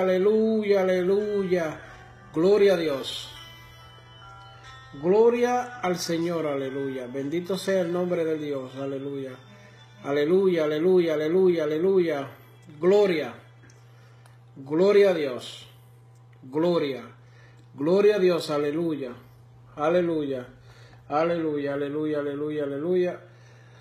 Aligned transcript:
aleluya, 0.00 0.82
aleluya. 0.82 1.80
Gloria 2.32 2.74
a 2.74 2.76
Dios. 2.76 3.30
Gloria 5.02 5.78
al 5.80 5.96
Señor, 5.98 6.46
aleluya. 6.46 7.06
Bendito 7.06 7.58
sea 7.58 7.80
el 7.82 7.92
nombre 7.92 8.24
de 8.24 8.38
Dios, 8.38 8.74
aleluya. 8.76 9.32
Aleluya, 10.04 10.64
aleluya, 10.64 11.14
aleluya, 11.14 11.64
aleluya. 11.64 12.28
Gloria. 12.80 13.34
Gloria 14.56 15.10
a 15.10 15.14
Dios. 15.14 15.66
Gloria. 16.42 17.02
Gloria 17.74 18.16
a 18.16 18.18
Dios, 18.18 18.50
aleluya. 18.50 19.12
Aleluya. 19.76 20.46
Aleluya, 21.08 21.74
aleluya, 21.74 22.20
aleluya, 22.20 22.64
aleluya. 22.64 23.20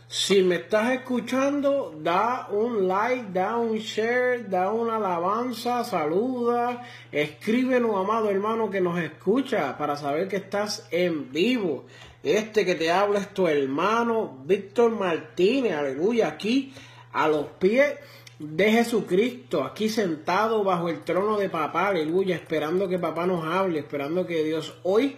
Si 0.07 0.43
me 0.43 0.57
estás 0.57 0.91
escuchando, 0.91 1.95
da 1.99 2.47
un 2.51 2.87
like, 2.87 3.31
da 3.33 3.57
un 3.57 3.79
share, 3.79 4.43
da 4.47 4.71
una 4.71 4.97
alabanza, 4.97 5.83
saluda, 5.83 6.83
escríbenos, 7.11 7.95
amado 7.95 8.29
hermano 8.29 8.69
que 8.69 8.81
nos 8.81 8.99
escucha, 8.99 9.75
para 9.79 9.95
saber 9.95 10.27
que 10.27 10.35
estás 10.35 10.87
en 10.91 11.31
vivo. 11.31 11.85
Este 12.21 12.65
que 12.65 12.75
te 12.75 12.91
habla 12.91 13.17
es 13.19 13.33
tu 13.33 13.47
hermano 13.47 14.37
Víctor 14.45 14.91
Martínez, 14.91 15.73
aleluya, 15.73 16.27
aquí 16.27 16.71
a 17.11 17.27
los 17.27 17.47
pies 17.57 17.95
de 18.37 18.71
Jesucristo, 18.73 19.63
aquí 19.63 19.89
sentado 19.89 20.63
bajo 20.63 20.87
el 20.87 21.03
trono 21.03 21.37
de 21.37 21.49
papá, 21.49 21.87
aleluya, 21.87 22.35
esperando 22.35 22.87
que 22.87 22.99
papá 22.99 23.25
nos 23.25 23.43
hable, 23.43 23.79
esperando 23.79 24.27
que 24.27 24.43
Dios 24.43 24.77
hoy 24.83 25.17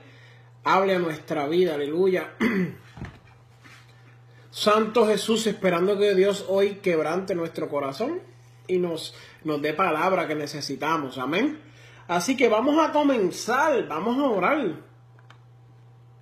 hable 0.63 0.95
a 0.95 0.99
nuestra 0.99 1.45
vida, 1.45 1.75
aleluya. 1.75 2.35
Santo 4.57 5.05
Jesús, 5.05 5.45
esperando 5.45 5.99
que 5.99 6.15
Dios 6.15 6.47
hoy 6.49 6.77
quebrante 6.77 7.35
nuestro 7.35 7.69
corazón 7.69 8.21
y 8.65 8.79
nos, 8.79 9.13
nos 9.43 9.61
dé 9.61 9.75
palabra 9.75 10.27
que 10.27 10.33
necesitamos. 10.33 11.19
Amén. 11.19 11.59
Así 12.07 12.35
que 12.35 12.49
vamos 12.49 12.83
a 12.83 12.91
comenzar, 12.91 13.87
vamos 13.87 14.17
a 14.17 14.23
orar. 14.23 14.81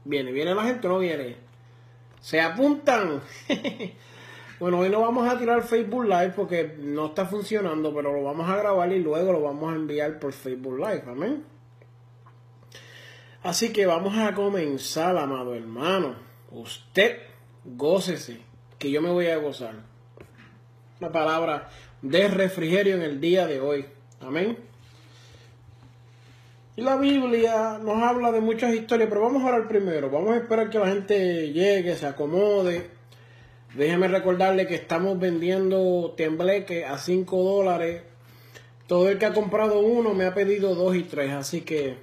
Viene, 0.04 0.34
viene 0.34 0.54
la 0.54 0.66
gente, 0.66 0.86
no 0.86 1.00
viene. 1.00 1.38
Se 2.20 2.42
apuntan. 2.42 3.22
bueno, 4.60 4.80
hoy 4.80 4.90
no 4.90 5.00
vamos 5.00 5.30
a 5.30 5.40
tirar 5.40 5.64
Facebook 5.64 6.04
Live 6.04 6.34
porque 6.36 6.76
no 6.78 7.06
está 7.06 7.26
funcionando, 7.26 7.96
pero 7.96 8.12
lo 8.12 8.22
vamos 8.22 8.50
a 8.50 8.58
grabar 8.58 8.92
y 8.92 9.00
luego 9.00 9.32
lo 9.32 9.44
vamos 9.44 9.72
a 9.72 9.78
enviar 9.78 10.20
por 10.20 10.34
Facebook 10.34 10.78
Live. 10.78 11.04
Amén. 11.08 11.46
Así 13.44 13.72
que 13.72 13.86
vamos 13.86 14.18
a 14.18 14.34
comenzar, 14.34 15.18
amado 15.18 15.56
hermano. 15.56 16.16
Usted 16.52 17.35
gócese, 17.66 18.40
que 18.80 18.92
yo 18.92 19.02
me 19.02 19.10
voy 19.10 19.28
a 19.28 19.38
gozar. 19.38 19.76
Una 21.00 21.12
palabra 21.12 21.70
de 22.02 22.28
refrigerio 22.28 22.96
en 22.96 23.02
el 23.02 23.20
día 23.20 23.48
de 23.48 23.60
hoy. 23.60 23.86
Amén. 24.22 24.58
Y 26.78 26.82
la 26.82 26.98
Biblia 26.98 27.80
nos 27.82 28.02
habla 28.04 28.32
de 28.32 28.42
muchas 28.42 28.74
historias, 28.74 29.10
pero 29.10 29.22
vamos 29.22 29.44
a 29.44 29.48
orar 29.48 29.68
primero. 29.68 30.10
Vamos 30.10 30.32
a 30.32 30.38
esperar 30.38 30.70
que 30.70 30.80
la 30.80 30.88
gente 30.88 31.52
llegue, 31.54 31.96
se 31.96 32.06
acomode. 32.06 32.90
Déjeme 33.76 34.08
recordarle 34.08 34.68
que 34.68 34.76
estamos 34.76 35.20
vendiendo 35.20 36.14
tembleque 36.16 36.86
a 36.86 36.98
5 36.98 37.44
dólares. 37.44 38.04
Todo 38.88 39.10
el 39.10 39.18
que 39.18 39.26
ha 39.26 39.34
comprado 39.34 39.80
uno 39.80 40.14
me 40.14 40.26
ha 40.26 40.34
pedido 40.34 40.76
dos 40.76 40.96
y 40.96 41.04
tres, 41.04 41.32
así 41.32 41.62
que 41.62 41.96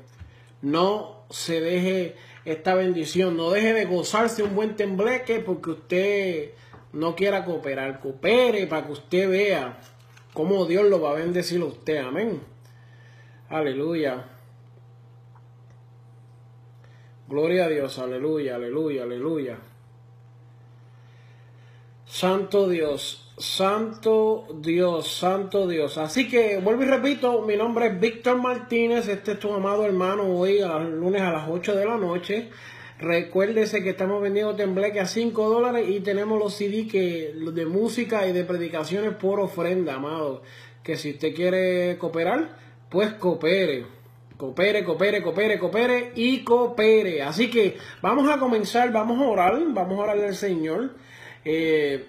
no 0.62 1.22
se 1.30 1.60
deje 1.60 2.16
esta 2.44 2.74
bendición. 2.74 3.36
No 3.36 3.50
deje 3.50 3.72
de 3.72 3.84
gozarse 3.84 4.42
un 4.42 4.54
buen 4.54 4.76
tembleque 4.76 5.40
porque 5.40 5.70
usted 5.70 6.50
no 6.92 7.14
quiera 7.14 7.44
cooperar. 7.44 8.00
Coopere 8.00 8.66
para 8.66 8.86
que 8.86 8.92
usted 8.92 9.30
vea 9.30 9.80
cómo 10.32 10.66
Dios 10.66 10.84
lo 10.86 11.00
va 11.00 11.10
a 11.10 11.14
bendecir 11.14 11.60
a 11.62 11.66
usted. 11.66 11.98
Amén. 11.98 12.40
Aleluya. 13.48 14.26
Gloria 17.28 17.66
a 17.66 17.68
Dios. 17.68 17.98
Aleluya, 17.98 18.56
aleluya, 18.56 19.04
aleluya. 19.04 19.58
Santo 22.06 22.68
Dios, 22.68 23.31
Santo 23.42 24.46
Dios, 24.60 25.18
Santo 25.18 25.66
Dios. 25.66 25.98
Así 25.98 26.28
que 26.28 26.58
vuelvo 26.58 26.84
y 26.84 26.86
repito, 26.86 27.42
mi 27.42 27.56
nombre 27.56 27.88
es 27.88 28.00
Víctor 28.00 28.40
Martínez, 28.40 29.08
este 29.08 29.32
es 29.32 29.40
tu 29.40 29.52
amado 29.52 29.84
hermano 29.84 30.22
hoy, 30.22 30.60
lunes 30.60 31.22
a 31.22 31.32
las 31.32 31.48
8 31.48 31.74
de 31.74 31.84
la 31.84 31.96
noche. 31.96 32.50
Recuérdese 33.00 33.82
que 33.82 33.90
estamos 33.90 34.22
vendiendo 34.22 34.54
tembleque 34.54 35.00
a 35.00 35.06
5 35.06 35.50
dólares 35.50 35.88
y 35.88 35.98
tenemos 36.00 36.38
los 36.38 36.54
CD 36.54 36.86
que, 36.86 37.34
de 37.34 37.66
música 37.66 38.28
y 38.28 38.32
de 38.32 38.44
predicaciones 38.44 39.16
por 39.16 39.40
ofrenda, 39.40 39.94
amado. 39.94 40.42
Que 40.84 40.96
si 40.96 41.10
usted 41.10 41.34
quiere 41.34 41.98
cooperar, 41.98 42.56
pues 42.90 43.12
coopere. 43.14 43.86
Coopere, 44.36 44.84
coopere, 44.84 45.20
coopere, 45.20 45.58
coopere 45.58 46.12
y 46.14 46.44
coopere. 46.44 47.22
Así 47.22 47.50
que 47.50 47.76
vamos 48.02 48.30
a 48.30 48.38
comenzar, 48.38 48.92
vamos 48.92 49.20
a 49.20 49.28
orar, 49.28 49.60
vamos 49.66 49.98
a 49.98 50.02
orar 50.02 50.18
al 50.20 50.36
Señor. 50.36 50.90
Eh, 51.44 52.06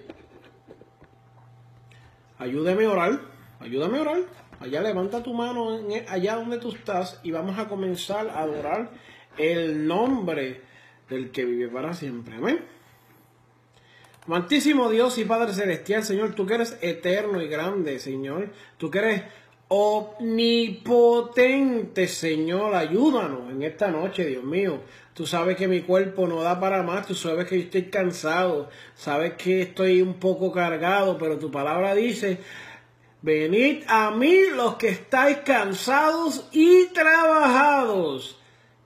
ayúdame 2.44 2.84
a 2.84 2.90
orar, 2.90 3.20
ayúdame 3.60 3.98
a 3.98 4.02
orar. 4.02 4.22
Allá 4.60 4.82
levanta 4.82 5.22
tu 5.22 5.34
mano 5.34 5.76
en, 5.76 6.08
allá 6.08 6.36
donde 6.36 6.58
tú 6.58 6.70
estás 6.70 7.20
y 7.22 7.32
vamos 7.32 7.58
a 7.58 7.68
comenzar 7.68 8.28
a 8.28 8.40
adorar 8.40 8.90
el 9.36 9.86
nombre 9.86 10.62
del 11.08 11.30
que 11.30 11.44
vive 11.44 11.68
para 11.68 11.92
siempre. 11.94 12.36
Amén. 12.36 12.60
Amantísimo 14.26 14.88
Dios 14.88 15.18
y 15.18 15.24
Padre 15.24 15.52
Celestial, 15.52 16.02
Señor, 16.02 16.34
tú 16.34 16.46
que 16.46 16.54
eres 16.54 16.78
eterno 16.80 17.42
y 17.42 17.48
grande, 17.48 17.98
Señor. 17.98 18.48
Tú 18.78 18.90
que 18.90 19.00
eres 19.00 19.22
omnipotente, 19.68 22.08
Señor. 22.08 22.74
Ayúdanos 22.74 23.50
en 23.50 23.62
esta 23.62 23.88
noche, 23.88 24.24
Dios 24.24 24.44
mío. 24.44 24.80
Tú 25.14 25.26
sabes 25.26 25.56
que 25.56 25.68
mi 25.68 25.82
cuerpo 25.82 26.26
no 26.26 26.42
da 26.42 26.58
para 26.58 26.82
más, 26.82 27.06
tú 27.06 27.14
sabes 27.14 27.46
que 27.46 27.56
yo 27.56 27.64
estoy 27.64 27.84
cansado, 27.84 28.68
sabes 28.96 29.34
que 29.34 29.62
estoy 29.62 30.02
un 30.02 30.14
poco 30.14 30.50
cargado, 30.50 31.16
pero 31.18 31.38
tu 31.38 31.52
palabra 31.52 31.94
dice, 31.94 32.38
venid 33.22 33.84
a 33.86 34.10
mí 34.10 34.48
los 34.52 34.74
que 34.74 34.88
estáis 34.88 35.38
cansados 35.38 36.48
y 36.50 36.86
trabajados, 36.86 38.40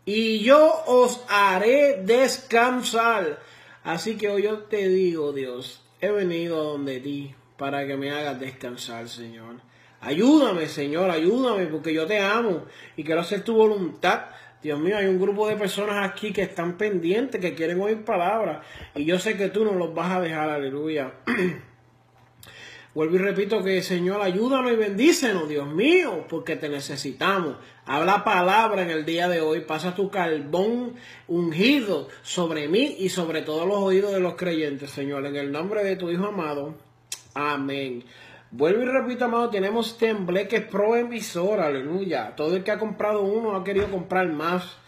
y 0.04 0.40
yo 0.40 0.82
os 0.86 1.24
haré 1.28 2.02
descansar. 2.02 3.40
Así 3.82 4.16
que 4.18 4.28
hoy 4.28 4.42
yo 4.42 4.58
te 4.64 4.86
digo, 4.88 5.32
Dios, 5.32 5.82
he 6.02 6.10
venido 6.10 6.62
donde 6.62 7.00
ti 7.00 7.34
para 7.56 7.86
que 7.86 7.96
me 7.96 8.10
hagas 8.10 8.38
descansar, 8.38 9.08
Señor. 9.08 9.56
Ayúdame, 10.00 10.68
Señor, 10.68 11.10
ayúdame, 11.10 11.66
porque 11.66 11.92
yo 11.92 12.06
te 12.06 12.20
amo 12.20 12.66
y 12.96 13.02
quiero 13.02 13.22
hacer 13.22 13.42
tu 13.42 13.54
voluntad. 13.54 14.26
Dios 14.62 14.80
mío, 14.80 14.96
hay 14.96 15.06
un 15.06 15.20
grupo 15.20 15.46
de 15.48 15.56
personas 15.56 16.08
aquí 16.08 16.32
que 16.32 16.42
están 16.42 16.76
pendientes, 16.76 17.41
que 17.41 17.54
quieren 17.54 17.80
oír 17.80 18.04
palabras. 18.04 18.66
Y 18.94 19.04
yo 19.04 19.19
sé 19.19 19.36
que 19.36 19.48
tú 19.48 19.64
no 19.64 19.74
los 19.74 19.94
vas 19.94 20.10
a 20.16 20.20
dejar, 20.20 20.50
aleluya. 20.50 21.12
Vuelvo 22.94 23.14
y 23.14 23.19
repito 23.19 23.62
que, 23.62 23.81
Señor, 23.82 24.20
ayúdanos 24.20 24.72
y 24.72 24.76
bendícenos, 24.76 25.49
Dios 25.49 25.69
mío, 25.69 26.26
porque 26.28 26.56
te 26.56 26.69
necesitamos. 26.69 27.56
Habla 27.87 28.25
palabra 28.25 28.82
en 28.82 28.90
el 28.90 29.05
día 29.05 29.28
de 29.28 29.40
hoy. 29.40 29.60
Pasa 29.60 29.94
tu 29.94 30.10
carbón 30.10 30.94
ungido 31.28 32.08
sobre 32.22 32.66
mí 32.66 32.96
y 32.99 33.10
sobre 33.10 33.43
todos 33.43 33.69
los 33.69 33.78
oídos 33.78 34.12
de 34.12 34.19
los 34.19 34.34
creyentes, 34.34 34.90
Señor. 34.90 35.25
En 35.26 35.37
el 35.37 35.52
nombre 35.52 35.84
de 35.84 35.94
tu 35.94 36.10
Hijo 36.10 36.26
amado. 36.26 36.75
Amén. 37.34 38.02
Vuelvo 38.50 38.82
y 38.82 38.86
repito, 38.86 39.26
amado, 39.26 39.50
tenemos 39.50 39.98
tembleques 39.98 40.64
pro 40.64 40.96
emisor, 40.96 41.60
aleluya. 41.60 42.34
Todo 42.34 42.56
el 42.56 42.64
que 42.64 42.70
ha 42.70 42.78
comprado 42.78 43.22
uno 43.22 43.54
ha 43.54 43.62
querido 43.62 43.90
comprar 43.90 44.28
más. 44.28 44.78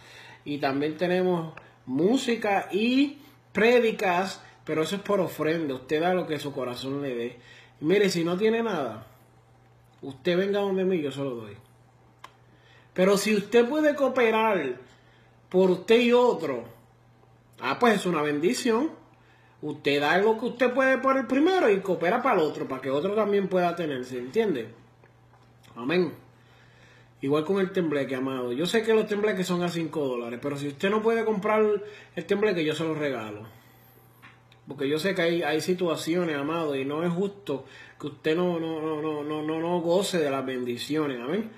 Y 0.44 0.58
también 0.58 0.96
tenemos 0.96 1.52
música 1.84 2.68
y 2.72 3.18
prédicas, 3.52 4.42
pero 4.64 4.82
eso 4.82 4.96
es 4.96 5.02
por 5.02 5.20
ofrenda. 5.20 5.74
Usted 5.74 6.00
da 6.00 6.14
lo 6.14 6.26
que 6.26 6.38
su 6.38 6.52
corazón 6.52 7.02
le 7.02 7.14
dé. 7.14 7.38
Mire, 7.80 8.08
si 8.08 8.24
no 8.24 8.38
tiene 8.38 8.62
nada, 8.62 9.06
usted 10.00 10.38
venga 10.38 10.60
donde 10.60 10.84
mí, 10.84 11.02
yo 11.02 11.12
se 11.12 11.20
lo 11.20 11.34
doy. 11.34 11.56
Pero 12.94 13.18
si 13.18 13.34
usted 13.34 13.68
puede 13.68 13.94
cooperar 13.94 14.76
por 15.50 15.70
usted 15.70 16.00
y 16.00 16.12
otro, 16.12 16.64
ah, 17.60 17.78
pues 17.78 17.96
es 17.96 18.06
una 18.06 18.22
bendición. 18.22 18.90
Usted 19.62 20.00
da 20.00 20.12
algo 20.12 20.38
que 20.38 20.46
usted 20.46 20.72
puede 20.72 20.98
por 20.98 21.16
el 21.18 21.26
primero 21.26 21.68
y 21.68 21.80
coopera 21.80 22.22
para 22.22 22.40
el 22.40 22.46
otro, 22.46 22.66
para 22.66 22.80
que 22.80 22.90
otro 22.90 23.14
también 23.14 23.48
pueda 23.48 23.76
tenerse, 23.76 24.18
¿entiende? 24.18 24.68
Amén. 25.76 26.12
Igual 27.22 27.44
con 27.44 27.60
el 27.60 27.70
tembleque, 27.70 28.14
amado. 28.14 28.52
Yo 28.52 28.64
sé 28.64 28.82
que 28.82 28.94
los 28.94 29.06
tembleques 29.06 29.46
son 29.46 29.62
a 29.62 29.68
5 29.68 30.06
dólares, 30.06 30.38
pero 30.42 30.56
si 30.56 30.68
usted 30.68 30.88
no 30.88 31.02
puede 31.02 31.24
comprar 31.26 31.62
el 32.16 32.24
tembleque, 32.24 32.64
yo 32.64 32.74
se 32.74 32.84
lo 32.84 32.94
regalo. 32.94 33.46
Porque 34.66 34.88
yo 34.88 34.98
sé 34.98 35.14
que 35.14 35.22
hay, 35.22 35.42
hay 35.42 35.60
situaciones, 35.60 36.36
amado, 36.36 36.74
y 36.76 36.84
no 36.84 37.04
es 37.04 37.12
justo 37.12 37.66
que 38.00 38.06
usted 38.06 38.36
no, 38.36 38.58
no, 38.58 38.80
no, 38.80 39.02
no, 39.02 39.42
no, 39.42 39.60
no, 39.60 39.80
goce 39.80 40.18
de 40.18 40.30
las 40.30 40.46
bendiciones. 40.46 41.20
Amén. 41.20 41.50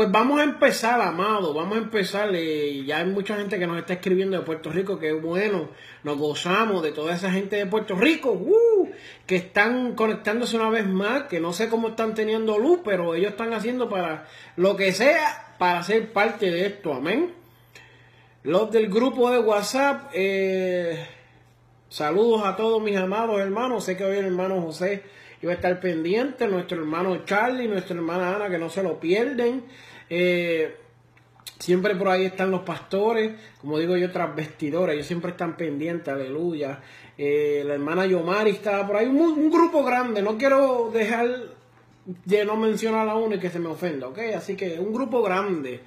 Pues 0.00 0.10
vamos 0.10 0.40
a 0.40 0.44
empezar, 0.44 0.98
amado, 1.02 1.52
vamos 1.52 1.76
a 1.76 1.80
empezar. 1.82 2.30
Eh, 2.34 2.84
ya 2.86 3.00
hay 3.00 3.04
mucha 3.04 3.36
gente 3.36 3.58
que 3.58 3.66
nos 3.66 3.76
está 3.76 3.92
escribiendo 3.92 4.38
de 4.38 4.42
Puerto 4.42 4.70
Rico, 4.70 4.98
que 4.98 5.12
bueno, 5.12 5.68
nos 6.04 6.16
gozamos 6.16 6.82
de 6.82 6.92
toda 6.92 7.14
esa 7.14 7.30
gente 7.30 7.56
de 7.56 7.66
Puerto 7.66 7.96
Rico, 7.96 8.30
uh, 8.32 8.88
que 9.26 9.36
están 9.36 9.94
conectándose 9.94 10.56
una 10.56 10.70
vez 10.70 10.86
más, 10.86 11.24
que 11.24 11.38
no 11.38 11.52
sé 11.52 11.68
cómo 11.68 11.88
están 11.88 12.14
teniendo 12.14 12.56
luz, 12.56 12.80
pero 12.82 13.14
ellos 13.14 13.32
están 13.32 13.52
haciendo 13.52 13.90
para 13.90 14.26
lo 14.56 14.74
que 14.74 14.94
sea, 14.94 15.54
para 15.58 15.82
ser 15.82 16.10
parte 16.14 16.50
de 16.50 16.64
esto, 16.64 16.94
amén. 16.94 17.34
Los 18.42 18.70
del 18.70 18.88
grupo 18.88 19.30
de 19.30 19.40
WhatsApp, 19.40 20.12
eh, 20.14 21.06
saludos 21.90 22.42
a 22.44 22.56
todos 22.56 22.80
mis 22.82 22.96
amados 22.96 23.38
hermanos, 23.40 23.84
sé 23.84 23.96
que 23.96 24.04
hoy 24.04 24.16
el 24.16 24.26
hermano 24.26 24.62
José 24.62 25.02
iba 25.42 25.52
a 25.52 25.56
estar 25.56 25.80
pendiente, 25.80 26.46
nuestro 26.46 26.78
hermano 26.78 27.24
Charlie, 27.24 27.68
nuestra 27.68 27.96
hermana 27.96 28.36
Ana, 28.36 28.48
que 28.48 28.58
no 28.58 28.70
se 28.70 28.82
lo 28.82 29.00
pierden. 29.00 29.64
Eh, 30.08 30.76
siempre 31.58 31.94
por 31.96 32.08
ahí 32.08 32.26
están 32.26 32.50
los 32.50 32.62
pastores, 32.62 33.32
como 33.60 33.78
digo 33.78 33.96
yo, 33.96 34.08
vestidores, 34.34 34.94
ellos 34.94 35.06
siempre 35.06 35.32
están 35.32 35.56
pendientes, 35.56 36.08
aleluya. 36.08 36.80
Eh, 37.18 37.62
la 37.66 37.74
hermana 37.74 38.06
Yomari 38.06 38.50
estaba 38.50 38.86
por 38.86 38.96
ahí, 38.96 39.06
un, 39.06 39.50
grupo 39.50 39.84
grande, 39.84 40.22
no 40.22 40.38
quiero 40.38 40.90
dejar 40.92 41.28
de 42.04 42.44
no 42.44 42.56
mencionar 42.56 43.08
a 43.08 43.16
uno 43.16 43.34
y 43.34 43.40
que 43.40 43.50
se 43.50 43.58
me 43.58 43.68
ofenda, 43.68 44.08
¿ok? 44.08 44.18
Así 44.36 44.56
que 44.56 44.78
un 44.78 44.92
grupo 44.92 45.22
grande. 45.22 45.80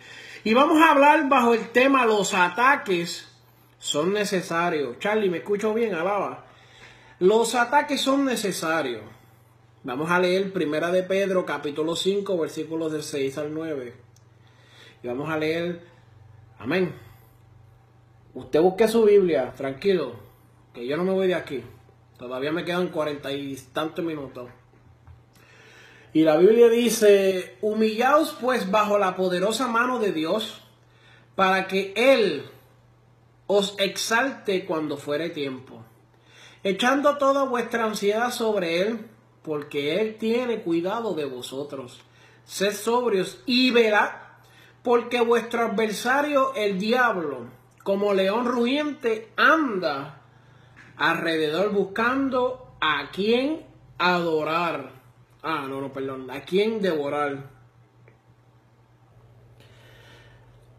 Y 0.44 0.53
vamos 0.53 0.81
a 0.81 0.91
hablar 0.91 1.29
bajo 1.29 1.53
el 1.53 1.69
tema 1.69 2.06
los 2.06 2.33
ataques 2.33 3.32
son 3.83 4.13
necesarios. 4.13 4.97
Charlie, 5.00 5.30
¿me 5.30 5.39
escucho 5.39 5.74
bien? 5.74 5.94
Alaba. 5.94 6.45
Los 7.19 7.53
ataques 7.53 8.00
son 8.00 8.24
necesarios. 8.24 9.01
Vamos 9.83 10.09
a 10.09 10.19
leer 10.19 10.53
Primera 10.53 10.89
de 10.89 11.03
Pedro, 11.03 11.45
capítulo 11.45 11.94
5, 11.94 12.38
versículos 12.38 12.94
del 12.94 13.03
6 13.03 13.38
al 13.39 13.53
9. 13.53 13.94
Y 15.03 15.07
vamos 15.07 15.30
a 15.30 15.38
leer, 15.38 15.81
amén. 16.59 16.95
Usted 18.33 18.62
busque 18.62 18.88
su 18.88 19.03
Biblia, 19.03 19.53
tranquilo, 19.53 20.15
que 20.74 20.88
yo 20.88 20.95
no 20.95 21.03
me 21.03 21.12
voy 21.12 21.27
de 21.27 21.35
aquí. 21.35 21.62
Todavía 22.18 22.53
me 22.53 22.63
quedan 22.63 22.88
cuarenta 22.88 23.33
y 23.33 23.53
tantos 23.74 24.06
minutos. 24.06 24.50
Y 26.13 26.24
la 26.24 26.38
Biblia 26.38 26.69
dice, 26.69 27.57
humillaos 27.59 28.38
pues 28.39 28.71
bajo 28.71 28.97
la 28.97 29.18
poderosa 29.18 29.68
mano 29.68 30.00
de 30.00 30.13
Dios, 30.13 30.62
para 31.35 31.68
que 31.68 31.91
Él 31.97 32.45
os 33.48 33.75
exalte 33.78 34.66
cuando 34.66 34.98
fuere 34.98 35.30
tiempo, 35.30 35.84
echando 36.63 37.18
toda 37.18 37.44
vuestra 37.44 37.86
ansiedad 37.86 38.31
sobre 38.31 38.81
Él 38.81 39.10
porque 39.44 40.00
Él 40.00 40.16
tiene 40.18 40.62
cuidado 40.62 41.13
de 41.13 41.25
vosotros. 41.25 42.01
Sed 42.45 42.74
sobrios 42.74 43.42
y 43.45 43.72
verá, 43.72 44.40
porque 44.81 45.22
vuestro 45.22 45.63
adversario, 45.63 46.54
el 46.56 46.80
diablo, 46.80 47.48
como 47.84 48.13
león 48.13 48.45
rugiente, 48.45 49.31
anda 49.36 50.22
alrededor 50.98 51.72
buscando 51.72 52.75
a 52.80 53.12
quien 53.12 53.66
adorar. 53.98 54.92
Ah, 55.42 55.66
no, 55.69 55.81
no, 55.81 55.92
perdón, 55.92 56.31
a 56.31 56.42
quien 56.42 56.81
devorar. 56.81 57.51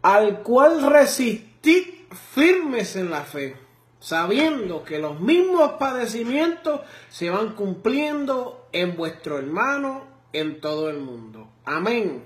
Al 0.01 0.41
cual 0.43 0.91
resistid 0.91 2.04
firmes 2.15 2.95
en 2.95 3.11
la 3.11 3.21
fe 3.21 3.55
sabiendo 4.05 4.83
que 4.83 4.99
los 4.99 5.19
mismos 5.19 5.73
padecimientos 5.79 6.81
se 7.09 7.31
van 7.31 7.55
cumpliendo 7.55 8.67
en 8.71 8.95
vuestro 8.95 9.39
hermano 9.39 10.03
en 10.31 10.61
todo 10.61 10.91
el 10.91 10.99
mundo. 10.99 11.47
Amén. 11.65 12.23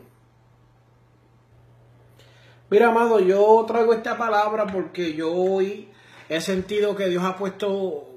Mira, 2.69 2.89
amado, 2.89 3.21
yo 3.21 3.63
traigo 3.65 3.93
esta 3.93 4.17
palabra 4.17 4.67
porque 4.67 5.13
yo 5.13 5.31
hoy 5.31 5.87
he 6.27 6.41
sentido 6.41 6.97
que 6.97 7.07
Dios 7.07 7.23
ha 7.23 7.37
puesto 7.37 8.09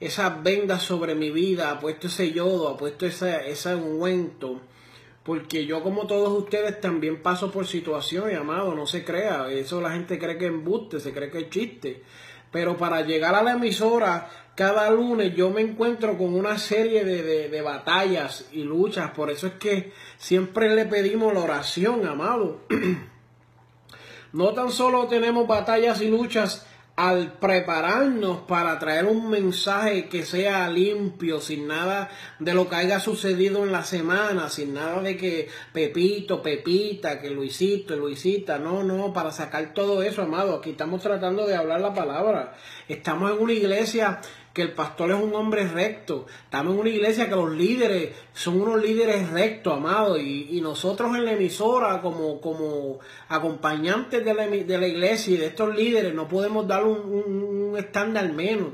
esas 0.00 0.42
vendas 0.42 0.82
sobre 0.82 1.14
mi 1.14 1.30
vida, 1.30 1.70
ha 1.70 1.80
puesto 1.80 2.06
ese 2.06 2.32
yodo, 2.32 2.68
ha 2.70 2.76
puesto 2.78 3.04
ese, 3.04 3.50
ese 3.50 3.74
ungüento. 3.74 4.60
Porque 5.24 5.64
yo, 5.64 5.82
como 5.82 6.06
todos 6.06 6.30
ustedes, 6.38 6.80
también 6.80 7.22
paso 7.22 7.50
por 7.50 7.66
situaciones, 7.66 8.38
amado, 8.38 8.74
no 8.74 8.86
se 8.86 9.04
crea. 9.04 9.50
Eso 9.50 9.80
la 9.80 9.92
gente 9.92 10.18
cree 10.18 10.36
que 10.36 10.46
embuste, 10.46 11.00
se 11.00 11.12
cree 11.12 11.30
que 11.30 11.38
es 11.38 11.50
chiste. 11.50 12.02
Pero 12.50 12.76
para 12.76 13.00
llegar 13.00 13.34
a 13.34 13.42
la 13.42 13.52
emisora 13.52 14.28
cada 14.54 14.88
lunes 14.88 15.34
yo 15.34 15.50
me 15.50 15.62
encuentro 15.62 16.16
con 16.16 16.32
una 16.32 16.58
serie 16.58 17.04
de, 17.04 17.62
batallas 17.62 18.48
y 18.52 18.62
luchas. 18.62 19.10
Por 19.10 19.30
eso 19.30 19.48
es 19.48 19.54
que 19.54 19.92
siempre 20.16 20.74
le 20.74 20.86
pedimos 20.86 21.34
la 21.34 21.40
oración, 21.40 22.06
amado. 22.06 22.60
no 24.32 24.52
tan 24.52 24.70
solo 24.70 25.08
tenemos 25.08 25.48
batallas 25.48 26.00
y 26.00 26.08
luchas 26.08 26.66
al 26.96 27.32
prepararnos 27.32 28.42
para 28.42 28.78
traer 28.78 29.06
un 29.06 29.28
mensaje 29.28 30.08
que 30.08 30.24
sea 30.24 30.70
limpio, 30.70 31.40
sin 31.40 31.66
nada 31.66 32.08
de 32.38 32.54
lo 32.54 32.68
que 32.68 32.76
haya 32.76 33.00
sucedido 33.00 33.64
en 33.64 33.72
la 33.72 33.82
semana, 33.82 34.48
sin 34.48 34.74
nada 34.74 35.00
de 35.02 35.16
que 35.16 35.48
Pepito, 35.72 36.40
Pepita, 36.40 37.20
que 37.20 37.30
Luisito, 37.30 37.96
Luisita, 37.96 38.58
no, 38.58 38.84
no, 38.84 39.12
para 39.12 39.32
sacar 39.32 39.74
todo 39.74 40.02
eso, 40.02 40.22
amado, 40.22 40.54
aquí 40.56 40.70
estamos 40.70 41.02
tratando 41.02 41.46
de 41.46 41.56
hablar 41.56 41.80
la 41.80 41.94
palabra. 41.94 42.54
Estamos 42.88 43.32
en 43.32 43.42
una 43.42 43.52
iglesia 43.52 44.20
que 44.54 44.62
el 44.62 44.72
pastor 44.72 45.10
es 45.10 45.20
un 45.20 45.34
hombre 45.34 45.66
recto. 45.66 46.26
Estamos 46.44 46.74
en 46.74 46.80
una 46.80 46.88
iglesia 46.88 47.28
que 47.28 47.34
los 47.34 47.50
líderes 47.50 48.14
son 48.32 48.60
unos 48.62 48.80
líderes 48.80 49.28
rectos, 49.30 49.74
amados. 49.74 50.20
Y, 50.20 50.60
nosotros 50.62 51.14
en 51.16 51.24
la 51.24 51.32
emisora, 51.32 52.00
como, 52.00 52.40
como 52.40 53.00
acompañantes 53.28 54.24
de 54.24 54.32
la, 54.32 54.46
de 54.46 54.78
la, 54.78 54.86
iglesia 54.86 55.34
y 55.34 55.36
de 55.38 55.46
estos 55.46 55.76
líderes, 55.76 56.14
no 56.14 56.28
podemos 56.28 56.66
dar 56.68 56.84
un, 56.84 56.98
un 57.00 57.76
estándar 57.76 58.32
menos. 58.32 58.68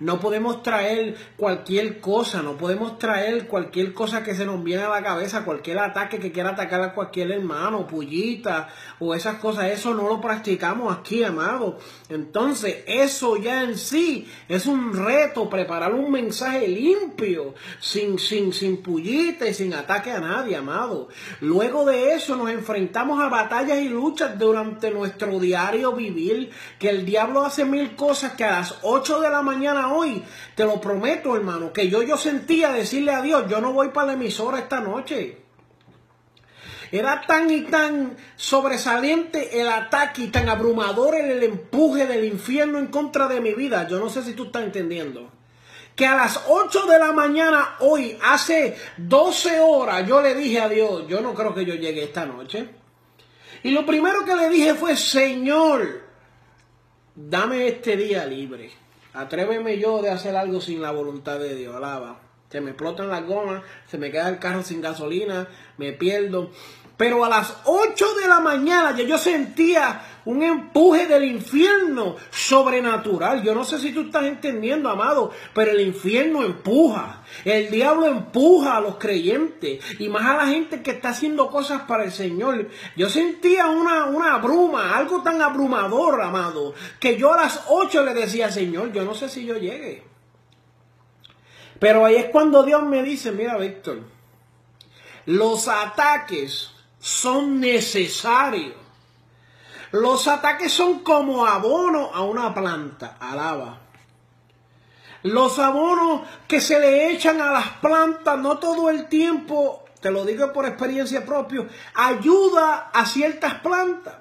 No 0.00 0.20
podemos 0.20 0.62
traer 0.62 1.16
cualquier 1.36 2.00
cosa, 2.00 2.42
no 2.42 2.56
podemos 2.56 2.98
traer 2.98 3.46
cualquier 3.46 3.94
cosa 3.94 4.22
que 4.22 4.34
se 4.34 4.46
nos 4.46 4.62
viene 4.62 4.82
a 4.82 4.88
la 4.88 5.02
cabeza, 5.02 5.44
cualquier 5.44 5.78
ataque 5.78 6.18
que 6.18 6.32
quiera 6.32 6.50
atacar 6.50 6.82
a 6.82 6.94
cualquier 6.94 7.32
hermano, 7.32 7.86
pullita 7.86 8.68
o 8.98 9.14
esas 9.14 9.36
cosas. 9.36 9.66
Eso 9.66 9.94
no 9.94 10.08
lo 10.08 10.20
practicamos 10.20 10.96
aquí, 10.96 11.22
amado. 11.22 11.78
Entonces, 12.08 12.84
eso 12.86 13.36
ya 13.36 13.62
en 13.62 13.78
sí 13.78 14.28
es 14.48 14.66
un 14.66 14.92
reto, 14.94 15.48
preparar 15.48 15.94
un 15.94 16.10
mensaje 16.10 16.68
limpio, 16.68 17.54
sin, 17.80 18.18
sin, 18.18 18.52
sin 18.52 18.82
pullita 18.82 19.46
y 19.46 19.54
sin 19.54 19.74
ataque 19.74 20.10
a 20.10 20.20
nadie, 20.20 20.56
amado. 20.56 21.08
Luego 21.40 21.84
de 21.84 22.14
eso 22.14 22.36
nos 22.36 22.50
enfrentamos 22.50 23.22
a 23.22 23.28
batallas 23.28 23.78
y 23.78 23.88
luchas 23.88 24.38
durante 24.38 24.90
nuestro 24.90 25.38
diario 25.38 25.92
vivir, 25.92 26.50
que 26.78 26.90
el 26.90 27.04
diablo 27.04 27.44
hace 27.44 27.64
mil 27.64 27.94
cosas 27.96 28.32
que 28.32 28.44
a 28.44 28.60
las 28.60 28.78
8 28.82 29.20
de 29.20 29.30
la 29.30 29.42
mañana 29.42 29.83
hoy, 29.92 30.22
te 30.54 30.64
lo 30.64 30.80
prometo, 30.80 31.36
hermano, 31.36 31.72
que 31.72 31.88
yo, 31.88 32.02
yo 32.02 32.16
sentía 32.16 32.72
decirle 32.72 33.12
a 33.12 33.22
Dios, 33.22 33.44
yo 33.48 33.60
no 33.60 33.72
voy 33.72 33.88
para 33.88 34.08
la 34.08 34.12
emisora 34.14 34.58
esta 34.58 34.80
noche. 34.80 35.44
Era 36.94 37.22
tan 37.26 37.50
y 37.50 37.62
tan 37.62 38.16
sobresaliente 38.36 39.60
el 39.60 39.68
ataque 39.68 40.22
y 40.22 40.28
tan 40.28 40.48
abrumador 40.48 41.16
el, 41.16 41.42
empuje 41.42 42.06
del 42.06 42.24
infierno 42.24 42.78
en 42.78 42.86
contra 42.86 43.26
de 43.26 43.40
mi 43.40 43.52
vida. 43.52 43.88
Yo 43.88 43.98
no 43.98 44.08
sé 44.08 44.22
si 44.22 44.34
tú 44.34 44.44
estás 44.44 44.62
entendiendo. 44.62 45.28
Que 45.96 46.06
a 46.06 46.14
las 46.14 46.44
8 46.46 46.86
de 46.86 46.98
la 47.00 47.10
mañana 47.10 47.76
hoy, 47.80 48.16
hace 48.22 48.76
12 48.96 49.58
horas, 49.58 50.06
yo 50.06 50.20
le 50.22 50.36
dije 50.36 50.60
a 50.60 50.68
Dios, 50.68 51.06
yo 51.08 51.20
no 51.20 51.34
creo 51.34 51.52
que 51.52 51.64
yo 51.64 51.74
llegue 51.74 52.04
esta 52.04 52.26
noche. 52.26 52.68
Y 53.64 53.70
lo 53.70 53.84
primero 53.84 54.24
que 54.24 54.36
le 54.36 54.48
dije 54.48 54.74
fue, 54.74 54.96
Señor, 54.96 56.02
dame 57.14 57.66
este 57.66 57.96
día 57.96 58.24
libre. 58.24 58.70
Atréveme 59.14 59.78
yo 59.78 60.02
de 60.02 60.10
hacer 60.10 60.34
algo 60.34 60.60
sin 60.60 60.82
la 60.82 60.90
voluntad 60.90 61.38
de 61.38 61.54
Dios, 61.54 61.74
alaba. 61.74 62.20
Se 62.50 62.60
me 62.60 62.70
explotan 62.70 63.08
las 63.08 63.24
gomas, 63.24 63.62
se 63.86 63.96
me 63.96 64.10
queda 64.10 64.28
el 64.28 64.40
carro 64.40 64.62
sin 64.62 64.80
gasolina, 64.80 65.48
me 65.78 65.92
pierdo. 65.92 66.50
Pero 66.96 67.24
a 67.24 67.28
las 67.28 67.56
8 67.64 68.14
de 68.20 68.28
la 68.28 68.38
mañana 68.38 68.96
ya 68.96 69.04
yo 69.04 69.18
sentía 69.18 70.00
un 70.26 70.42
empuje 70.42 71.06
del 71.06 71.24
infierno 71.24 72.16
sobrenatural. 72.30 73.42
Yo 73.42 73.54
no 73.54 73.64
sé 73.64 73.78
si 73.78 73.92
tú 73.92 74.02
estás 74.02 74.24
entendiendo, 74.24 74.88
amado, 74.88 75.32
pero 75.52 75.72
el 75.72 75.80
infierno 75.80 76.44
empuja. 76.44 77.22
El 77.44 77.70
diablo 77.70 78.06
empuja 78.06 78.76
a 78.76 78.80
los 78.80 78.96
creyentes 78.96 79.84
y 79.98 80.08
más 80.08 80.24
a 80.24 80.36
la 80.36 80.46
gente 80.46 80.82
que 80.82 80.92
está 80.92 81.10
haciendo 81.10 81.48
cosas 81.48 81.82
para 81.82 82.04
el 82.04 82.12
Señor. 82.12 82.68
Yo 82.96 83.10
sentía 83.10 83.66
una, 83.66 84.04
una 84.04 84.38
bruma, 84.38 84.96
algo 84.96 85.22
tan 85.22 85.42
abrumador, 85.42 86.22
amado, 86.22 86.74
que 87.00 87.16
yo 87.16 87.34
a 87.34 87.38
las 87.42 87.64
8 87.68 88.04
le 88.04 88.14
decía, 88.14 88.50
Señor, 88.52 88.92
yo 88.92 89.04
no 89.04 89.14
sé 89.14 89.28
si 89.28 89.44
yo 89.44 89.56
llegue. 89.56 90.04
Pero 91.80 92.04
ahí 92.06 92.14
es 92.14 92.26
cuando 92.26 92.62
Dios 92.62 92.84
me 92.84 93.02
dice, 93.02 93.32
mira, 93.32 93.58
Víctor, 93.58 93.98
los 95.26 95.68
ataques 95.68 96.73
son 97.04 97.60
necesarios. 97.60 98.76
Los 99.92 100.26
ataques 100.26 100.72
son 100.72 101.00
como 101.00 101.44
abono 101.44 102.10
a 102.14 102.22
una 102.22 102.54
planta, 102.54 103.18
alaba. 103.20 103.80
Los 105.22 105.58
abonos 105.58 106.22
que 106.48 106.62
se 106.62 106.80
le 106.80 107.10
echan 107.10 107.42
a 107.42 107.52
las 107.52 107.68
plantas, 107.82 108.38
no 108.38 108.56
todo 108.56 108.88
el 108.88 109.06
tiempo, 109.08 109.84
te 110.00 110.10
lo 110.10 110.24
digo 110.24 110.50
por 110.54 110.64
experiencia 110.64 111.26
propia, 111.26 111.68
ayuda 111.94 112.88
a 112.90 113.04
ciertas 113.04 113.56
plantas. 113.56 114.14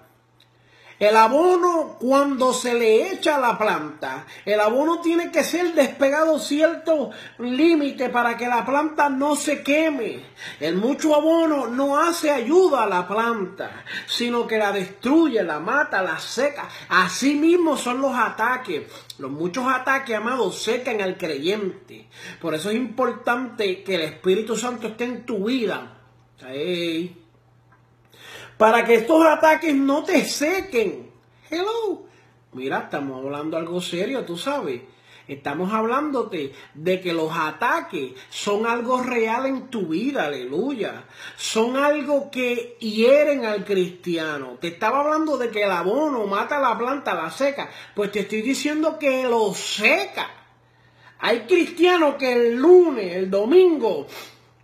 El 1.03 1.17
abono 1.17 1.97
cuando 1.99 2.53
se 2.53 2.73
le 2.73 3.11
echa 3.11 3.35
a 3.35 3.39
la 3.39 3.57
planta, 3.57 4.25
el 4.45 4.57
abono 4.57 5.01
tiene 5.01 5.31
que 5.31 5.43
ser 5.43 5.73
despegado 5.73 6.39
cierto 6.39 7.11
límite 7.39 8.07
para 8.07 8.37
que 8.37 8.47
la 8.47 8.65
planta 8.65 9.09
no 9.09 9.35
se 9.35 9.63
queme. 9.63 10.23
El 10.61 10.77
mucho 10.77 11.13
abono 11.13 11.67
no 11.67 11.99
hace 11.99 12.31
ayuda 12.31 12.83
a 12.83 12.87
la 12.87 13.05
planta, 13.05 13.83
sino 14.07 14.47
que 14.47 14.57
la 14.57 14.71
destruye, 14.71 15.43
la 15.43 15.59
mata, 15.59 16.01
la 16.01 16.19
seca. 16.19 16.69
Así 16.87 17.35
mismo 17.35 17.75
son 17.75 17.99
los 17.99 18.15
ataques. 18.15 18.83
Los 19.17 19.29
muchos 19.29 19.67
ataques, 19.67 20.15
amados, 20.15 20.63
secan 20.63 21.01
al 21.01 21.17
creyente. 21.17 22.07
Por 22.39 22.55
eso 22.55 22.69
es 22.69 22.77
importante 22.77 23.83
que 23.83 23.95
el 23.95 24.01
Espíritu 24.03 24.55
Santo 24.55 24.87
esté 24.87 25.03
en 25.03 25.25
tu 25.25 25.43
vida 25.43 25.97
para 28.63 28.85
que 28.85 28.95
estos 28.95 29.25
ataques 29.25 29.75
no 29.75 30.05
te 30.05 30.23
sequen. 30.23 31.11
Hello. 31.51 32.05
Mira, 32.53 32.83
estamos 32.83 33.21
hablando 33.21 33.57
algo 33.57 33.81
serio, 33.81 34.23
tú 34.23 34.37
sabes. 34.37 34.83
Estamos 35.27 35.73
hablándote 35.73 36.53
de 36.73 37.01
que 37.01 37.11
los 37.11 37.29
ataques 37.37 38.13
son 38.29 38.65
algo 38.65 39.03
real 39.03 39.47
en 39.47 39.67
tu 39.67 39.87
vida, 39.87 40.27
aleluya. 40.27 41.03
Son 41.35 41.75
algo 41.75 42.31
que 42.31 42.77
hieren 42.79 43.43
al 43.43 43.65
cristiano. 43.65 44.57
Te 44.61 44.69
estaba 44.69 45.01
hablando 45.01 45.37
de 45.37 45.49
que 45.49 45.63
el 45.63 45.71
abono 45.71 46.25
mata 46.25 46.57
la 46.57 46.77
planta, 46.77 47.13
la 47.15 47.31
seca. 47.31 47.69
Pues 47.93 48.13
te 48.13 48.21
estoy 48.21 48.43
diciendo 48.43 48.97
que 48.97 49.23
lo 49.23 49.53
seca. 49.53 50.29
Hay 51.19 51.41
cristianos 51.41 52.15
que 52.15 52.31
el 52.31 52.55
lunes, 52.55 53.13
el 53.13 53.29
domingo, 53.29 54.07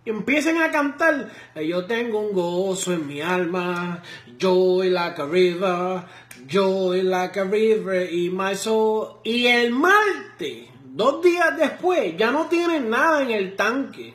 empiecen 0.04 0.58
a 0.58 0.70
cantar, 0.70 1.30
yo 1.54 1.84
tengo 1.86 2.20
un 2.20 2.32
gozo 2.32 2.92
en 2.92 3.06
mi 3.06 3.20
alma, 3.20 4.02
joy 4.38 4.90
like 4.90 5.20
a 5.20 5.26
river, 5.26 6.02
joy 6.46 7.02
like 7.02 7.38
a 7.38 7.44
river 7.44 8.12
y 8.12 8.30
my 8.30 8.54
soul. 8.54 9.20
Y 9.24 9.46
el 9.46 9.72
martes, 9.72 10.68
dos 10.84 11.22
días 11.22 11.56
después, 11.56 12.16
ya 12.16 12.30
no 12.30 12.46
tienen 12.46 12.90
nada 12.90 13.22
en 13.22 13.30
el 13.30 13.56
tanque. 13.56 14.14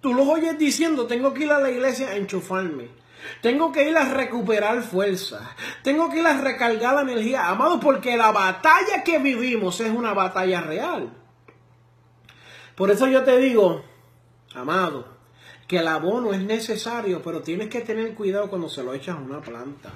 Tú 0.00 0.14
los 0.14 0.28
oyes 0.28 0.58
diciendo, 0.58 1.06
tengo 1.06 1.34
que 1.34 1.44
ir 1.44 1.52
a 1.52 1.60
la 1.60 1.70
iglesia 1.70 2.08
a 2.08 2.16
enchufarme. 2.16 2.88
Tengo 3.42 3.72
que 3.72 3.88
ir 3.88 3.96
a 3.96 4.04
recuperar 4.04 4.82
fuerza. 4.82 5.54
Tengo 5.82 6.08
que 6.08 6.20
ir 6.20 6.26
a 6.26 6.40
recargar 6.40 6.94
la 6.94 7.02
energía. 7.02 7.48
Amado, 7.48 7.80
porque 7.80 8.16
la 8.16 8.30
batalla 8.30 9.02
que 9.04 9.18
vivimos 9.18 9.80
es 9.80 9.90
una 9.90 10.14
batalla 10.14 10.60
real. 10.60 11.12
Por 12.76 12.92
eso 12.92 13.08
yo 13.08 13.24
te 13.24 13.38
digo, 13.38 13.84
amado, 14.54 15.06
que 15.66 15.78
el 15.78 15.88
abono 15.88 16.32
es 16.32 16.42
necesario, 16.42 17.22
pero 17.22 17.42
tienes 17.42 17.68
que 17.68 17.80
tener 17.80 18.14
cuidado 18.14 18.48
cuando 18.48 18.68
se 18.68 18.82
lo 18.82 18.94
echas 18.94 19.16
a 19.16 19.20
una 19.20 19.40
planta. 19.40 19.90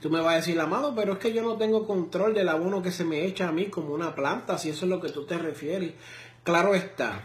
Tú 0.00 0.10
me 0.10 0.20
vas 0.20 0.34
a 0.34 0.36
decir, 0.36 0.60
amado, 0.60 0.94
pero 0.94 1.14
es 1.14 1.18
que 1.18 1.32
yo 1.32 1.42
no 1.42 1.56
tengo 1.56 1.86
control 1.86 2.34
del 2.34 2.48
abono 2.48 2.82
que 2.82 2.90
se 2.90 3.04
me 3.04 3.24
echa 3.24 3.48
a 3.48 3.52
mí 3.52 3.66
como 3.66 3.94
una 3.94 4.14
planta, 4.14 4.58
si 4.58 4.70
eso 4.70 4.84
es 4.84 4.90
lo 4.90 5.00
que 5.00 5.08
tú 5.08 5.24
te 5.24 5.38
refieres. 5.38 5.94
Claro 6.42 6.74
está, 6.74 7.22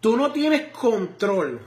tú 0.00 0.16
no 0.16 0.32
tienes 0.32 0.72
control. 0.72 1.60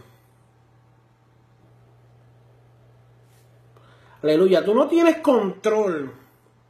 Aleluya, 4.23 4.65
tú 4.65 4.73
no 4.73 4.87
tienes 4.87 5.17
control. 5.17 6.11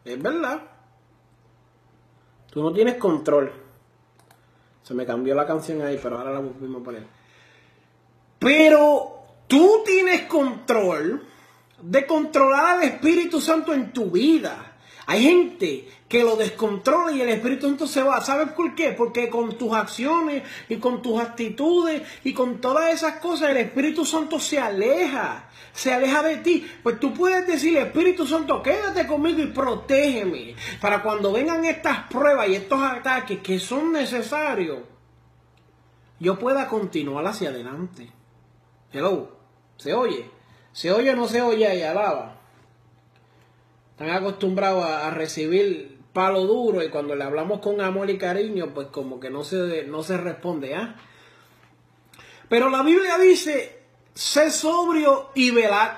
Es 0.03 0.21
verdad. 0.21 0.61
Tú 2.51 2.61
no 2.61 2.71
tienes 2.71 2.95
control. 2.95 3.51
Se 4.87 4.93
me 4.93 5.05
cambió 5.05 5.35
la 5.35 5.45
canción 5.45 5.81
ahí, 5.81 5.99
pero 6.01 6.17
ahora 6.17 6.31
la 6.31 6.39
volvimos 6.39 6.81
a 6.81 6.85
poner. 6.85 7.03
Pero 8.39 9.17
tú 9.45 9.83
tienes 9.85 10.21
control 10.21 11.27
de 11.81 12.05
controlar 12.05 12.77
al 12.77 12.83
Espíritu 12.83 13.41
Santo 13.41 13.73
en 13.73 13.91
tu 13.91 14.09
vida. 14.09 14.66
Hay 15.09 15.23
gente 15.23 15.87
que 16.09 16.21
lo 16.21 16.35
descontrola 16.35 17.13
y 17.13 17.21
el 17.21 17.29
Espíritu 17.29 17.67
Santo 17.67 17.87
se 17.87 18.03
va. 18.03 18.19
¿Sabes 18.19 18.51
por 18.51 18.75
qué? 18.75 18.91
Porque 18.91 19.29
con 19.29 19.57
tus 19.57 19.73
acciones 19.73 20.43
y 20.67 20.75
con 20.77 21.01
tus 21.01 21.21
actitudes 21.21 22.01
y 22.25 22.33
con 22.33 22.59
todas 22.59 22.93
esas 22.93 23.19
cosas 23.19 23.51
el 23.51 23.57
Espíritu 23.57 24.05
Santo 24.05 24.37
se 24.37 24.59
aleja. 24.59 25.47
Se 25.71 25.93
aleja 25.93 26.21
de 26.23 26.37
ti. 26.37 26.69
Pues 26.83 26.99
tú 26.99 27.13
puedes 27.13 27.47
decir, 27.47 27.77
Espíritu 27.77 28.27
Santo, 28.27 28.61
quédate 28.61 29.07
conmigo 29.07 29.41
y 29.41 29.47
protégeme. 29.47 30.55
Para 30.81 31.01
cuando 31.01 31.31
vengan 31.31 31.63
estas 31.63 31.99
pruebas 32.09 32.49
y 32.49 32.55
estos 32.55 32.81
ataques 32.81 33.39
que 33.39 33.59
son 33.59 33.93
necesarios, 33.93 34.79
yo 36.19 36.37
pueda 36.37 36.67
continuar 36.67 37.25
hacia 37.25 37.47
adelante. 37.47 38.11
Hello, 38.91 39.37
¿se 39.77 39.93
oye? 39.93 40.29
¿Se 40.73 40.91
oye 40.91 41.11
o 41.11 41.15
no 41.15 41.29
se 41.29 41.41
oye 41.41 41.65
ahí? 41.65 41.81
Alaba. 41.81 42.36
Están 43.99 44.11
acostumbrados 44.11 44.85
a, 44.85 45.09
recibir 45.09 45.97
palo 46.13 46.45
duro 46.45 46.83
y 46.83 46.89
cuando 46.89 47.15
le 47.15 47.23
hablamos 47.23 47.61
con 47.61 47.81
amor 47.81 48.11
y 48.11 48.19
cariño, 48.19 48.71
pues 48.71 48.89
como 48.89 49.19
que 49.19 49.31
no 49.31 49.43
se, 49.43 49.85
no 49.85 50.03
se 50.03 50.17
responde, 50.17 50.75
¿ah? 50.75 50.97
Pero 52.47 52.69
la 52.69 52.83
Biblia 52.83 53.17
dice, 53.17 53.79
sé 54.13 54.51
sobrio 54.51 55.31
y 55.33 55.49
velad. 55.49 55.93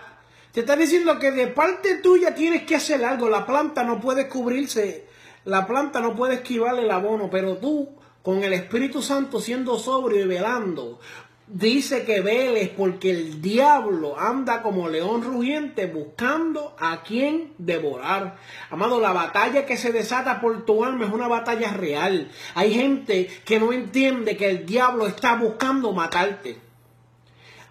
Te 0.53 0.61
está 0.61 0.77
diciendo 0.77 1.19
que 1.19 1.31
de 1.31 1.47
parte 1.47 1.97
tuya 1.97 2.33
tienes 2.33 2.63
que 2.63 2.77
hacer 2.77 3.03
algo. 3.03 3.27
La 3.27 3.45
planta 3.45 3.83
no 3.83 3.99
puede 3.99 4.29
cubrirse, 4.29 5.05
la 5.43 5.67
planta 5.67 5.99
no 5.99 6.15
puede 6.15 6.35
esquivar 6.35 6.79
el 6.79 6.89
abono, 6.89 7.29
pero 7.29 7.57
tú 7.57 7.89
con 8.23 8.45
el 8.45 8.53
Espíritu 8.53 9.01
Santo 9.01 9.41
siendo 9.41 9.77
sobrio 9.77 10.21
y 10.21 10.27
velando, 10.27 11.01
dice 11.49 12.05
que 12.05 12.21
veles 12.21 12.69
porque 12.69 13.09
el 13.09 13.41
diablo 13.41 14.19
anda 14.19 14.61
como 14.61 14.87
león 14.87 15.23
rugiente 15.23 15.87
buscando 15.87 16.75
a 16.79 17.01
quien 17.01 17.53
devorar. 17.57 18.37
Amado, 18.69 18.99
la 18.99 19.11
batalla 19.11 19.65
que 19.65 19.75
se 19.75 19.91
desata 19.91 20.39
por 20.41 20.65
tu 20.65 20.85
alma 20.85 21.05
es 21.05 21.11
una 21.11 21.27
batalla 21.27 21.73
real. 21.73 22.29
Hay 22.53 22.73
gente 22.73 23.27
que 23.45 23.59
no 23.59 23.73
entiende 23.73 24.37
que 24.37 24.49
el 24.49 24.65
diablo 24.65 25.07
está 25.07 25.35
buscando 25.35 25.91
matarte. 25.91 26.57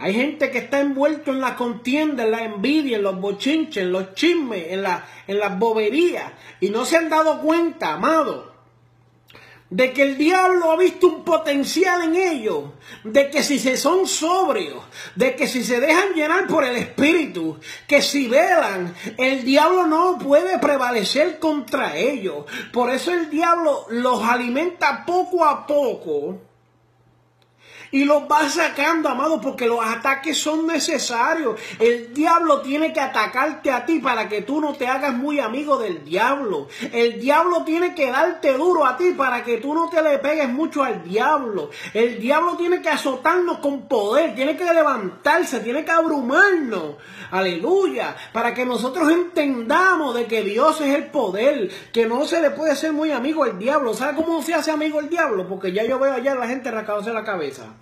Hay 0.00 0.14
gente 0.14 0.50
que 0.50 0.58
está 0.58 0.80
envuelto 0.80 1.32
en 1.32 1.40
la 1.40 1.56
contienda, 1.56 2.25
en 2.25 2.30
la 2.30 2.44
envidia, 2.44 2.99
en 2.99 3.02
los 3.02 3.20
bochinches, 3.20 3.82
en 3.82 3.92
los 3.92 4.14
chismes, 4.14 4.66
en, 4.70 4.82
la, 4.82 5.04
en 5.26 5.38
las 5.38 5.58
boberías. 5.58 6.32
Y 6.61 6.70
no 6.70 6.85
se 6.85 6.97
han 6.97 7.08
dado 7.08 7.40
cuenta, 7.40 7.94
amado, 7.94 8.48
de 9.71 9.93
que 9.93 10.03
el 10.03 10.17
diablo 10.17 10.71
ha 10.71 10.77
visto 10.77 11.09
un 11.09 11.25
potencial 11.25 12.03
en 12.03 12.17
ellos, 12.17 12.65
de 13.05 13.31
que 13.31 13.43
si 13.43 13.59
se 13.59 13.77
son 13.77 14.07
sobrios, 14.07 14.83
de 15.15 15.37
que 15.37 15.47
si 15.47 15.63
se 15.63 15.81
dejan 15.81 16.15
llenar 16.15 16.47
por 16.47 16.65
el 16.65 16.77
Espíritu, 16.77 17.59
que 17.87 18.01
si 18.01 18.29
velan, 18.29 18.95
el 19.19 19.45
diablo 19.45 19.87
no 19.87 20.19
puede 20.19 20.59
prevalecer 20.59 21.39
contra 21.39 21.97
ellos. 21.97 22.47
Por 22.73 22.91
eso 22.91 23.13
el 23.13 23.29
diablo 23.29 23.87
los 23.91 24.23
alimenta 24.23 25.05
poco 25.05 25.45
a 25.45 25.67
poco 25.67 26.48
y 27.90 28.04
los 28.04 28.25
va 28.25 28.49
sacando, 28.49 29.09
amado, 29.09 29.40
porque 29.40 29.66
los 29.66 29.85
ataques 29.85 30.38
son 30.38 30.66
necesarios. 30.66 31.59
El 31.78 32.12
diablo 32.12 32.61
tiene 32.61 32.92
que 32.92 33.00
atacarte 33.00 33.71
a 33.71 33.85
ti 33.87 33.99
para 33.99 34.28
que 34.28 34.42
tú 34.42 34.61
no 34.61 34.75
te 34.75 34.87
hagas 34.87 35.14
muy 35.14 35.40
amigo 35.40 35.78
del 35.78 36.04
diablo. 36.04 36.68
El 36.92 37.21
diablo 37.21 37.64
tiene 37.64 37.95
que 37.95 38.11
darte 38.11 38.52
duro 38.52 38.87
a 38.87 38.97
ti 38.97 39.12
para 39.16 39.42
que 39.42 39.59
tú 39.59 39.75
no 39.75 39.88
te 39.88 40.02
le 40.02 40.18
pegues 40.18 40.49
mucho 40.49 40.83
al 40.83 41.02
diablo. 41.02 41.71
El 41.95 42.21
diablo 42.21 42.57
tiene 42.57 42.83
que 42.83 42.88
azotarnos 42.88 43.59
con 43.59 43.88
poder, 43.88 44.35
tiene 44.35 44.57
que 44.57 44.64
levantarse, 44.64 45.61
tiene 45.61 45.85
que 45.85 45.90
abrumarnos. 45.90 46.97
Aleluya. 47.30 48.16
Para 48.33 48.54
que 48.54 48.64
nosotros 48.64 49.11
entendamos 49.11 50.14
de 50.14 50.26
que 50.26 50.42
Dios 50.42 50.80
es 50.80 50.95
el 50.95 51.07
poder, 51.07 51.71
que 51.92 52.07
no 52.07 52.26
se 52.26 52.40
le 52.40 52.50
puede 52.50 52.76
ser 52.76 52.92
muy 52.92 53.11
amigo 53.11 53.45
al 53.45 53.59
diablo. 53.59 53.95
¿Sabe 53.95 54.16
cómo 54.16 54.42
se 54.42 54.54
hace 54.54 54.71
amigo 54.71 55.00
el 55.00 55.09
diablo? 55.09 55.47
Porque 55.49 55.73
ya 55.73 55.85
yo 55.85 55.99
veo 55.99 56.12
allá 56.12 56.35
la 56.35 56.49
gente 56.49 56.71
rascándose 56.71 57.12
la 57.12 57.25
cabeza. 57.25 57.75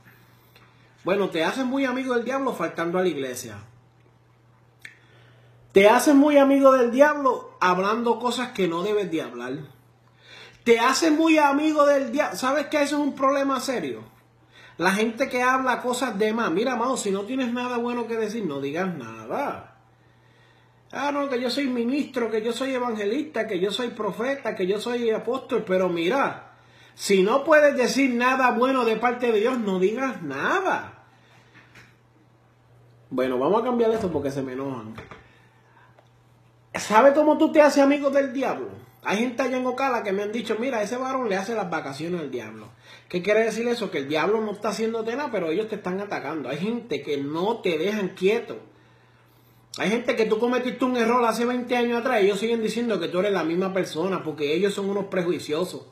Bueno, 1.06 1.30
te 1.30 1.44
haces 1.44 1.64
muy 1.64 1.84
amigo 1.84 2.14
del 2.14 2.24
diablo 2.24 2.52
faltando 2.52 2.98
a 2.98 3.02
la 3.02 3.08
iglesia. 3.08 3.58
Te 5.70 5.88
haces 5.88 6.16
muy 6.16 6.36
amigo 6.36 6.72
del 6.72 6.90
diablo 6.90 7.56
hablando 7.60 8.18
cosas 8.18 8.50
que 8.50 8.66
no 8.66 8.82
debes 8.82 9.08
de 9.12 9.22
hablar. 9.22 9.52
Te 10.64 10.80
haces 10.80 11.12
muy 11.12 11.38
amigo 11.38 11.86
del 11.86 12.10
diablo. 12.10 12.36
¿Sabes 12.36 12.66
que 12.66 12.82
eso 12.82 12.96
es 12.96 13.02
un 13.02 13.14
problema 13.14 13.60
serio? 13.60 14.00
La 14.78 14.90
gente 14.90 15.28
que 15.28 15.44
habla 15.44 15.80
cosas 15.80 16.18
de 16.18 16.32
más. 16.32 16.50
Mira, 16.50 16.72
amado, 16.72 16.96
si 16.96 17.12
no 17.12 17.22
tienes 17.22 17.52
nada 17.52 17.78
bueno 17.78 18.08
que 18.08 18.16
decir, 18.16 18.44
no 18.44 18.60
digas 18.60 18.92
nada. 18.92 19.76
Ah, 20.90 21.12
no, 21.12 21.28
que 21.28 21.40
yo 21.40 21.50
soy 21.50 21.68
ministro, 21.68 22.32
que 22.32 22.42
yo 22.42 22.52
soy 22.52 22.74
evangelista, 22.74 23.46
que 23.46 23.60
yo 23.60 23.70
soy 23.70 23.90
profeta, 23.90 24.56
que 24.56 24.66
yo 24.66 24.80
soy 24.80 25.08
apóstol, 25.10 25.62
pero 25.64 25.88
mira, 25.88 26.54
si 26.96 27.22
no 27.22 27.44
puedes 27.44 27.76
decir 27.76 28.12
nada 28.12 28.50
bueno 28.50 28.84
de 28.84 28.96
parte 28.96 29.30
de 29.30 29.38
Dios, 29.38 29.56
no 29.60 29.78
digas 29.78 30.20
nada. 30.22 30.94
Bueno, 33.10 33.38
vamos 33.38 33.62
a 33.62 33.64
cambiar 33.64 33.90
esto 33.92 34.10
porque 34.10 34.30
se 34.30 34.42
me 34.42 34.54
enojan. 34.54 34.94
¿Sabe 36.74 37.14
cómo 37.14 37.38
tú 37.38 37.52
te 37.52 37.62
haces 37.62 37.82
amigo 37.82 38.10
del 38.10 38.32
diablo? 38.32 38.68
Hay 39.04 39.18
gente 39.18 39.42
allá 39.42 39.58
en 39.58 39.66
Ocala 39.66 40.02
que 40.02 40.12
me 40.12 40.24
han 40.24 40.32
dicho, 40.32 40.56
mira, 40.58 40.82
ese 40.82 40.96
varón 40.96 41.28
le 41.28 41.36
hace 41.36 41.54
las 41.54 41.70
vacaciones 41.70 42.20
al 42.20 42.30
diablo. 42.32 42.68
¿Qué 43.08 43.22
quiere 43.22 43.44
decir 43.44 43.68
eso? 43.68 43.92
Que 43.92 43.98
el 43.98 44.08
diablo 44.08 44.40
no 44.40 44.50
está 44.50 44.70
haciendo 44.70 45.04
nada, 45.04 45.30
pero 45.30 45.50
ellos 45.50 45.68
te 45.68 45.76
están 45.76 46.00
atacando. 46.00 46.48
Hay 46.48 46.58
gente 46.58 47.02
que 47.02 47.16
no 47.16 47.58
te 47.58 47.78
dejan 47.78 48.08
quieto. 48.10 48.58
Hay 49.78 49.90
gente 49.90 50.16
que 50.16 50.24
tú 50.24 50.40
cometiste 50.40 50.84
un 50.84 50.96
error 50.96 51.24
hace 51.24 51.44
20 51.44 51.76
años 51.76 52.00
atrás 52.00 52.20
y 52.20 52.24
ellos 52.24 52.40
siguen 52.40 52.62
diciendo 52.62 52.98
que 52.98 53.08
tú 53.08 53.20
eres 53.20 53.32
la 53.32 53.44
misma 53.44 53.72
persona 53.72 54.24
porque 54.24 54.52
ellos 54.54 54.74
son 54.74 54.90
unos 54.90 55.04
prejuiciosos. 55.04 55.86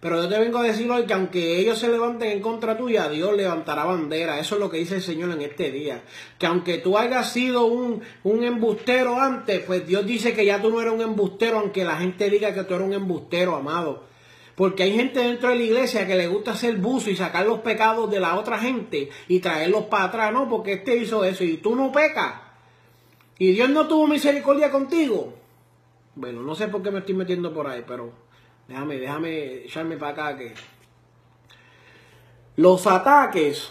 Pero 0.00 0.22
yo 0.22 0.28
te 0.30 0.38
vengo 0.38 0.58
a 0.58 0.62
decir 0.62 0.90
hoy 0.90 1.04
que 1.04 1.12
aunque 1.12 1.58
ellos 1.58 1.78
se 1.78 1.88
levanten 1.88 2.30
en 2.30 2.40
contra 2.40 2.76
tuya, 2.78 3.10
Dios 3.10 3.36
levantará 3.36 3.84
bandera. 3.84 4.40
Eso 4.40 4.54
es 4.54 4.60
lo 4.60 4.70
que 4.70 4.78
dice 4.78 4.96
el 4.96 5.02
Señor 5.02 5.30
en 5.30 5.42
este 5.42 5.70
día. 5.70 6.02
Que 6.38 6.46
aunque 6.46 6.78
tú 6.78 6.96
hayas 6.96 7.30
sido 7.30 7.66
un, 7.66 8.00
un 8.24 8.42
embustero 8.42 9.20
antes, 9.20 9.60
pues 9.60 9.86
Dios 9.86 10.06
dice 10.06 10.32
que 10.32 10.46
ya 10.46 10.62
tú 10.62 10.70
no 10.70 10.80
eres 10.80 10.94
un 10.94 11.02
embustero, 11.02 11.58
aunque 11.58 11.84
la 11.84 11.98
gente 11.98 12.30
diga 12.30 12.54
que 12.54 12.64
tú 12.64 12.74
eres 12.74 12.86
un 12.86 12.94
embustero, 12.94 13.54
amado. 13.56 14.04
Porque 14.54 14.84
hay 14.84 14.94
gente 14.94 15.20
dentro 15.20 15.50
de 15.50 15.56
la 15.56 15.62
iglesia 15.62 16.06
que 16.06 16.16
le 16.16 16.28
gusta 16.28 16.52
hacer 16.52 16.76
buzo 16.76 17.10
y 17.10 17.16
sacar 17.16 17.44
los 17.44 17.60
pecados 17.60 18.10
de 18.10 18.20
la 18.20 18.38
otra 18.38 18.58
gente 18.58 19.10
y 19.28 19.40
traerlos 19.40 19.84
para 19.84 20.04
atrás. 20.04 20.32
No, 20.32 20.48
porque 20.48 20.74
este 20.74 20.96
hizo 20.96 21.24
eso 21.24 21.44
y 21.44 21.58
tú 21.58 21.76
no 21.76 21.92
pecas. 21.92 22.34
Y 23.38 23.52
Dios 23.52 23.68
no 23.68 23.86
tuvo 23.86 24.06
misericordia 24.06 24.70
contigo. 24.70 25.34
Bueno, 26.14 26.42
no 26.42 26.54
sé 26.54 26.68
por 26.68 26.82
qué 26.82 26.90
me 26.90 27.00
estoy 27.00 27.14
metiendo 27.14 27.52
por 27.52 27.66
ahí, 27.66 27.84
pero 27.86 28.12
déjame, 28.70 28.98
déjame 28.98 29.64
echarme 29.64 29.96
para 29.96 30.12
acá 30.12 30.38
que 30.38 30.54
los 32.56 32.86
ataques 32.86 33.68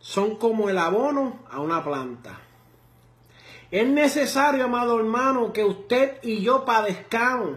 son 0.00 0.34
como 0.36 0.68
el 0.68 0.78
abono 0.78 1.38
a 1.48 1.60
una 1.60 1.84
planta. 1.84 2.40
Es 3.70 3.86
necesario, 3.86 4.64
amado 4.64 4.98
hermano, 4.98 5.52
que 5.52 5.64
usted 5.64 6.18
y 6.22 6.42
yo 6.42 6.64
padezcamos 6.64 7.56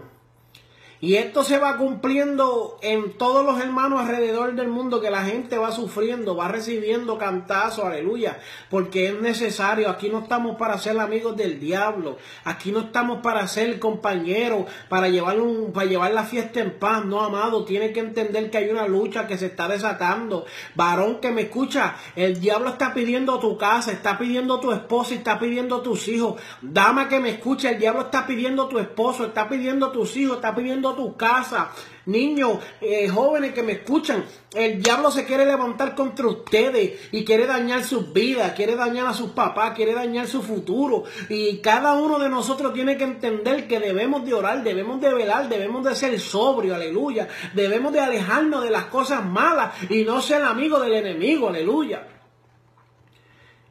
y 1.00 1.16
esto 1.16 1.44
se 1.44 1.58
va 1.58 1.76
cumpliendo 1.76 2.78
en 2.80 3.18
todos 3.18 3.44
los 3.44 3.60
hermanos 3.60 4.00
alrededor 4.00 4.54
del 4.54 4.68
mundo, 4.68 5.00
que 5.00 5.10
la 5.10 5.24
gente 5.24 5.58
va 5.58 5.70
sufriendo, 5.70 6.36
va 6.36 6.48
recibiendo 6.48 7.18
cantazos, 7.18 7.84
aleluya, 7.84 8.38
porque 8.70 9.08
es 9.08 9.20
necesario. 9.20 9.90
Aquí 9.90 10.08
no 10.08 10.20
estamos 10.20 10.56
para 10.56 10.78
ser 10.78 10.98
amigos 10.98 11.36
del 11.36 11.60
diablo, 11.60 12.16
aquí 12.44 12.72
no 12.72 12.80
estamos 12.80 13.20
para 13.20 13.46
ser 13.46 13.78
compañeros, 13.78 14.64
para 14.88 15.08
llevar, 15.08 15.36
para 15.74 15.86
llevar 15.86 16.12
la 16.12 16.24
fiesta 16.24 16.60
en 16.60 16.78
paz, 16.78 17.04
no, 17.04 17.22
amado. 17.22 17.64
Tiene 17.64 17.92
que 17.92 18.00
entender 18.00 18.50
que 18.50 18.58
hay 18.58 18.70
una 18.70 18.88
lucha 18.88 19.26
que 19.26 19.36
se 19.36 19.46
está 19.46 19.68
desatando. 19.68 20.46
Varón 20.74 21.20
que 21.20 21.30
me 21.30 21.42
escucha, 21.42 21.96
el 22.14 22.40
diablo 22.40 22.70
está 22.70 22.94
pidiendo 22.94 23.38
tu 23.38 23.58
casa, 23.58 23.92
está 23.92 24.16
pidiendo 24.16 24.60
tu 24.60 24.72
esposa, 24.72 25.14
está 25.14 25.38
pidiendo 25.38 25.82
tus 25.82 26.08
hijos. 26.08 26.40
Dama 26.62 27.08
que 27.08 27.20
me 27.20 27.30
escucha, 27.30 27.70
el 27.70 27.78
diablo 27.78 28.02
está 28.02 28.26
pidiendo 28.26 28.66
tu 28.68 28.78
esposo, 28.78 29.26
está 29.26 29.46
pidiendo 29.48 29.90
tus 29.90 30.16
hijos, 30.16 30.36
está 30.36 30.54
pidiendo 30.54 30.85
tu 30.94 31.16
casa. 31.16 31.70
Niños, 32.06 32.58
eh, 32.80 33.08
jóvenes 33.08 33.52
que 33.52 33.64
me 33.64 33.72
escuchan, 33.72 34.24
el 34.54 34.80
diablo 34.80 35.10
se 35.10 35.24
quiere 35.24 35.44
levantar 35.44 35.96
contra 35.96 36.28
ustedes 36.28 37.08
y 37.10 37.24
quiere 37.24 37.46
dañar 37.46 37.82
sus 37.82 38.12
vidas, 38.12 38.52
quiere 38.52 38.76
dañar 38.76 39.08
a 39.08 39.12
sus 39.12 39.30
papás, 39.30 39.74
quiere 39.74 39.92
dañar 39.92 40.28
su 40.28 40.40
futuro. 40.40 41.02
Y 41.28 41.58
cada 41.58 41.94
uno 41.94 42.20
de 42.20 42.28
nosotros 42.28 42.72
tiene 42.72 42.96
que 42.96 43.04
entender 43.04 43.66
que 43.66 43.80
debemos 43.80 44.24
de 44.24 44.34
orar, 44.34 44.62
debemos 44.62 45.00
de 45.00 45.12
velar, 45.12 45.48
debemos 45.48 45.84
de 45.84 45.96
ser 45.96 46.20
sobrio, 46.20 46.76
aleluya. 46.76 47.26
Debemos 47.54 47.92
de 47.92 48.00
alejarnos 48.00 48.62
de 48.62 48.70
las 48.70 48.84
cosas 48.84 49.24
malas 49.24 49.74
y 49.90 50.04
no 50.04 50.22
ser 50.22 50.42
amigo 50.42 50.78
del 50.78 50.94
enemigo, 50.94 51.48
aleluya. 51.48 52.06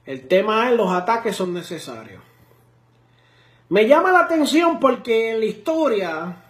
El 0.06 0.28
tema 0.28 0.70
es 0.70 0.76
los 0.76 0.92
ataques 0.92 1.36
son 1.36 1.54
necesarios. 1.54 2.22
Me 3.70 3.88
llama 3.88 4.12
la 4.12 4.20
atención 4.20 4.80
porque 4.80 5.32
en 5.32 5.40
la 5.40 5.46
historia 5.46 6.45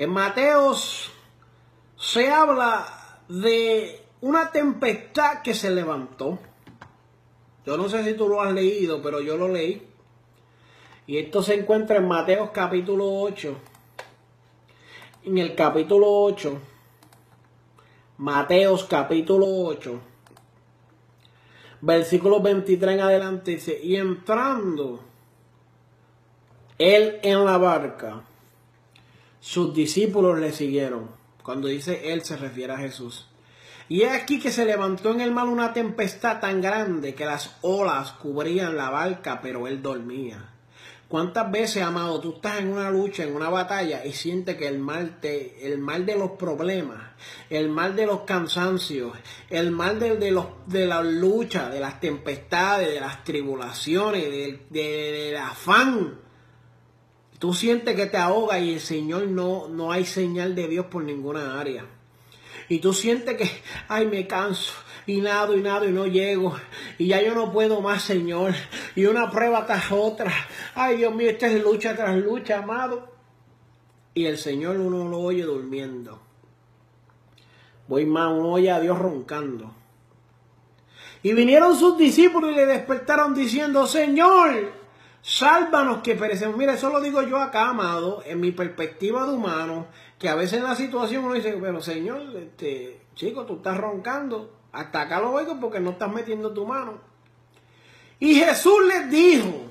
en 0.00 0.08
Mateos 0.08 1.10
se 1.94 2.30
habla 2.30 3.20
de 3.28 4.02
una 4.22 4.50
tempestad 4.50 5.42
que 5.42 5.52
se 5.52 5.70
levantó. 5.70 6.38
Yo 7.66 7.76
no 7.76 7.86
sé 7.90 8.02
si 8.04 8.14
tú 8.14 8.26
lo 8.26 8.40
has 8.40 8.54
leído, 8.54 9.02
pero 9.02 9.20
yo 9.20 9.36
lo 9.36 9.48
leí. 9.48 9.86
Y 11.06 11.18
esto 11.18 11.42
se 11.42 11.52
encuentra 11.52 11.98
en 11.98 12.08
Mateos 12.08 12.48
capítulo 12.50 13.12
8. 13.12 13.54
En 15.24 15.36
el 15.36 15.54
capítulo 15.54 16.06
8, 16.08 16.58
Mateos 18.16 18.84
capítulo 18.84 19.44
8, 19.46 20.00
versículo 21.82 22.40
23 22.40 22.94
en 22.94 23.00
adelante 23.00 23.50
dice, 23.50 23.78
y 23.82 23.96
entrando 23.96 25.00
él 26.78 27.20
en 27.22 27.44
la 27.44 27.58
barca, 27.58 28.24
sus 29.40 29.74
discípulos 29.74 30.38
le 30.38 30.52
siguieron. 30.52 31.10
Cuando 31.42 31.68
dice 31.68 32.12
él 32.12 32.22
se 32.22 32.36
refiere 32.36 32.74
a 32.74 32.78
Jesús. 32.78 33.26
Y 33.88 34.02
es 34.02 34.12
aquí 34.12 34.38
que 34.38 34.52
se 34.52 34.64
levantó 34.64 35.10
en 35.10 35.20
el 35.20 35.32
mar 35.32 35.48
una 35.48 35.72
tempestad 35.72 36.38
tan 36.38 36.60
grande 36.60 37.14
que 37.14 37.24
las 37.24 37.56
olas 37.62 38.12
cubrían 38.12 38.76
la 38.76 38.90
barca, 38.90 39.40
pero 39.42 39.66
él 39.66 39.82
dormía. 39.82 40.50
¿Cuántas 41.10 41.50
veces, 41.50 41.82
amado, 41.82 42.20
tú 42.20 42.34
estás 42.34 42.60
en 42.60 42.68
una 42.68 42.88
lucha, 42.88 43.24
en 43.24 43.34
una 43.34 43.48
batalla 43.48 44.06
y 44.06 44.12
sientes 44.12 44.54
que 44.54 44.68
el 44.68 44.78
mal 44.78 45.18
te, 45.20 45.66
el 45.66 45.78
mal 45.78 46.06
de 46.06 46.16
los 46.16 46.30
problemas, 46.38 47.02
el 47.48 47.68
mal 47.68 47.96
de 47.96 48.06
los 48.06 48.20
cansancios, 48.20 49.18
el 49.48 49.72
mal 49.72 49.98
de, 49.98 50.18
de 50.18 50.30
los, 50.30 50.46
de 50.66 50.86
la 50.86 51.02
lucha, 51.02 51.68
de 51.68 51.80
las 51.80 51.98
tempestades, 51.98 52.94
de 52.94 53.00
las 53.00 53.24
tribulaciones, 53.24 54.30
del 54.30 54.60
de, 54.70 55.36
afán, 55.36 56.19
Tú 57.40 57.54
sientes 57.54 57.96
que 57.96 58.04
te 58.04 58.18
ahoga 58.18 58.58
y 58.58 58.74
el 58.74 58.80
Señor 58.80 59.26
no, 59.28 59.66
no 59.66 59.90
hay 59.90 60.04
señal 60.04 60.54
de 60.54 60.68
Dios 60.68 60.86
por 60.86 61.02
ninguna 61.02 61.58
área. 61.58 61.86
Y 62.68 62.80
tú 62.80 62.92
sientes 62.92 63.34
que, 63.34 63.50
ay, 63.88 64.06
me 64.06 64.26
canso 64.26 64.74
y 65.06 65.22
nado 65.22 65.56
y 65.56 65.62
nado 65.62 65.88
y 65.88 65.90
no 65.90 66.06
llego. 66.06 66.54
Y 66.98 67.06
ya 67.06 67.22
yo 67.22 67.34
no 67.34 67.50
puedo 67.50 67.80
más, 67.80 68.02
Señor. 68.02 68.52
Y 68.94 69.06
una 69.06 69.30
prueba 69.30 69.64
tras 69.64 69.90
otra. 69.90 70.30
Ay, 70.74 70.98
Dios 70.98 71.14
mío, 71.14 71.30
esta 71.30 71.46
es 71.46 71.62
lucha 71.62 71.96
tras 71.96 72.14
lucha, 72.18 72.58
amado. 72.58 73.10
Y 74.12 74.26
el 74.26 74.36
Señor 74.36 74.76
uno 74.76 75.08
lo 75.08 75.20
oye 75.20 75.42
durmiendo. 75.42 76.20
Voy 77.88 78.04
más, 78.04 78.32
uno 78.32 78.52
oye 78.52 78.70
a 78.70 78.80
Dios 78.80 78.98
roncando. 78.98 79.74
Y 81.22 81.32
vinieron 81.32 81.74
sus 81.74 81.96
discípulos 81.96 82.52
y 82.52 82.56
le 82.56 82.66
despertaron 82.66 83.34
diciendo, 83.34 83.86
Señor, 83.86 84.79
Sálvanos 85.22 86.02
que 86.02 86.14
perecemos. 86.14 86.56
Mira, 86.56 86.74
eso 86.74 86.90
lo 86.90 87.00
digo 87.00 87.22
yo 87.22 87.38
acá, 87.38 87.68
amado, 87.68 88.22
en 88.24 88.40
mi 88.40 88.52
perspectiva 88.52 89.26
de 89.26 89.34
humano, 89.34 89.86
que 90.18 90.28
a 90.28 90.34
veces 90.34 90.58
en 90.58 90.64
la 90.64 90.74
situación 90.74 91.24
uno 91.24 91.34
dice, 91.34 91.56
pero 91.60 91.80
Señor, 91.82 92.22
este, 92.36 93.00
chico, 93.14 93.44
tú 93.44 93.56
estás 93.56 93.76
roncando. 93.76 94.56
Hasta 94.72 95.02
acá 95.02 95.20
lo 95.20 95.32
oigo 95.32 95.58
porque 95.60 95.80
no 95.80 95.90
estás 95.90 96.12
metiendo 96.12 96.52
tu 96.52 96.66
mano. 96.66 96.98
Y 98.18 98.34
Jesús 98.34 98.84
les 98.86 99.10
dijo, 99.10 99.66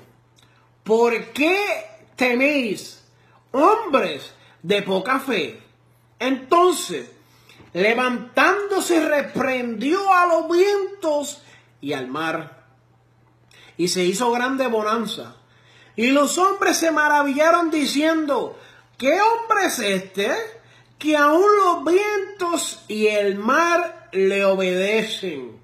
¿por 0.84 1.26
qué 1.32 1.84
tenéis 2.16 3.04
hombres 3.52 4.34
de 4.62 4.82
poca 4.82 5.20
fe? 5.20 5.62
Entonces, 6.18 7.10
levantándose, 7.72 9.08
reprendió 9.08 10.12
a 10.12 10.26
los 10.26 10.50
vientos 10.50 11.42
y 11.80 11.92
al 11.92 12.08
mar. 12.08 12.66
Y 13.76 13.88
se 13.88 14.04
hizo 14.04 14.30
grande 14.32 14.66
bonanza. 14.66 15.36
Y 15.96 16.08
los 16.08 16.38
hombres 16.38 16.76
se 16.76 16.90
maravillaron 16.90 17.70
diciendo, 17.70 18.58
¿qué 18.96 19.18
hombre 19.20 19.66
es 19.66 19.78
este? 19.78 20.30
Que 20.98 21.16
aún 21.16 21.46
los 21.56 21.84
vientos 21.84 22.84
y 22.88 23.06
el 23.06 23.36
mar 23.36 24.08
le 24.12 24.44
obedecen. 24.44 25.60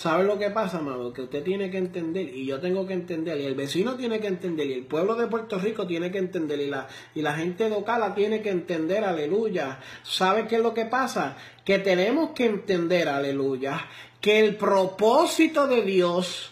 ¿Sabe 0.00 0.24
lo 0.24 0.38
que 0.38 0.48
pasa, 0.48 0.78
amado? 0.78 1.12
Que 1.12 1.20
usted 1.20 1.42
tiene 1.42 1.70
que 1.70 1.76
entender, 1.76 2.34
y 2.34 2.46
yo 2.46 2.58
tengo 2.58 2.86
que 2.86 2.94
entender, 2.94 3.38
y 3.38 3.44
el 3.44 3.54
vecino 3.54 3.96
tiene 3.96 4.18
que 4.18 4.28
entender, 4.28 4.66
y 4.66 4.72
el 4.72 4.86
pueblo 4.86 5.14
de 5.14 5.26
Puerto 5.26 5.58
Rico 5.58 5.86
tiene 5.86 6.10
que 6.10 6.16
entender, 6.16 6.58
y 6.58 6.68
la, 6.68 6.88
y 7.14 7.20
la 7.20 7.34
gente 7.34 7.68
de 7.68 7.76
Ocala 7.76 8.14
tiene 8.14 8.40
que 8.40 8.48
entender, 8.48 9.04
aleluya. 9.04 9.78
¿Sabe 10.02 10.46
qué 10.46 10.56
es 10.56 10.62
lo 10.62 10.72
que 10.72 10.86
pasa? 10.86 11.36
Que 11.66 11.80
tenemos 11.80 12.30
que 12.30 12.46
entender, 12.46 13.10
aleluya, 13.10 13.86
que 14.22 14.40
el 14.40 14.56
propósito 14.56 15.66
de 15.66 15.82
Dios 15.82 16.50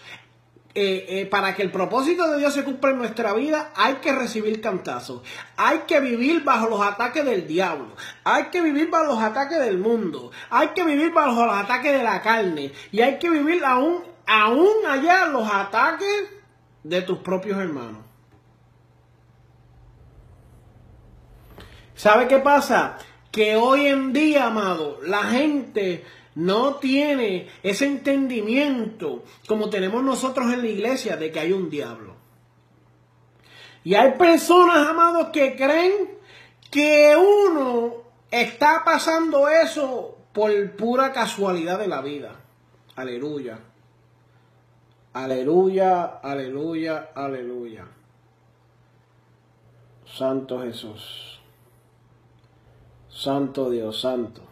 eh, 0.75 1.07
eh, 1.09 1.27
para 1.27 1.55
que 1.55 1.63
el 1.63 1.73
propósito 1.73 2.31
de 2.31 2.39
Dios 2.39 2.53
se 2.53 2.63
cumpla 2.63 2.91
en 2.91 2.99
nuestra 2.99 3.33
vida, 3.33 3.73
hay 3.75 3.95
que 3.97 4.13
recibir 4.13 4.61
cantazos. 4.61 5.23
Hay 5.57 5.81
que 5.87 5.99
vivir 5.99 6.45
bajo 6.45 6.69
los 6.69 6.81
ataques 6.81 7.25
del 7.25 7.47
diablo. 7.47 7.89
Hay 8.25 8.45
que 8.45 8.61
vivir 8.61 8.91
bajo 8.91 9.07
los 9.07 9.23
ataques 9.23 9.59
del 9.59 9.79
mundo. 9.79 10.31
Hay 10.51 10.69
que 10.69 10.85
vivir 10.85 11.13
bajo 11.13 11.47
los 11.47 11.57
ataques 11.57 11.93
de 11.93 12.03
la 12.03 12.21
carne. 12.21 12.73
Y 12.93 13.01
hay 13.01 13.19
que 13.19 13.31
vivir 13.31 13.65
aún, 13.65 14.05
aún 14.27 14.87
allá 14.89 15.27
los 15.27 15.51
ataques 15.51 16.31
de 16.85 17.03
tus 17.03 17.19
propios 17.19 17.59
hermanos. 17.59 18.03
¿Sabe 21.95 22.29
qué 22.29 22.39
pasa? 22.39 22.99
Que 23.33 23.57
hoy 23.57 23.87
en 23.87 24.13
día, 24.13 24.47
amado, 24.47 25.01
la 25.03 25.25
gente 25.25 26.05
no 26.39 26.77
tiene 26.77 27.49
ese 27.65 27.87
entendimiento 27.87 29.25
como 29.49 29.71
tenemos 29.71 30.05
nosotros 30.05 30.53
en 30.53 30.63
la 30.63 30.69
iglesia 30.69 31.17
de 31.17 31.33
que 31.33 31.41
hay 31.41 31.53
un 31.53 31.69
diablo. 31.69 32.15
Y 33.83 33.97
hay 33.97 34.13
personas, 34.13 34.87
amados, 34.87 35.31
que 35.33 35.57
creen 35.57 36.17
que 36.71 37.17
uno 37.17 37.95
está 38.31 38.83
pasando 38.85 39.49
eso 39.49 40.17
por 40.33 40.77
pura 40.77 41.13
casualidad 41.13 41.77
de 41.77 41.89
la 41.89 42.03
vida. 42.03 42.37
Aleluya. 42.95 43.59
Aleluya, 45.15 46.05
aleluya, 46.23 47.11
aleluya. 47.17 47.85
Santo 50.07 50.63
Jesús. 50.63 51.41
Santo 53.09 53.71
Dios, 53.71 54.01
santo. 54.01 54.48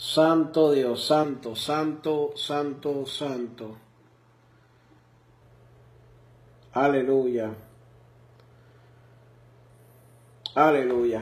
Santo 0.00 0.72
Dios, 0.72 1.04
santo, 1.04 1.54
santo, 1.54 2.32
santo, 2.34 3.04
santo. 3.04 3.76
Aleluya. 6.72 7.50
Aleluya. 10.54 11.20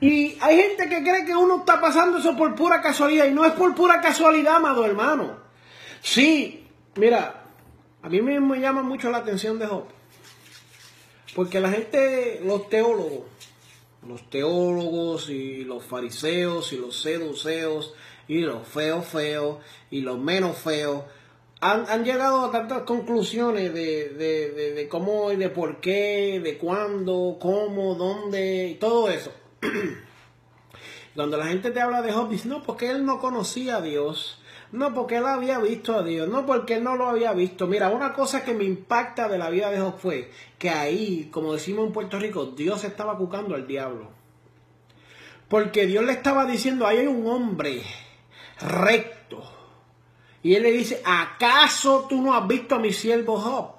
Y 0.00 0.36
hay 0.40 0.56
gente 0.56 0.88
que 0.88 1.04
cree 1.04 1.24
que 1.24 1.36
uno 1.36 1.58
está 1.58 1.80
pasando 1.80 2.18
eso 2.18 2.36
por 2.36 2.52
pura 2.56 2.82
casualidad 2.82 3.26
y 3.26 3.30
no 3.30 3.44
es 3.44 3.52
por 3.52 3.76
pura 3.76 4.00
casualidad, 4.00 4.56
amado 4.56 4.84
hermano. 4.84 5.38
Sí, 6.02 6.66
mira, 6.96 7.44
a 8.02 8.08
mí 8.08 8.22
me, 8.22 8.40
me 8.40 8.58
llama 8.58 8.82
mucho 8.82 9.08
la 9.08 9.18
atención 9.18 9.56
de 9.60 9.68
Job. 9.68 9.84
Porque 11.36 11.60
la 11.60 11.70
gente, 11.70 12.40
los 12.42 12.68
teólogos, 12.68 13.26
los 14.04 14.28
teólogos 14.28 15.30
y 15.30 15.62
los 15.62 15.84
fariseos 15.84 16.72
y 16.72 16.78
los 16.78 17.00
seduceos 17.00 17.94
y 18.28 18.40
los 18.40 18.66
feos 18.66 19.06
feos 19.06 19.58
y 19.90 20.00
los 20.00 20.18
menos 20.18 20.56
feos 20.58 21.04
han, 21.60 22.04
llegado 22.04 22.44
a 22.44 22.50
tantas 22.50 22.82
conclusiones 22.82 23.72
de, 23.72 24.10
de, 24.10 24.72
de, 24.72 24.88
cómo 24.88 25.32
y 25.32 25.36
de 25.36 25.48
por 25.48 25.80
qué, 25.80 26.40
de 26.42 26.58
cuándo, 26.58 27.38
cómo, 27.40 27.94
dónde, 27.94 28.68
y 28.68 28.74
todo 28.74 29.08
eso. 29.10 29.32
Cuando 31.14 31.38
la 31.38 31.46
gente 31.46 31.70
te 31.70 31.80
habla 31.80 32.02
de 32.02 32.12
dice, 32.28 32.48
no, 32.48 32.62
porque 32.62 32.90
él 32.90 33.06
no 33.06 33.20
conocía 33.20 33.76
a 33.76 33.80
Dios, 33.80 34.38
no 34.70 34.92
porque 34.92 35.16
él 35.16 35.24
había 35.24 35.58
visto 35.58 35.94
a 35.94 36.02
Dios, 36.02 36.28
no 36.28 36.44
porque 36.44 36.74
él 36.74 36.84
no 36.84 36.94
lo 36.94 37.08
había 37.08 37.32
visto. 37.32 37.66
Mira, 37.66 37.88
una 37.88 38.12
cosa 38.12 38.44
que 38.44 38.52
me 38.52 38.64
impacta 38.64 39.26
de 39.26 39.38
la 39.38 39.48
vida 39.48 39.70
de 39.70 39.80
Job 39.80 39.98
fue 39.98 40.30
que 40.58 40.68
ahí, 40.68 41.30
como 41.32 41.54
decimos 41.54 41.86
en 41.86 41.92
Puerto 41.94 42.18
Rico, 42.18 42.44
Dios 42.46 42.84
estaba 42.84 43.16
cucando 43.16 43.54
al 43.54 43.66
diablo. 43.66 44.10
Porque 45.48 45.86
Dios 45.86 46.04
le 46.04 46.12
estaba 46.12 46.44
diciendo, 46.44 46.86
ahí 46.86 46.98
hay 46.98 47.06
un 47.06 47.26
hombre 47.26 47.82
recto. 48.60 49.42
Y 50.42 50.54
él 50.54 50.62
le 50.62 50.72
dice, 50.72 51.02
¿acaso 51.04 52.06
tú 52.08 52.22
no 52.22 52.34
has 52.34 52.46
visto 52.46 52.76
a 52.76 52.78
mi 52.78 52.92
siervo 52.92 53.38
Job? 53.38 53.76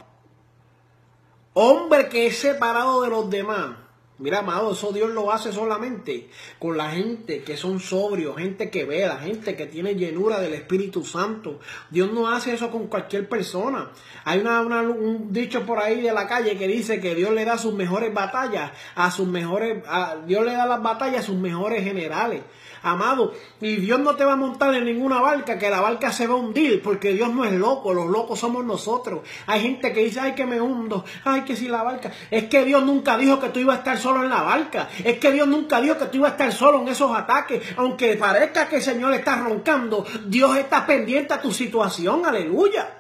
Hombre 1.54 2.10
que 2.10 2.28
es 2.28 2.38
separado 2.38 3.02
de 3.02 3.10
los 3.10 3.30
demás. 3.30 3.78
Mira, 4.20 4.40
amado, 4.40 4.72
eso 4.72 4.92
Dios 4.92 5.12
lo 5.12 5.32
hace 5.32 5.52
solamente 5.52 6.30
con 6.58 6.76
la 6.76 6.90
gente 6.90 7.44
que 7.44 7.56
son 7.56 7.80
sobrios, 7.80 8.36
gente 8.36 8.72
que 8.72 8.84
ve, 8.84 9.06
la 9.06 9.18
gente 9.18 9.56
que 9.56 9.68
tiene 9.68 9.94
llenura 9.94 10.40
del 10.40 10.56
Espíritu 10.56 11.06
Santo. 11.06 11.60
Dios 11.92 12.12
no 12.12 12.28
hace 12.28 12.54
eso 12.54 12.72
con 12.72 12.88
cualquier 12.88 13.30
persona. 13.30 13.92
Hay 14.26 14.40
una, 14.40 14.62
un 14.62 15.32
dicho 15.32 15.68
por 15.68 15.78
ahí 15.78 16.02
de 16.02 16.14
la 16.14 16.28
calle 16.28 16.58
que 16.58 16.68
dice 16.68 17.00
que 17.00 17.14
Dios 17.14 17.32
le 17.32 17.46
da 17.46 17.60
sus 17.60 17.76
mejores 17.76 18.12
batallas 18.12 18.72
a 18.96 19.12
sus 19.12 19.28
mejores, 19.28 19.84
a, 19.88 20.18
Dios 20.26 20.44
le 20.44 20.54
da 20.54 20.66
las 20.66 20.82
batallas 20.82 21.20
a 21.20 21.28
sus 21.28 21.38
mejores 21.38 21.84
generales 21.84 22.42
amado. 22.92 23.34
Y 23.62 23.78
Dios 23.78 24.00
no 24.00 24.16
te 24.16 24.26
va 24.26 24.34
a 24.34 24.36
montar 24.36 24.74
en 24.76 24.86
ninguna 24.86 25.22
barca, 25.22 25.58
que 25.58 25.70
la 25.70 25.82
barca 25.82 26.12
se 26.12 26.28
va 26.28 26.34
a 26.34 26.38
hundir, 26.38 26.82
porque 26.82 27.14
Dios 27.14 27.34
no 27.34 27.46
es 27.46 27.54
loco, 27.54 27.94
los 27.94 28.08
locos 28.08 28.40
somos 28.40 28.66
nosotros. 28.66 29.22
Hay 29.46 29.62
gente 29.62 29.94
que 29.94 30.04
dice, 30.04 30.20
ay, 30.20 30.34
que 30.34 30.46
me 30.46 30.60
hundo, 30.62 31.06
ay, 31.24 31.42
que 31.42 31.56
si 31.56 31.68
la 31.68 31.84
barca. 31.84 32.12
Es 32.32 32.46
que 32.46 32.66
Dios 32.66 32.84
nunca 32.84 33.18
dijo 33.18 33.40
que 33.40 33.50
tú 33.50 33.60
ibas 33.60 33.78
a 33.78 33.80
estar 33.80 33.98
solo 33.98 34.24
en 34.24 34.30
la 34.30 34.42
barca. 34.42 34.90
Es 35.04 35.20
que 35.20 35.32
Dios 35.32 35.48
nunca 35.48 35.82
dijo 35.82 35.98
que 35.98 36.06
tú 36.06 36.18
ibas 36.18 36.32
a 36.32 36.34
estar 36.34 36.52
solo 36.54 36.82
en 36.82 36.88
esos 36.88 37.16
ataques. 37.16 37.62
Aunque 37.78 38.16
parezca 38.16 38.68
que 38.68 38.78
el 38.78 38.82
Señor 38.82 39.14
está 39.14 39.38
roncando, 39.38 40.06
Dios 40.26 40.58
está 40.58 40.86
pendiente 40.86 41.34
a 41.34 41.42
tu 41.42 41.52
situación, 41.52 42.26
aleluya. 42.26 42.94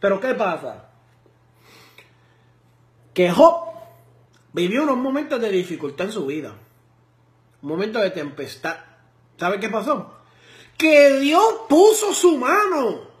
Pero 0.00 0.18
¿qué 0.20 0.34
pasa? 0.34 0.90
Que 3.14 3.30
Job 3.30 3.72
vivió 4.52 4.82
unos 4.82 4.96
momentos 4.96 5.40
de 5.40 5.50
dificultad 5.50 6.06
en 6.06 6.12
su 6.12 6.26
vida 6.26 6.54
momento 7.62 7.98
de 8.00 8.10
tempestad. 8.10 8.76
¿Sabe 9.38 9.58
qué 9.58 9.68
pasó? 9.68 10.14
Que 10.76 11.18
Dios 11.20 11.62
puso 11.68 12.12
su 12.12 12.36
mano 12.36 13.12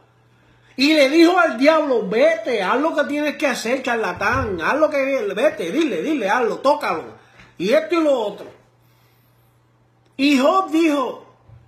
y 0.76 0.94
le 0.94 1.10
dijo 1.10 1.38
al 1.38 1.58
diablo, 1.58 2.08
vete, 2.08 2.62
haz 2.62 2.80
lo 2.80 2.94
que 2.94 3.04
tienes 3.04 3.36
que 3.36 3.46
hacer, 3.46 3.82
charlatán, 3.82 4.60
haz 4.60 4.78
lo 4.78 4.88
que, 4.88 5.22
vete, 5.34 5.70
dile, 5.70 6.02
dile, 6.02 6.28
hazlo, 6.28 6.58
tócalo. 6.58 7.04
Y 7.58 7.72
esto 7.72 8.00
y 8.00 8.04
lo 8.04 8.18
otro. 8.18 8.46
Y 10.16 10.38
Job 10.38 10.70
dijo, 10.70 11.26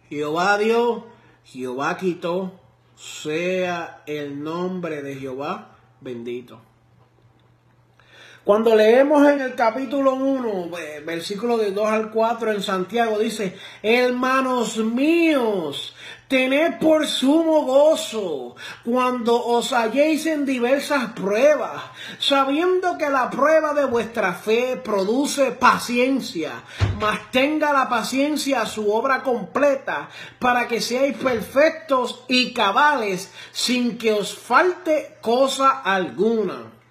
Jehová 0.09 0.59
Dios, 0.59 1.03
Jehová 1.45 1.97
quitó, 1.97 2.53
sea 2.97 4.03
el 4.07 4.43
nombre 4.43 5.03
de 5.03 5.17
Jehová 5.17 5.77
bendito. 6.01 6.61
Cuando 8.45 8.77
leemos 8.77 9.27
en 9.27 9.41
el 9.41 9.55
capítulo 9.55 10.17
1, 10.17 10.69
versículo 11.07 11.57
de 11.57 11.71
2 11.71 11.89
al 11.89 12.11
4 12.11 12.53
en 12.53 12.63
Santiago, 12.63 13.19
dice, 13.19 13.59
hermanos 13.83 14.77
míos, 14.77 15.97
tened 16.29 16.79
por 16.79 17.07
sumo 17.07 17.63
gozo 17.65 18.55
cuando 18.85 19.43
os 19.43 19.73
halléis 19.73 20.27
en 20.27 20.45
diversas 20.45 21.13
pruebas, 21.13 21.85
sabiendo 22.19 22.99
que 22.99 23.09
la 23.09 23.31
prueba 23.31 23.73
de 23.73 23.87
vuestra 23.87 24.35
fe 24.35 24.77
produce 24.77 25.53
paciencia, 25.53 26.65
mas 27.01 27.31
tenga 27.31 27.73
la 27.73 27.89
paciencia 27.89 28.67
su 28.67 28.93
obra 28.93 29.23
completa, 29.23 30.11
para 30.39 30.69
que 30.69 30.83
seáis 30.83 31.17
perfectos 31.17 32.27
y 32.29 32.53
cabales, 32.53 33.33
sin 33.53 33.97
que 33.97 34.13
os 34.13 34.37
falte 34.37 35.17
cosa 35.23 35.81
alguna. 35.81 36.84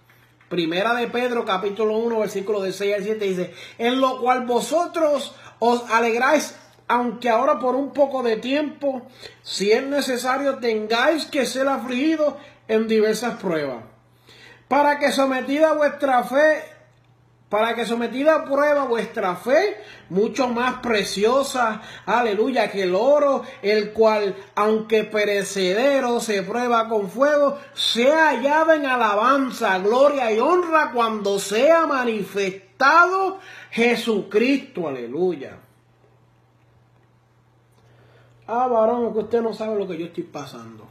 Primera 0.54 0.94
de 0.94 1.08
Pedro, 1.08 1.46
capítulo 1.46 1.98
1, 1.98 2.20
versículo 2.20 2.62
de 2.62 2.74
6 2.74 2.94
al 2.94 3.04
7 3.04 3.26
dice, 3.26 3.54
en 3.80 4.00
lo 4.00 4.22
cual 4.22 4.46
vosotros 4.46 5.34
os 5.58 5.89
alegráis, 5.89 6.56
aunque 6.88 7.28
ahora 7.28 7.58
por 7.58 7.74
un 7.74 7.92
poco 7.92 8.22
de 8.22 8.38
tiempo, 8.38 9.02
si 9.42 9.72
es 9.72 9.84
necesario, 9.84 10.60
tengáis 10.60 11.26
que 11.26 11.48
ser 11.48 11.68
afligidos 11.68 12.36
en 12.68 12.88
diversas 12.88 13.42
pruebas, 13.42 13.84
para 14.68 15.00
que 15.00 15.12
sometida 15.12 15.74
vuestra 15.74 16.24
fe 16.24 16.62
para 17.54 17.76
que 17.76 17.86
sometida 17.86 18.34
a 18.34 18.46
prueba 18.46 18.86
vuestra 18.86 19.36
fe, 19.36 19.78
mucho 20.10 20.48
más 20.48 20.80
preciosa, 20.80 21.84
aleluya, 22.08 22.72
que 22.72 22.82
el 22.82 22.96
oro, 22.96 23.44
el 23.62 23.94
cual, 23.94 24.36
aunque 24.56 25.04
perecedero, 25.04 26.20
se 26.20 26.42
prueba 26.42 26.89
con 26.89 27.12
fuego, 27.12 27.60
sea 27.76 28.30
hallada 28.30 28.76
en 28.76 28.88
alabanza, 28.88 29.78
gloria 29.78 30.32
y 30.32 30.39
honra 30.39 30.94
cuando 30.96 31.38
sea 31.38 31.86
manifestado 31.86 33.38
Jesucristo, 33.70 34.88
aleluya. 34.88 35.60
Ah, 38.48 38.66
varón, 38.66 39.13
que 39.13 39.20
usted 39.20 39.42
no 39.44 39.54
sabe 39.54 39.78
lo 39.78 39.88
que 39.88 40.00
yo 40.00 40.08
estoy 40.08 40.24
pasando. 40.24 40.88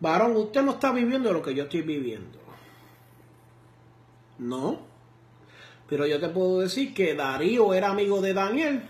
Varón, 0.00 0.34
usted 0.34 0.62
no 0.62 0.70
está 0.70 0.92
viviendo 0.92 1.30
lo 1.30 1.42
que 1.42 1.54
yo 1.54 1.64
estoy 1.64 1.82
viviendo. 1.82 2.35
No. 4.38 4.80
Pero 5.88 6.06
yo 6.06 6.20
te 6.20 6.28
puedo 6.28 6.60
decir 6.60 6.94
que 6.94 7.14
Darío 7.14 7.72
era 7.74 7.90
amigo 7.90 8.20
de 8.20 8.34
Daniel 8.34 8.82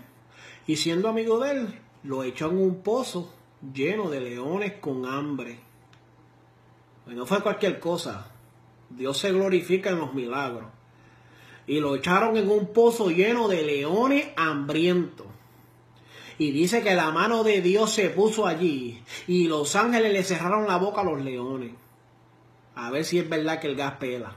y 0.65 0.75
siendo 0.75 1.07
amigo 1.07 1.39
de 1.39 1.51
él, 1.51 1.79
lo 2.03 2.23
echó 2.23 2.49
en 2.49 2.57
un 2.57 2.81
pozo 2.81 3.33
lleno 3.73 4.09
de 4.09 4.21
leones 4.21 4.73
con 4.73 5.05
hambre. 5.05 5.59
No 7.05 7.25
fue 7.25 7.41
cualquier 7.41 7.79
cosa. 7.79 8.31
Dios 8.89 9.17
se 9.17 9.31
glorifica 9.31 9.91
en 9.91 9.99
los 9.99 10.13
milagros. 10.13 10.65
Y 11.65 11.79
lo 11.79 11.95
echaron 11.95 12.37
en 12.37 12.49
un 12.49 12.73
pozo 12.73 13.09
lleno 13.09 13.47
de 13.47 13.63
leones 13.63 14.27
hambrientos. 14.35 15.27
Y 16.37 16.51
dice 16.51 16.83
que 16.83 16.93
la 16.93 17.11
mano 17.11 17.43
de 17.43 17.61
Dios 17.61 17.91
se 17.91 18.09
puso 18.09 18.45
allí 18.45 19.01
y 19.25 19.47
los 19.47 19.75
ángeles 19.75 20.13
le 20.13 20.23
cerraron 20.23 20.67
la 20.67 20.77
boca 20.77 21.01
a 21.01 21.05
los 21.05 21.21
leones. 21.21 21.71
A 22.75 22.91
ver 22.91 23.05
si 23.05 23.17
es 23.19 23.27
verdad 23.27 23.59
que 23.59 23.67
el 23.67 23.75
gas 23.75 23.93
pela. 23.93 24.35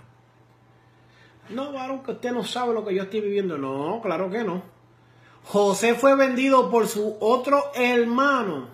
No, 1.51 1.73
varón, 1.73 2.03
que 2.03 2.13
usted 2.13 2.33
no 2.33 2.45
sabe 2.45 2.73
lo 2.73 2.85
que 2.85 2.95
yo 2.95 3.03
estoy 3.03 3.21
viviendo. 3.21 3.59
No, 3.59 4.01
claro 4.03 4.31
que 4.31 4.45
no. 4.45 4.63
José 5.45 5.95
fue 5.95 6.15
vendido 6.17 6.71
por 6.71 6.87
su 6.87 7.17
otro 7.21 7.73
hermano. 7.75 8.69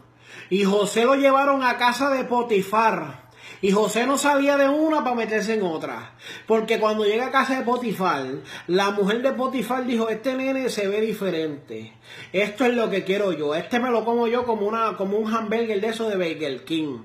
Y 0.50 0.64
José 0.64 1.04
lo 1.04 1.14
llevaron 1.14 1.62
a 1.62 1.78
casa 1.78 2.10
de 2.10 2.24
Potifar. 2.24 3.26
Y 3.62 3.72
José 3.72 4.06
no 4.06 4.18
salía 4.18 4.58
de 4.58 4.68
una 4.68 5.02
para 5.02 5.16
meterse 5.16 5.54
en 5.54 5.62
otra. 5.62 6.12
Porque 6.46 6.78
cuando 6.78 7.04
llega 7.04 7.28
a 7.28 7.30
casa 7.30 7.58
de 7.58 7.64
Potifar, 7.64 8.26
la 8.66 8.90
mujer 8.90 9.22
de 9.22 9.32
Potifar 9.32 9.86
dijo, 9.86 10.08
este 10.08 10.34
nene 10.34 10.68
se 10.68 10.88
ve 10.88 11.00
diferente. 11.00 11.94
Esto 12.32 12.66
es 12.66 12.74
lo 12.74 12.90
que 12.90 13.04
quiero 13.04 13.32
yo. 13.32 13.54
Este 13.54 13.80
me 13.80 13.90
lo 13.90 14.04
como 14.04 14.26
yo 14.26 14.44
como, 14.44 14.66
una, 14.66 14.96
como 14.96 15.16
un 15.16 15.34
hamburger 15.34 15.80
de 15.80 15.88
eso 15.88 16.08
de 16.08 16.16
Burger 16.16 16.64
King. 16.64 16.98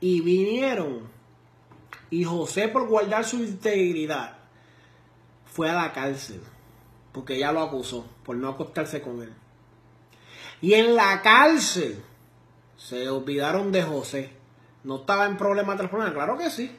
Y 0.00 0.20
vinieron. 0.20 1.15
Y 2.10 2.24
José 2.24 2.68
por 2.68 2.86
guardar 2.86 3.24
su 3.24 3.36
integridad 3.36 4.36
fue 5.46 5.70
a 5.70 5.74
la 5.74 5.92
cárcel. 5.92 6.40
Porque 7.12 7.36
ella 7.36 7.52
lo 7.52 7.62
acusó 7.62 8.06
por 8.24 8.36
no 8.36 8.48
acostarse 8.48 9.00
con 9.00 9.22
él. 9.22 9.32
Y 10.60 10.74
en 10.74 10.94
la 10.94 11.22
cárcel 11.22 12.02
se 12.76 13.08
olvidaron 13.08 13.72
de 13.72 13.82
José. 13.82 14.30
No 14.84 14.96
estaba 14.96 15.26
en 15.26 15.36
problema 15.36 15.76
tras 15.76 15.90
problema, 15.90 16.14
claro 16.14 16.38
que 16.38 16.50
sí. 16.50 16.70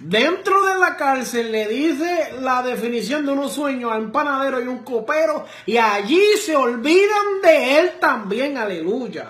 Dentro 0.00 0.64
de 0.66 0.76
la 0.76 0.96
cárcel 0.96 1.52
le 1.52 1.68
dice 1.68 2.34
la 2.40 2.62
definición 2.62 3.24
de 3.24 3.32
unos 3.32 3.52
sueños 3.52 3.92
a 3.92 3.96
un 3.96 4.10
panadero 4.10 4.60
y 4.60 4.66
un 4.66 4.78
copero 4.78 5.46
y 5.66 5.76
allí 5.76 6.20
se 6.44 6.56
olvidan 6.56 7.40
de 7.42 7.78
él 7.78 7.92
también, 8.00 8.58
aleluya. 8.58 9.28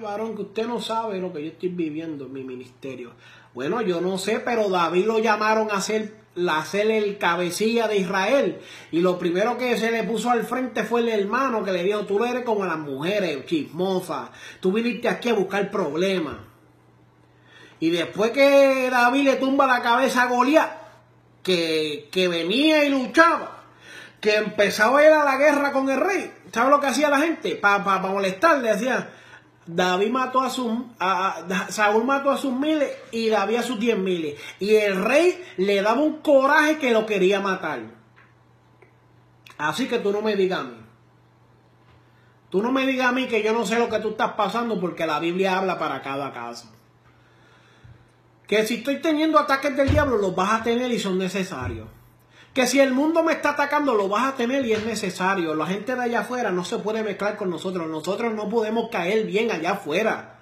Varón, 0.00 0.34
que 0.34 0.42
usted 0.42 0.66
no 0.66 0.80
sabe 0.80 1.18
lo 1.18 1.32
que 1.32 1.42
yo 1.42 1.48
estoy 1.48 1.70
viviendo 1.70 2.26
en 2.26 2.32
mi 2.32 2.44
ministerio. 2.44 3.12
Bueno, 3.54 3.80
yo 3.82 4.00
no 4.00 4.18
sé, 4.18 4.40
pero 4.40 4.68
David 4.68 5.06
lo 5.06 5.18
llamaron 5.18 5.68
a 5.70 5.80
ser 5.80 6.26
la 6.36 6.58
hacer 6.58 6.90
el 6.90 7.18
cabecilla 7.18 7.88
de 7.88 7.96
Israel. 7.96 8.60
Y 8.92 9.00
lo 9.00 9.18
primero 9.18 9.58
que 9.58 9.76
se 9.78 9.90
le 9.90 10.04
puso 10.04 10.30
al 10.30 10.44
frente 10.44 10.84
fue 10.84 11.00
el 11.00 11.08
hermano 11.08 11.64
que 11.64 11.72
le 11.72 11.82
dijo, 11.82 12.04
tú 12.06 12.22
eres 12.24 12.44
como 12.44 12.64
las 12.64 12.78
mujeres 12.78 13.46
chismosas, 13.46 14.30
tú 14.60 14.72
viniste 14.72 15.08
aquí 15.08 15.30
a 15.30 15.34
buscar 15.34 15.70
problemas. 15.70 16.36
Y 17.80 17.90
después 17.90 18.30
que 18.30 18.88
David 18.90 19.24
le 19.24 19.36
tumba 19.36 19.66
la 19.66 19.82
cabeza 19.82 20.22
a 20.22 20.26
Goliat, 20.26 20.70
que, 21.42 22.08
que 22.10 22.28
venía 22.28 22.84
y 22.84 22.90
luchaba, 22.90 23.64
que 24.20 24.36
empezaba 24.36 25.00
a 25.00 25.22
a 25.22 25.24
la 25.24 25.36
guerra 25.36 25.72
con 25.72 25.88
el 25.88 26.00
rey, 26.00 26.30
¿sabes 26.52 26.70
lo 26.70 26.80
que 26.80 26.86
hacía 26.86 27.08
la 27.08 27.20
gente? 27.20 27.56
Para 27.56 27.84
pa, 27.84 28.02
pa 28.02 28.08
molestarle, 28.08 28.70
decía, 28.70 29.10
David 29.66 30.10
mató 30.10 30.40
a 30.40 30.50
sus, 30.50 30.72
Saúl 31.70 32.04
mató 32.04 32.30
a 32.30 32.36
sus 32.36 32.52
miles 32.52 32.90
y 33.10 33.28
David 33.28 33.56
a 33.56 33.62
sus 33.62 33.78
diez 33.78 33.98
miles. 33.98 34.40
Y 34.60 34.74
el 34.74 35.02
rey 35.04 35.42
le 35.56 35.82
daba 35.82 36.00
un 36.00 36.18
coraje 36.18 36.78
que 36.78 36.92
lo 36.92 37.04
quería 37.04 37.40
matar. 37.40 37.80
Así 39.58 39.88
que 39.88 39.98
tú 39.98 40.12
no 40.12 40.22
me 40.22 40.36
digas 40.36 40.60
a 40.60 40.64
mí. 40.64 40.76
Tú 42.50 42.62
no 42.62 42.70
me 42.70 42.86
digas 42.86 43.08
a 43.08 43.12
mí 43.12 43.26
que 43.26 43.42
yo 43.42 43.52
no 43.52 43.66
sé 43.66 43.78
lo 43.78 43.88
que 43.88 43.98
tú 43.98 44.10
estás 44.10 44.32
pasando 44.34 44.80
porque 44.80 45.06
la 45.06 45.18
Biblia 45.18 45.58
habla 45.58 45.78
para 45.78 46.00
cada 46.00 46.32
caso. 46.32 46.72
Que 48.46 48.64
si 48.64 48.76
estoy 48.76 49.02
teniendo 49.02 49.38
ataques 49.38 49.76
del 49.76 49.90
diablo, 49.90 50.18
los 50.18 50.34
vas 50.36 50.60
a 50.60 50.62
tener 50.62 50.92
y 50.92 51.00
son 51.00 51.18
necesarios 51.18 51.88
que 52.56 52.66
si 52.66 52.80
el 52.80 52.94
mundo 52.94 53.22
me 53.22 53.34
está 53.34 53.50
atacando 53.50 53.92
lo 53.92 54.08
vas 54.08 54.28
a 54.28 54.34
tener 54.34 54.64
y 54.64 54.72
es 54.72 54.82
necesario. 54.82 55.54
La 55.54 55.66
gente 55.66 55.94
de 55.94 56.02
allá 56.02 56.20
afuera 56.20 56.50
no 56.50 56.64
se 56.64 56.78
puede 56.78 57.02
mezclar 57.02 57.36
con 57.36 57.50
nosotros. 57.50 57.86
Nosotros 57.86 58.32
no 58.32 58.48
podemos 58.48 58.88
caer 58.88 59.26
bien 59.26 59.50
allá 59.50 59.72
afuera. 59.72 60.38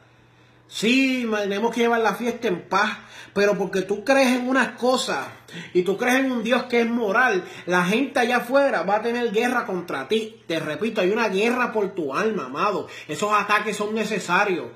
Sí, 0.69 1.29
tenemos 1.29 1.75
que 1.75 1.81
llevar 1.81 2.03
la 2.03 2.15
fiesta 2.15 2.47
en 2.47 2.69
paz, 2.69 2.99
pero 3.33 3.59
porque 3.59 3.83
tú 3.83 4.05
crees 4.05 4.29
en 4.29 4.49
unas 4.49 4.79
cosas 4.79 5.27
y 5.73 5.83
tú 5.83 5.97
crees 5.97 6.21
en 6.21 6.31
un 6.31 6.45
Dios 6.45 6.63
que 6.67 6.83
es 6.83 6.89
moral, 6.89 7.43
la 7.67 7.85
gente 7.85 8.21
allá 8.21 8.37
afuera 8.37 8.85
va 8.85 8.99
a 8.99 9.03
tener 9.03 9.33
guerra 9.33 9.67
contra 9.67 10.07
ti. 10.07 10.41
Te 10.47 10.61
repito, 10.61 11.01
hay 11.01 11.11
una 11.11 11.29
guerra 11.29 11.73
por 11.73 11.97
tu 11.97 12.15
alma, 12.15 12.45
amado. 12.45 12.87
Esos 13.09 13.33
ataques 13.33 13.77
son 13.77 13.93
necesarios. 13.93 14.69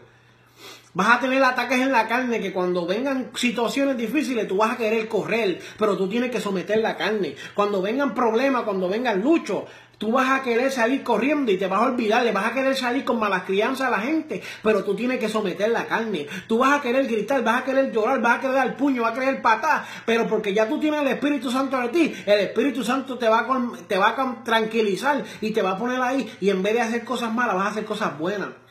Vas 0.94 1.10
a 1.10 1.20
tener 1.20 1.42
ataques 1.44 1.80
en 1.80 1.92
la 1.92 2.08
carne 2.08 2.40
que 2.40 2.52
cuando 2.52 2.86
vengan 2.86 3.30
situaciones 3.34 3.96
difíciles 3.96 4.48
tú 4.48 4.56
vas 4.56 4.72
a 4.72 4.76
querer 4.76 5.06
correr, 5.06 5.60
pero 5.78 5.96
tú 5.96 6.08
tienes 6.08 6.30
que 6.30 6.40
someter 6.40 6.78
la 6.78 6.96
carne. 6.96 7.36
Cuando 7.54 7.82
vengan 7.82 8.14
problemas, 8.14 8.62
cuando 8.62 8.88
vengan 8.88 9.20
luchos, 9.20 9.64
tú 9.98 10.12
vas 10.12 10.30
a 10.30 10.42
querer 10.42 10.72
salir 10.72 11.02
corriendo 11.02 11.52
y 11.52 11.58
te 11.58 11.66
vas 11.66 11.80
a 11.80 11.86
olvidar, 11.86 12.24
le 12.24 12.32
vas 12.32 12.46
a 12.46 12.54
querer 12.54 12.74
salir 12.74 13.04
con 13.04 13.18
malas 13.18 13.42
crianzas 13.42 13.88
a 13.88 13.90
la 13.90 14.00
gente, 14.00 14.40
pero 14.62 14.82
tú 14.82 14.94
tienes 14.94 15.18
que 15.18 15.28
someter 15.28 15.70
la 15.70 15.86
carne. 15.86 16.26
Tú 16.46 16.58
vas 16.58 16.78
a 16.78 16.80
querer 16.80 17.06
gritar, 17.06 17.44
vas 17.44 17.62
a 17.62 17.64
querer 17.64 17.92
llorar, 17.92 18.22
vas 18.22 18.38
a 18.38 18.40
querer 18.40 18.56
dar 18.56 18.76
puño, 18.76 19.02
vas 19.02 19.12
a 19.12 19.20
querer 19.20 19.42
patar, 19.42 19.84
pero 20.06 20.26
porque 20.26 20.54
ya 20.54 20.68
tú 20.68 20.80
tienes 20.80 21.02
el 21.02 21.08
Espíritu 21.08 21.50
Santo 21.50 21.78
de 21.80 21.88
ti, 21.88 22.14
el 22.24 22.40
Espíritu 22.40 22.82
Santo 22.82 23.18
te 23.18 23.28
va, 23.28 23.40
a, 23.40 23.86
te 23.86 23.98
va 23.98 24.08
a 24.16 24.44
tranquilizar 24.44 25.22
y 25.40 25.50
te 25.50 25.60
va 25.60 25.72
a 25.72 25.78
poner 25.78 26.00
ahí 26.00 26.32
y 26.40 26.48
en 26.48 26.62
vez 26.62 26.74
de 26.74 26.80
hacer 26.80 27.04
cosas 27.04 27.34
malas 27.34 27.56
vas 27.56 27.66
a 27.66 27.70
hacer 27.70 27.84
cosas 27.84 28.18
buenas. 28.18 28.67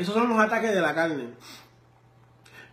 Esos 0.00 0.14
son 0.14 0.30
los 0.30 0.40
ataques 0.40 0.72
de 0.72 0.80
la 0.80 0.94
carne. 0.94 1.28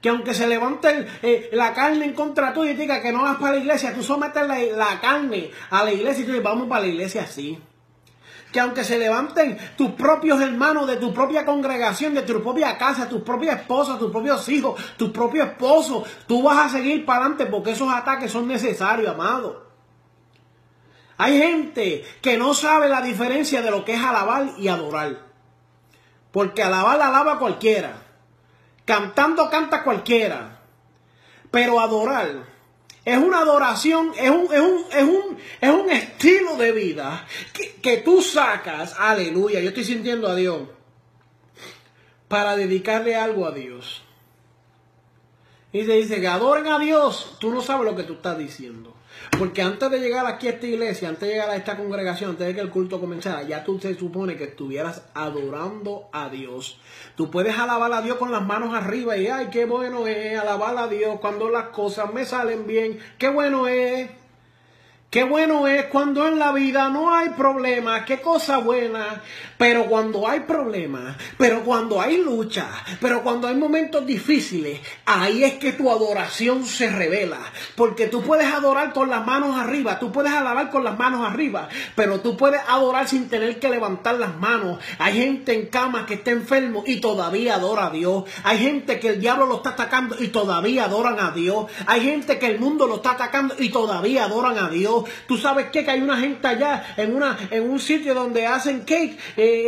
Que 0.01 0.07
aunque 0.07 0.33
se 0.33 0.47
levante 0.47 1.07
eh, 1.21 1.49
la 1.51 1.73
carne 1.73 2.05
en 2.05 2.13
contra 2.13 2.53
tuya 2.53 2.71
y 2.71 2.75
diga 2.75 3.01
que 3.01 3.11
no 3.11 3.23
vas 3.23 3.35
para 3.35 3.55
la 3.55 3.57
iglesia, 3.57 3.93
tú 3.93 4.01
sometes 4.01 4.47
la, 4.47 5.01
carne 5.01 5.51
a 5.69 5.83
la 5.83 5.91
iglesia 5.91 6.21
y 6.21 6.25
tú 6.25 6.31
dices, 6.31 6.43
vamos 6.43 6.69
para 6.69 6.81
la 6.81 6.87
iglesia 6.87 7.23
así. 7.23 7.59
Que 8.53 8.61
aunque 8.61 8.85
se 8.85 8.97
levanten 8.97 9.57
tus 9.75 9.91
propios 9.91 10.39
hermanos 10.39 10.87
de 10.87 10.95
tu 10.95 11.13
propia 11.13 11.45
congregación, 11.45 12.13
de 12.13 12.21
tu 12.21 12.41
propia 12.41 12.77
casa, 12.77 13.09
tus 13.09 13.23
propias 13.23 13.59
esposas, 13.59 13.99
tus 13.99 14.09
propios 14.09 14.47
hijos, 14.47 14.81
tu 14.95 15.11
propio 15.11 15.43
esposo, 15.43 16.05
tú 16.27 16.43
vas 16.43 16.67
a 16.67 16.77
seguir 16.77 17.05
para 17.05 17.25
adelante 17.25 17.45
porque 17.47 17.71
esos 17.71 17.91
ataques 17.91 18.31
son 18.31 18.47
necesarios, 18.47 19.09
amado. 19.09 19.67
Hay 21.17 21.37
gente 21.37 22.05
que 22.21 22.37
no 22.37 22.53
sabe 22.53 22.87
la 22.87 23.01
diferencia 23.01 23.61
de 23.61 23.71
lo 23.71 23.83
que 23.83 23.95
es 23.95 24.01
alabar 24.01 24.51
y 24.57 24.69
adorar. 24.69 25.26
Porque 26.37 26.61
alabar 26.61 27.01
alaba 27.01 27.39
cualquiera. 27.39 27.99
Cantando 28.85 29.49
canta 29.49 29.83
cualquiera. 29.83 30.59
Pero 31.49 31.79
adorar 31.79 32.43
es 33.03 33.17
una 33.17 33.39
adoración, 33.39 34.11
es 34.15 34.29
un, 34.29 34.53
es 34.53 34.59
un, 34.61 34.85
es 34.91 35.03
un, 35.03 35.37
es 35.59 35.71
un 35.71 35.89
estilo 35.89 36.55
de 36.55 36.73
vida 36.73 37.25
que, 37.53 37.77
que 37.81 37.97
tú 37.97 38.21
sacas, 38.21 38.93
aleluya, 38.99 39.61
yo 39.61 39.69
estoy 39.69 39.83
sintiendo 39.83 40.27
a 40.27 40.35
Dios, 40.35 40.61
para 42.27 42.55
dedicarle 42.55 43.15
algo 43.15 43.47
a 43.47 43.51
Dios. 43.51 44.03
Y 45.73 45.85
se 45.85 45.93
dice 45.93 46.21
que 46.21 46.27
adoren 46.27 46.67
a 46.67 46.77
Dios, 46.77 47.37
tú 47.39 47.49
no 47.49 47.63
sabes 47.63 47.83
lo 47.83 47.95
que 47.95 48.03
tú 48.03 48.13
estás 48.13 48.37
diciendo. 48.37 48.93
Porque 49.37 49.61
antes 49.61 49.91
de 49.91 49.99
llegar 49.99 50.25
aquí 50.25 50.47
a 50.47 50.51
esta 50.51 50.65
iglesia, 50.65 51.09
antes 51.09 51.27
de 51.27 51.35
llegar 51.35 51.49
a 51.49 51.55
esta 51.55 51.77
congregación, 51.77 52.31
antes 52.31 52.47
de 52.47 52.55
que 52.55 52.61
el 52.61 52.69
culto 52.69 52.99
comenzara, 52.99 53.43
ya 53.43 53.63
tú 53.63 53.79
se 53.79 53.93
supone 53.95 54.35
que 54.35 54.45
estuvieras 54.45 55.03
adorando 55.13 56.09
a 56.11 56.29
Dios. 56.29 56.79
Tú 57.15 57.29
puedes 57.29 57.57
alabar 57.57 57.91
a 57.93 58.01
Dios 58.01 58.17
con 58.17 58.31
las 58.31 58.43
manos 58.43 58.73
arriba 58.73 59.17
y, 59.17 59.27
ay, 59.27 59.47
qué 59.51 59.65
bueno 59.65 60.07
es 60.07 60.39
alabar 60.39 60.77
a 60.77 60.87
Dios 60.87 61.19
cuando 61.19 61.49
las 61.49 61.69
cosas 61.69 62.13
me 62.13 62.25
salen 62.25 62.65
bien. 62.65 62.99
Qué 63.17 63.29
bueno 63.29 63.67
es. 63.67 64.09
Qué 65.09 65.23
bueno 65.23 65.67
es 65.67 65.85
cuando 65.85 66.27
en 66.27 66.37
la 66.37 66.51
vida 66.51 66.89
no 66.89 67.15
hay 67.15 67.29
problemas, 67.29 68.03
qué 68.03 68.19
cosa 68.19 68.57
buena. 68.57 69.21
Pero 69.57 69.85
cuando 69.85 70.27
hay 70.27 70.41
problemas, 70.41 71.15
pero 71.37 71.63
cuando 71.63 71.99
hay 71.99 72.17
lucha, 72.17 72.69
pero 73.01 73.23
cuando 73.23 73.47
hay 73.47 73.55
momentos 73.55 74.05
difíciles, 74.05 74.79
ahí 75.05 75.43
es 75.43 75.53
que 75.53 75.71
tu 75.71 75.89
adoración 75.89 76.65
se 76.65 76.89
revela. 76.89 77.39
Porque 77.75 78.07
tú 78.07 78.21
puedes 78.21 78.47
adorar 78.47 78.93
con 78.93 79.09
las 79.09 79.25
manos 79.25 79.57
arriba, 79.57 79.97
tú 79.99 80.11
puedes 80.11 80.31
alabar 80.31 80.69
con 80.69 80.83
las 80.83 80.97
manos 80.97 81.27
arriba, 81.27 81.69
pero 81.95 82.19
tú 82.19 82.37
puedes 82.37 82.61
adorar 82.67 83.07
sin 83.07 83.29
tener 83.29 83.59
que 83.59 83.69
levantar 83.69 84.15
las 84.15 84.37
manos. 84.37 84.79
Hay 84.99 85.17
gente 85.17 85.53
en 85.53 85.67
cama 85.67 86.05
que 86.05 86.15
está 86.15 86.31
enfermo 86.31 86.83
y 86.85 86.99
todavía 86.99 87.55
adora 87.55 87.87
a 87.87 87.89
Dios. 87.89 88.25
Hay 88.43 88.59
gente 88.59 88.99
que 88.99 89.09
el 89.09 89.19
diablo 89.19 89.45
lo 89.45 89.57
está 89.57 89.69
atacando 89.69 90.15
y 90.19 90.27
todavía 90.27 90.83
adoran 90.83 91.19
a 91.19 91.31
Dios. 91.31 91.65
Hay 91.87 92.01
gente 92.01 92.37
que 92.37 92.47
el 92.47 92.59
mundo 92.59 92.85
lo 92.85 92.97
está 92.97 93.11
atacando 93.11 93.55
y 93.57 93.69
todavía 93.69 94.25
adoran 94.25 94.59
a 94.59 94.69
Dios. 94.69 95.05
Tú 95.27 95.37
sabes 95.37 95.67
qué? 95.71 95.77
que 95.87 95.91
hay 95.91 96.01
una 96.01 96.17
gente 96.17 96.45
allá 96.45 96.83
en, 96.97 97.15
una, 97.15 97.37
en 97.49 97.69
un 97.69 97.79
sitio 97.79 98.13
donde 98.13 98.45
hacen 98.45 98.81
cake, 98.81 99.17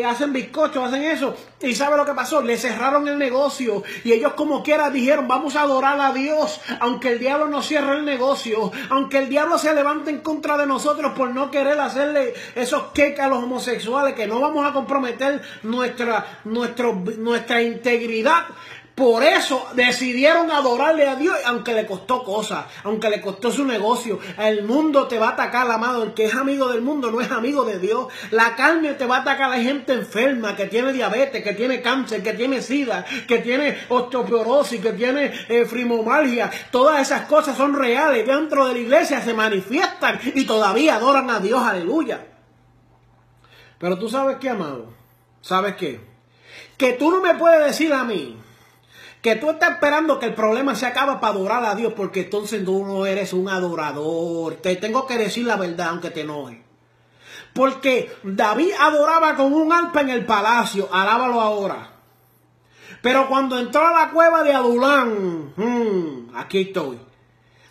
hacen 0.06 0.34
bizcochos, 0.34 0.88
hacen 0.88 1.04
eso. 1.04 1.36
¿Y 1.62 1.76
sabe 1.76 1.98
lo 1.98 2.06
que 2.06 2.13
pasó? 2.13 2.42
Le 2.42 2.58
cerraron 2.58 3.08
el 3.08 3.18
negocio 3.18 3.84
y 4.04 4.13
ellos 4.13 4.34
como 4.34 4.63
quiera 4.63 4.89
dijeron, 4.89 5.28
vamos 5.28 5.56
a 5.56 5.62
adorar 5.62 6.00
a 6.00 6.13
Dios, 6.13 6.62
aunque 6.80 7.10
el 7.10 7.20
diablo 7.20 7.48
nos 7.48 7.68
cierre 7.68 7.98
el 7.98 8.06
negocio, 8.06 8.72
aunque 8.89 9.18
el 9.18 9.30
diablo 9.30 9.58
se 9.58 9.74
levante 9.74 10.10
en 10.10 10.20
contra 10.20 10.58
de 10.58 10.65
nosotros 10.65 11.13
por 11.13 11.32
no 11.32 11.52
querer 11.52 11.80
hacerle 11.80 12.34
esos 12.56 12.84
cakes 12.94 13.20
a 13.20 13.28
los 13.28 13.44
homosexuales, 13.44 14.15
que 14.15 14.28
no 14.28 14.39
vamos 14.39 14.65
a 14.65 14.74
comprometer 14.74 15.42
nuestra, 15.63 16.39
nuestra 16.46 17.62
integridad. 17.62 18.46
Por 18.99 19.23
eso 19.23 19.65
decidieron 19.75 20.51
adorarle 20.51 21.07
a 21.07 21.15
Dios, 21.15 21.33
aunque 21.45 21.73
le 21.73 21.85
costó 21.85 22.21
cosas, 22.21 22.65
aunque 22.83 23.09
le 23.09 23.21
costó 23.21 23.49
su 23.49 23.63
negocio. 23.63 24.19
El 24.38 24.65
mundo 24.65 25.07
te 25.07 25.17
va 25.17 25.29
a 25.29 25.31
atacar, 25.31 25.71
amado. 25.71 26.03
El 26.03 26.13
que 26.13 26.25
es 26.25 26.35
amigo 26.35 26.67
del 26.67 26.81
mundo 26.81 27.09
no 27.09 27.21
es 27.21 27.31
amigo 27.31 27.63
de 27.63 27.79
Dios. 27.79 28.07
La 28.31 28.57
carne 28.57 28.95
te 28.95 29.05
va 29.05 29.15
a 29.15 29.21
atacar. 29.21 29.53
Hay 29.53 29.63
gente 29.63 29.93
enferma 29.93 30.53
que 30.57 30.65
tiene 30.65 30.91
diabetes, 30.91 31.41
que 31.41 31.53
tiene 31.53 31.81
cáncer, 31.81 32.21
que 32.21 32.33
tiene 32.33 32.62
sida, 32.62 33.05
que 33.25 33.38
tiene 33.38 33.77
osteoporosis, 33.88 34.81
que 34.81 34.91
tiene 34.91 35.31
eh. 35.47 36.49
Todas 36.69 37.01
esas 37.01 37.21
cosas 37.21 37.55
son 37.55 37.75
reales. 37.75 38.27
Dentro 38.27 38.67
de 38.67 38.73
la 38.73 38.79
iglesia 38.79 39.21
se 39.21 39.33
manifiestan 39.33 40.19
y 40.35 40.45
todavía 40.45 40.95
adoran 40.95 41.29
a 41.29 41.39
Dios. 41.39 41.63
Aleluya. 41.63 42.27
Pero 43.77 43.97
tú 43.97 44.09
sabes 44.09 44.39
qué, 44.41 44.49
amado. 44.49 44.88
¿Sabes 45.39 45.77
qué? 45.77 46.09
que 46.79 46.93
tú 46.93 47.12
no 47.12 47.19
me 47.19 47.35
puedes 47.35 47.65
decir 47.65 47.91
a 47.91 48.05
mí 48.05 48.38
que 49.21 49.36
tú 49.36 49.49
estás 49.49 49.71
esperando 49.71 50.19
que 50.19 50.27
el 50.27 50.34
problema 50.34 50.75
se 50.75 50.86
acabe 50.86 51.15
para 51.15 51.34
adorar 51.34 51.65
a 51.65 51.75
Dios, 51.75 51.93
porque 51.93 52.21
entonces 52.21 52.63
tú 52.63 52.86
no 52.86 53.05
eres 53.05 53.34
un 53.34 53.49
adorador. 53.49 54.55
Te 54.55 54.75
tengo 54.77 55.05
que 55.05 55.17
decir 55.17 55.45
la 55.45 55.58
verdad, 55.58 55.89
aunque 55.89 56.10
te 56.10 56.21
enoje. 56.21 56.63
Porque 57.53 58.12
David 58.23 58.71
adoraba 58.79 59.36
con 59.36 59.53
un 59.53 59.73
alpa 59.73 60.01
en 60.01 60.10
el 60.10 60.25
palacio, 60.25 60.88
alábalo 60.91 61.41
ahora. 61.41 61.91
Pero 63.01 63.27
cuando 63.27 63.58
entró 63.58 63.88
a 63.88 64.05
la 64.05 64.12
cueva 64.12 64.43
de 64.43 64.53
Adulán, 64.53 65.53
hmm, 65.55 66.36
aquí 66.36 66.62
estoy. 66.62 66.99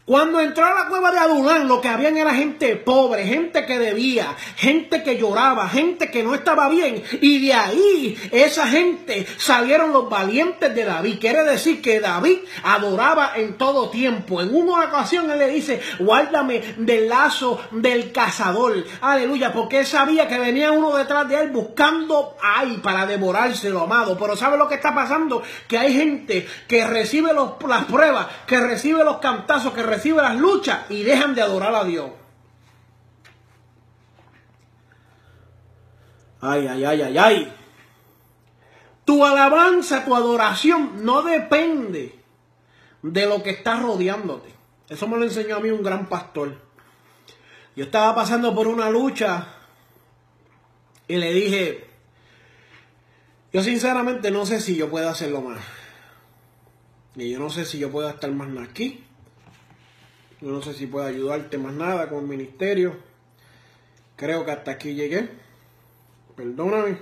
Cuando 0.08 0.40
entró 0.40 0.64
a 0.64 0.72
la 0.72 0.88
cueva 0.88 1.10
de 1.12 1.18
Adulán, 1.18 1.68
lo 1.68 1.82
que 1.82 1.88
habían 1.88 2.16
era 2.16 2.34
gente 2.34 2.76
pobre, 2.76 3.26
gente 3.26 3.66
que 3.66 3.78
debía, 3.78 4.34
gente 4.56 5.02
que 5.02 5.18
lloraba, 5.18 5.68
gente 5.68 6.10
que 6.10 6.22
no 6.22 6.34
estaba 6.34 6.70
bien. 6.70 7.02
Y 7.20 7.46
de 7.46 7.52
ahí, 7.52 8.18
esa 8.32 8.66
gente 8.68 9.26
salieron 9.36 9.92
los 9.92 10.08
valientes 10.08 10.74
de 10.74 10.86
David. 10.86 11.18
Quiere 11.20 11.44
decir 11.44 11.82
que 11.82 12.00
David 12.00 12.38
adoraba 12.62 13.32
en 13.36 13.58
todo 13.58 13.90
tiempo. 13.90 14.40
En 14.40 14.54
una 14.54 14.86
ocasión 14.86 15.30
él 15.30 15.40
le 15.40 15.50
dice, 15.50 15.78
guárdame 15.98 16.62
del 16.78 17.10
lazo 17.10 17.60
del 17.70 18.10
cazador. 18.10 18.82
Aleluya, 19.02 19.52
porque 19.52 19.80
él 19.80 19.86
sabía 19.86 20.26
que 20.26 20.38
venía 20.38 20.72
uno 20.72 20.96
detrás 20.96 21.28
de 21.28 21.38
él 21.38 21.50
buscando, 21.50 22.34
ay, 22.42 22.78
para 22.82 23.04
devorárselo, 23.04 23.82
amado. 23.82 24.16
Pero 24.18 24.38
¿sabe 24.38 24.56
lo 24.56 24.68
que 24.68 24.76
está 24.76 24.94
pasando? 24.94 25.42
Que 25.66 25.76
hay 25.76 25.92
gente 25.92 26.48
que 26.66 26.86
recibe 26.86 27.32
las 27.34 27.84
pruebas, 27.84 28.26
que 28.46 28.58
recibe 28.58 29.04
los 29.04 29.18
cantazos, 29.18 29.74
que 29.74 29.82
recibe 29.82 29.97
recibe 29.98 30.22
las 30.22 30.36
luchas 30.36 30.88
y 30.90 31.02
dejan 31.02 31.34
de 31.34 31.42
adorar 31.42 31.74
a 31.74 31.84
Dios. 31.84 32.10
Ay, 36.40 36.68
ay, 36.68 36.84
ay, 36.84 37.02
ay, 37.02 37.18
ay. 37.18 37.52
Tu 39.04 39.24
alabanza, 39.24 40.04
tu 40.04 40.14
adoración 40.14 41.04
no 41.04 41.22
depende 41.22 42.16
de 43.02 43.26
lo 43.26 43.42
que 43.42 43.50
está 43.50 43.80
rodeándote. 43.80 44.54
Eso 44.88 45.08
me 45.08 45.16
lo 45.16 45.24
enseñó 45.24 45.56
a 45.56 45.60
mí 45.60 45.70
un 45.70 45.82
gran 45.82 46.08
pastor. 46.08 46.56
Yo 47.74 47.84
estaba 47.84 48.14
pasando 48.14 48.54
por 48.54 48.68
una 48.68 48.88
lucha 48.90 49.48
y 51.08 51.16
le 51.16 51.32
dije, 51.32 51.88
yo 53.52 53.62
sinceramente 53.64 54.30
no 54.30 54.46
sé 54.46 54.60
si 54.60 54.76
yo 54.76 54.88
puedo 54.88 55.08
hacerlo 55.08 55.40
más. 55.40 55.60
Y 57.16 57.32
yo 57.32 57.40
no 57.40 57.50
sé 57.50 57.64
si 57.64 57.80
yo 57.80 57.90
puedo 57.90 58.08
estar 58.08 58.30
más 58.30 58.48
aquí. 58.68 59.07
Yo 60.40 60.52
no 60.52 60.62
sé 60.62 60.72
si 60.74 60.86
puedo 60.86 61.06
ayudarte 61.06 61.58
más 61.58 61.72
nada 61.72 62.08
con 62.08 62.20
el 62.20 62.26
ministerio. 62.26 62.96
Creo 64.16 64.44
que 64.44 64.52
hasta 64.52 64.72
aquí 64.72 64.94
llegué. 64.94 65.28
Perdóname, 66.36 66.98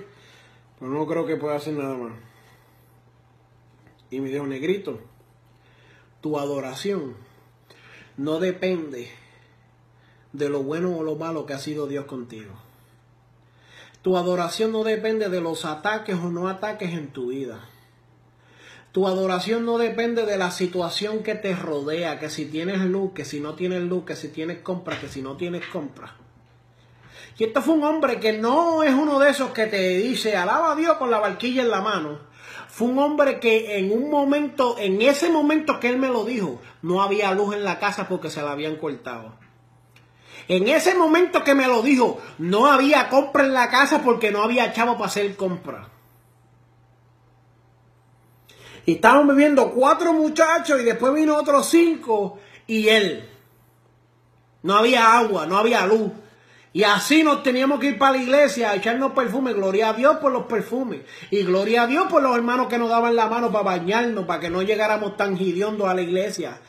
pero 0.79 0.91
no 0.91 1.05
creo 1.05 1.25
que 1.25 1.35
pueda 1.35 1.55
hacer 1.55 1.73
nada 1.73 1.95
más. 1.95 2.13
Y 4.09 4.19
me 4.19 4.29
dijo, 4.29 4.47
negrito, 4.47 4.99
tu 6.21 6.39
adoración 6.39 7.15
no 8.15 8.39
depende 8.39 9.09
de 10.33 10.49
lo 10.49 10.63
bueno 10.63 10.97
o 10.97 11.03
lo 11.03 11.15
malo 11.15 11.45
que 11.45 11.53
ha 11.53 11.59
sido 11.59 11.87
Dios 11.87 12.05
contigo. 12.05 12.53
Tu 14.01 14.17
adoración 14.17 14.71
no 14.71 14.83
depende 14.83 15.29
de 15.29 15.41
los 15.41 15.65
ataques 15.65 16.15
o 16.15 16.29
no 16.29 16.47
ataques 16.47 16.91
en 16.91 17.09
tu 17.09 17.27
vida. 17.27 17.66
Tu 18.97 19.05
adoración 19.05 19.63
no 19.63 19.77
depende 19.77 20.25
de 20.25 20.39
la 20.39 20.49
situación 20.49 21.21
que 21.21 21.35
te 21.35 21.55
rodea, 21.55 22.17
que 22.17 22.31
si 22.31 22.45
tienes 22.45 22.79
luz, 22.79 23.13
que 23.13 23.25
si 23.25 23.39
no 23.39 23.53
tienes 23.53 23.83
luz, 23.83 24.05
que 24.05 24.15
si 24.15 24.29
tienes 24.29 24.57
compra, 24.63 24.99
que 24.99 25.07
si 25.07 25.21
no 25.21 25.37
tienes 25.37 25.67
compra. 25.67 26.15
Y 27.37 27.43
esto 27.43 27.61
fue 27.61 27.75
un 27.75 27.83
hombre 27.83 28.19
que 28.19 28.33
no 28.33 28.81
es 28.81 28.95
uno 28.95 29.19
de 29.19 29.29
esos 29.29 29.51
que 29.51 29.67
te 29.67 29.97
dice, 29.97 30.35
alaba 30.35 30.71
a 30.71 30.75
Dios 30.75 30.97
con 30.97 31.11
la 31.11 31.19
barquilla 31.19 31.61
en 31.61 31.69
la 31.69 31.81
mano. 31.81 32.21
Fue 32.69 32.87
un 32.87 32.97
hombre 32.97 33.39
que 33.39 33.77
en 33.77 33.91
un 33.91 34.09
momento, 34.09 34.77
en 34.79 34.99
ese 35.03 35.29
momento 35.29 35.79
que 35.79 35.89
él 35.89 35.99
me 35.99 36.07
lo 36.07 36.25
dijo, 36.25 36.59
no 36.81 37.03
había 37.03 37.31
luz 37.33 37.53
en 37.53 37.63
la 37.63 37.77
casa 37.77 38.07
porque 38.07 38.31
se 38.31 38.41
la 38.41 38.53
habían 38.53 38.77
cortado. 38.77 39.35
En 40.47 40.67
ese 40.67 40.95
momento 40.95 41.43
que 41.43 41.53
me 41.53 41.67
lo 41.67 41.83
dijo, 41.83 42.19
no 42.39 42.65
había 42.65 43.09
compra 43.09 43.45
en 43.45 43.53
la 43.53 43.69
casa 43.69 44.01
porque 44.01 44.31
no 44.31 44.41
había 44.41 44.73
chavo 44.73 44.93
para 44.93 45.05
hacer 45.05 45.35
compra. 45.35 45.87
Y 48.87 48.93
estábamos 48.93 49.35
viviendo 49.35 49.69
cuatro 49.71 50.13
muchachos 50.13 50.79
y 50.79 50.85
después 50.85 51.13
vino 51.13 51.35
otros 51.35 51.67
cinco 51.67 52.39
y 52.67 52.87
él. 52.87 53.27
No 54.63 54.77
había 54.77 55.17
agua, 55.17 55.45
no 55.45 55.57
había 55.57 55.85
luz. 55.85 56.09
Y 56.71 56.85
así 56.85 57.21
nos 57.21 57.43
teníamos 57.43 57.81
que 57.81 57.87
ir 57.87 57.97
para 57.97 58.13
la 58.13 58.23
iglesia 58.23 58.69
a 58.69 58.75
echarnos 58.75 59.11
perfume. 59.11 59.51
Gloria 59.51 59.89
a 59.89 59.93
Dios 59.93 60.19
por 60.19 60.31
los 60.31 60.45
perfumes. 60.45 61.01
Y 61.31 61.43
gloria 61.43 61.81
a 61.81 61.87
Dios 61.87 62.07
por 62.09 62.23
los 62.23 62.33
hermanos 62.33 62.67
que 62.69 62.77
nos 62.77 62.87
daban 62.87 63.17
la 63.17 63.27
mano 63.27 63.51
para 63.51 63.65
bañarnos, 63.65 64.25
para 64.25 64.39
que 64.39 64.49
no 64.49 64.61
llegáramos 64.61 65.17
tan 65.17 65.37
gidiondos 65.37 65.89
a 65.89 65.93
la 65.93 66.03
iglesia. 66.03 66.61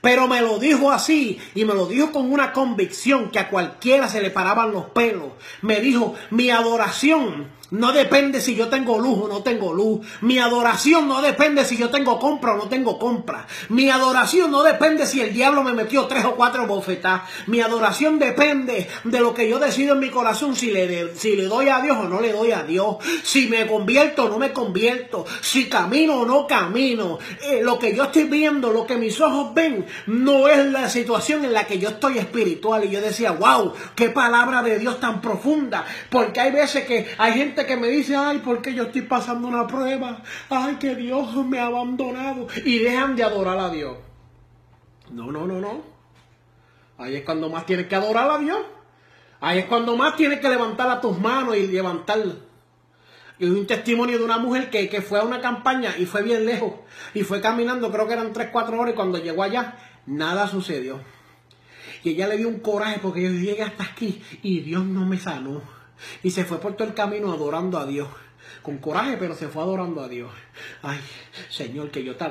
Pero 0.00 0.28
me 0.28 0.40
lo 0.40 0.58
dijo 0.58 0.90
así 0.90 1.38
y 1.54 1.66
me 1.66 1.74
lo 1.74 1.84
dijo 1.84 2.10
con 2.10 2.32
una 2.32 2.54
convicción 2.54 3.30
que 3.30 3.38
a 3.38 3.50
cualquiera 3.50 4.08
se 4.08 4.22
le 4.22 4.30
paraban 4.30 4.72
los 4.72 4.86
pelos. 4.86 5.32
Me 5.60 5.82
dijo, 5.82 6.14
mi 6.30 6.48
adoración 6.48 7.48
no 7.70 7.92
depende 7.92 8.40
si 8.40 8.54
yo 8.54 8.68
tengo 8.68 8.98
luz 8.98 9.18
o 9.22 9.28
no 9.28 9.42
tengo 9.42 9.72
luz. 9.72 10.06
Mi 10.20 10.38
adoración 10.38 11.08
no 11.08 11.20
depende 11.20 11.64
si 11.64 11.76
yo 11.76 11.90
tengo 11.90 12.18
compra 12.18 12.54
o 12.54 12.56
no 12.56 12.68
tengo 12.68 12.98
compra. 12.98 13.46
Mi 13.70 13.90
adoración 13.90 14.50
no 14.50 14.62
depende 14.62 15.06
si 15.06 15.20
el 15.20 15.34
diablo 15.34 15.62
me 15.62 15.72
metió 15.72 16.06
tres 16.06 16.24
o 16.24 16.36
cuatro 16.36 16.66
bofetas. 16.66 17.22
Mi 17.46 17.60
adoración 17.60 18.18
depende 18.18 18.88
de 19.04 19.20
lo 19.20 19.34
que 19.34 19.48
yo 19.48 19.58
decido 19.58 19.94
en 19.94 20.00
mi 20.00 20.10
corazón 20.10 20.54
si 20.54 20.70
le, 20.70 21.14
si 21.16 21.36
le 21.36 21.44
doy 21.44 21.68
a 21.68 21.80
Dios 21.80 21.96
o 21.98 22.04
no 22.04 22.20
le 22.20 22.32
doy 22.32 22.52
a 22.52 22.62
Dios. 22.62 22.96
Si 23.24 23.48
me 23.48 23.66
convierto 23.66 24.24
o 24.24 24.28
no 24.28 24.38
me 24.38 24.52
convierto. 24.52 25.26
Si 25.40 25.68
camino 25.68 26.20
o 26.20 26.26
no 26.26 26.46
camino. 26.46 27.18
Eh, 27.42 27.60
lo 27.62 27.78
que 27.78 27.94
yo 27.96 28.04
estoy 28.04 28.24
viendo, 28.24 28.70
lo 28.70 28.86
que 28.86 28.96
mis 28.96 29.20
ojos 29.20 29.54
ven, 29.54 29.86
no 30.06 30.48
es 30.48 30.64
la 30.66 30.88
situación 30.88 31.44
en 31.44 31.52
la 31.52 31.66
que 31.66 31.78
yo 31.78 31.88
estoy 31.88 32.18
espiritual. 32.18 32.84
Y 32.84 32.90
yo 32.90 33.00
decía, 33.00 33.32
wow, 33.32 33.72
qué 33.96 34.10
palabra 34.10 34.62
de 34.62 34.78
Dios 34.78 35.00
tan 35.00 35.20
profunda. 35.20 35.84
Porque 36.10 36.40
hay 36.40 36.52
veces 36.52 36.84
que 36.84 37.08
hay 37.18 37.32
gente 37.32 37.55
que 37.64 37.76
me 37.76 37.88
dice, 37.88 38.16
ay, 38.16 38.42
porque 38.44 38.74
yo 38.74 38.84
estoy 38.84 39.02
pasando 39.02 39.48
una 39.48 39.66
prueba, 39.66 40.22
ay, 40.50 40.76
que 40.76 40.94
Dios 40.94 41.34
me 41.46 41.58
ha 41.58 41.66
abandonado 41.66 42.48
y 42.64 42.80
dejan 42.80 43.16
de 43.16 43.22
adorar 43.22 43.58
a 43.58 43.70
Dios. 43.70 43.96
No, 45.10 45.30
no, 45.30 45.46
no, 45.46 45.60
no. 45.60 45.82
Ahí 46.98 47.16
es 47.16 47.24
cuando 47.24 47.48
más 47.48 47.64
tienes 47.66 47.86
que 47.86 47.94
adorar 47.94 48.30
a 48.30 48.38
Dios. 48.38 48.58
Ahí 49.40 49.60
es 49.60 49.64
cuando 49.66 49.96
más 49.96 50.16
tienes 50.16 50.40
que 50.40 50.48
levantar 50.48 50.90
a 50.90 51.00
tus 51.00 51.18
manos 51.18 51.56
y 51.56 51.66
levantarla. 51.68 52.34
Y 53.38 53.46
un 53.46 53.66
testimonio 53.66 54.18
de 54.18 54.24
una 54.24 54.38
mujer 54.38 54.70
que, 54.70 54.88
que, 54.88 55.02
fue 55.02 55.20
a 55.20 55.22
una 55.22 55.40
campaña 55.40 55.94
y 55.98 56.06
fue 56.06 56.22
bien 56.22 56.46
lejos. 56.46 56.72
Y 57.14 57.22
fue 57.22 57.40
caminando, 57.40 57.92
creo 57.92 58.06
que 58.06 58.14
eran 58.14 58.32
3, 58.32 58.48
4 58.50 58.80
horas. 58.80 58.94
Y 58.94 58.96
cuando 58.96 59.18
llegó 59.18 59.42
allá, 59.42 59.76
nada 60.06 60.48
sucedió. 60.48 61.00
Y 62.02 62.10
ella 62.10 62.28
le 62.28 62.38
dio 62.38 62.48
un 62.48 62.60
coraje 62.60 62.98
porque 63.00 63.22
yo 63.22 63.30
llegué 63.30 63.62
hasta 63.62 63.84
aquí 63.84 64.22
y 64.42 64.60
Dios 64.60 64.84
no 64.84 65.04
me 65.04 65.18
sanó. 65.18 65.75
Y 66.22 66.30
se 66.30 66.44
fue 66.44 66.58
por 66.58 66.74
todo 66.74 66.88
el 66.88 66.94
camino 66.94 67.32
adorando 67.32 67.78
a 67.78 67.86
Dios. 67.86 68.08
Con 68.62 68.78
coraje, 68.78 69.16
pero 69.16 69.34
se 69.34 69.48
fue 69.48 69.62
adorando 69.62 70.02
a 70.02 70.08
Dios. 70.08 70.30
Ay, 70.82 70.98
Señor, 71.50 71.90
que 71.90 72.02
yo 72.02 72.16
te, 72.16 72.26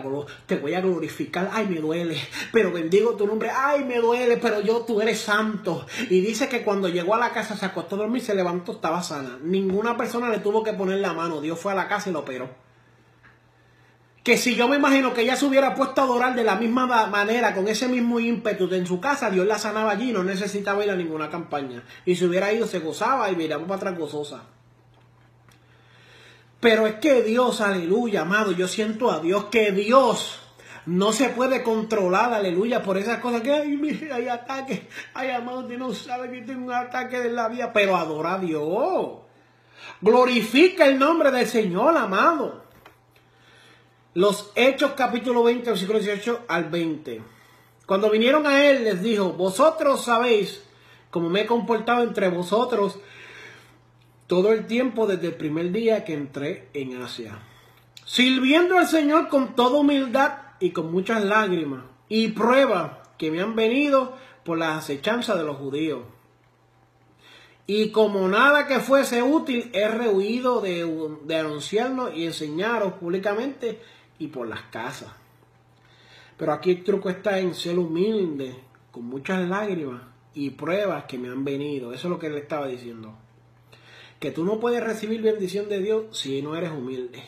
te 0.46 0.58
voy 0.58 0.74
a 0.74 0.82
glorificar. 0.82 1.50
Ay, 1.52 1.68
me 1.68 1.80
duele, 1.80 2.18
pero 2.52 2.72
bendigo 2.72 3.16
tu 3.16 3.26
nombre. 3.28 3.50
Ay, 3.50 3.84
me 3.84 4.00
duele, 4.00 4.38
pero 4.38 4.62
yo, 4.62 4.82
tú 4.82 5.02
eres 5.02 5.20
santo. 5.20 5.86
Y 6.10 6.22
dice 6.22 6.50
que 6.50 6.64
cuando 6.64 6.90
llegó 6.90 7.16
a 7.16 7.20
la 7.20 7.32
casa 7.32 7.56
se 7.56 7.66
acostó 7.66 7.96
a 7.96 8.00
dormir, 8.00 8.22
se 8.22 8.36
levantó, 8.36 8.74
estaba 8.74 9.02
sana. 9.04 9.38
Ninguna 9.42 9.96
persona 9.98 10.30
le 10.30 10.40
tuvo 10.40 10.64
que 10.64 10.74
poner 10.74 11.00
la 11.00 11.14
mano. 11.14 11.42
Dios 11.42 11.60
fue 11.60 11.72
a 11.72 11.76
la 11.76 11.88
casa 11.88 12.10
y 12.10 12.14
lo 12.14 12.20
operó 12.20 12.65
que 14.26 14.40
si 14.40 14.56
yo 14.56 14.68
me 14.68 14.78
imagino 14.78 15.14
que 15.14 15.22
ella 15.22 15.36
se 15.36 15.46
hubiera 15.46 15.76
puesto 15.76 16.02
a 16.02 16.06
adorar 16.06 16.34
de 16.34 16.44
la 16.44 16.56
misma 16.56 16.88
manera, 17.06 17.54
con 17.54 17.68
ese 17.68 17.88
mismo 17.88 18.20
ímpetu 18.20 18.74
en 18.74 18.88
su 18.88 19.00
casa, 19.00 19.30
Dios 19.30 19.46
la 19.46 19.60
sanaba 19.60 19.92
allí, 19.92 20.12
no 20.12 20.24
necesitaba 20.24 20.84
ir 20.84 20.90
a 20.90 20.96
ninguna 20.96 21.30
campaña. 21.30 21.84
Y 22.08 22.16
si 22.16 22.26
hubiera 22.26 22.52
ido, 22.52 22.66
se 22.66 22.80
gozaba 22.80 23.30
y 23.30 23.36
miramos 23.36 23.68
para 23.68 23.78
atrás 23.78 24.00
gozosa. 24.00 24.42
Pero 26.60 26.88
es 26.88 26.96
que 26.96 27.22
Dios, 27.22 27.62
aleluya, 27.62 28.22
amado, 28.22 28.52
yo 28.52 28.68
siento 28.68 29.12
a 29.12 29.20
Dios 29.20 29.46
que 29.52 29.72
Dios 29.72 30.40
no 30.88 31.12
se 31.12 31.30
puede 31.30 31.62
controlar, 31.62 32.34
aleluya, 32.34 32.82
por 32.82 32.98
esas 32.98 33.20
cosas 33.20 33.42
que 33.42 33.54
hay, 33.54 34.10
hay 34.12 34.28
ataques, 34.28 34.82
ay, 35.14 35.30
amado, 35.30 35.68
Dios 35.68 35.80
no 35.80 35.94
sabe 35.94 36.32
que 36.32 36.42
tengo 36.42 36.66
un 36.66 36.74
ataque 36.74 37.20
de 37.20 37.30
la 37.30 37.48
vida, 37.48 37.72
pero 37.72 37.96
adora 37.96 38.34
a 38.34 38.40
Dios. 38.40 39.20
Glorifica 40.02 40.88
el 40.88 40.98
nombre 40.98 41.30
del 41.30 41.46
Señor, 41.46 41.96
amado. 41.96 42.65
Los 44.16 44.50
Hechos 44.56 44.94
capítulo 44.96 45.44
20, 45.44 45.72
versículo 45.72 46.00
18 46.00 46.46
al 46.48 46.70
20. 46.70 47.22
Cuando 47.86 48.10
vinieron 48.10 48.48
a 48.48 48.64
él 48.66 48.86
les 48.86 49.04
dijo, 49.04 49.34
vosotros 49.34 50.06
sabéis 50.06 50.64
cómo 51.12 51.30
me 51.30 51.42
he 51.42 51.46
comportado 51.46 52.02
entre 52.02 52.30
vosotros 52.30 52.98
todo 54.28 54.54
el 54.54 54.68
tiempo 54.68 55.06
desde 55.06 55.28
el 55.28 55.34
primer 55.34 55.74
día 55.74 56.06
que 56.06 56.14
entré 56.14 56.70
en 56.74 57.04
Asia, 57.04 57.40
sirviendo 58.06 58.78
al 58.78 58.88
Señor 58.88 59.28
con 59.28 59.54
toda 59.54 59.80
humildad 59.80 60.38
y 60.62 60.70
con 60.70 60.94
muchas 60.94 61.22
lágrimas 61.22 61.84
y 62.08 62.30
pruebas 62.30 62.94
que 63.18 63.32
me 63.32 63.42
han 63.42 63.54
venido 63.54 64.16
por 64.46 64.58
la 64.58 64.78
acechanza 64.78 65.36
de 65.36 65.44
los 65.44 65.58
judíos. 65.58 66.04
Y 67.68 67.90
como 67.90 68.30
nada 68.30 68.66
que 68.66 68.80
fuese 68.80 69.24
útil, 69.24 69.72
he 69.74 69.90
rehuido 69.90 70.62
de, 70.62 71.18
de 71.24 71.36
anunciarnos 71.36 72.16
y 72.16 72.26
enseñaros 72.26 72.94
públicamente 72.94 73.82
y 74.20 74.28
por 74.28 74.48
las 74.48 74.62
casas. 74.64 75.12
Pero 76.38 76.54
aquí 76.54 76.72
el 76.72 76.84
truco 76.84 77.10
está 77.10 77.40
en 77.40 77.54
ser 77.54 77.80
humilde, 77.80 78.56
con 78.92 79.06
muchas 79.06 79.48
lágrimas 79.48 80.02
y 80.34 80.52
pruebas 80.52 81.06
que 81.06 81.18
me 81.18 81.30
han 81.30 81.46
venido. 81.46 81.94
Eso 81.94 82.08
es 82.08 82.12
lo 82.12 82.20
que 82.20 82.28
él 82.28 82.36
estaba 82.36 82.68
diciendo. 82.68 83.18
Que 84.20 84.32
tú 84.32 84.44
no 84.44 84.60
puedes 84.60 84.84
recibir 84.84 85.22
bendición 85.22 85.70
de 85.70 85.80
Dios 85.80 86.18
si 86.18 86.42
no 86.42 86.56
eres 86.56 86.72
humilde 86.72 87.24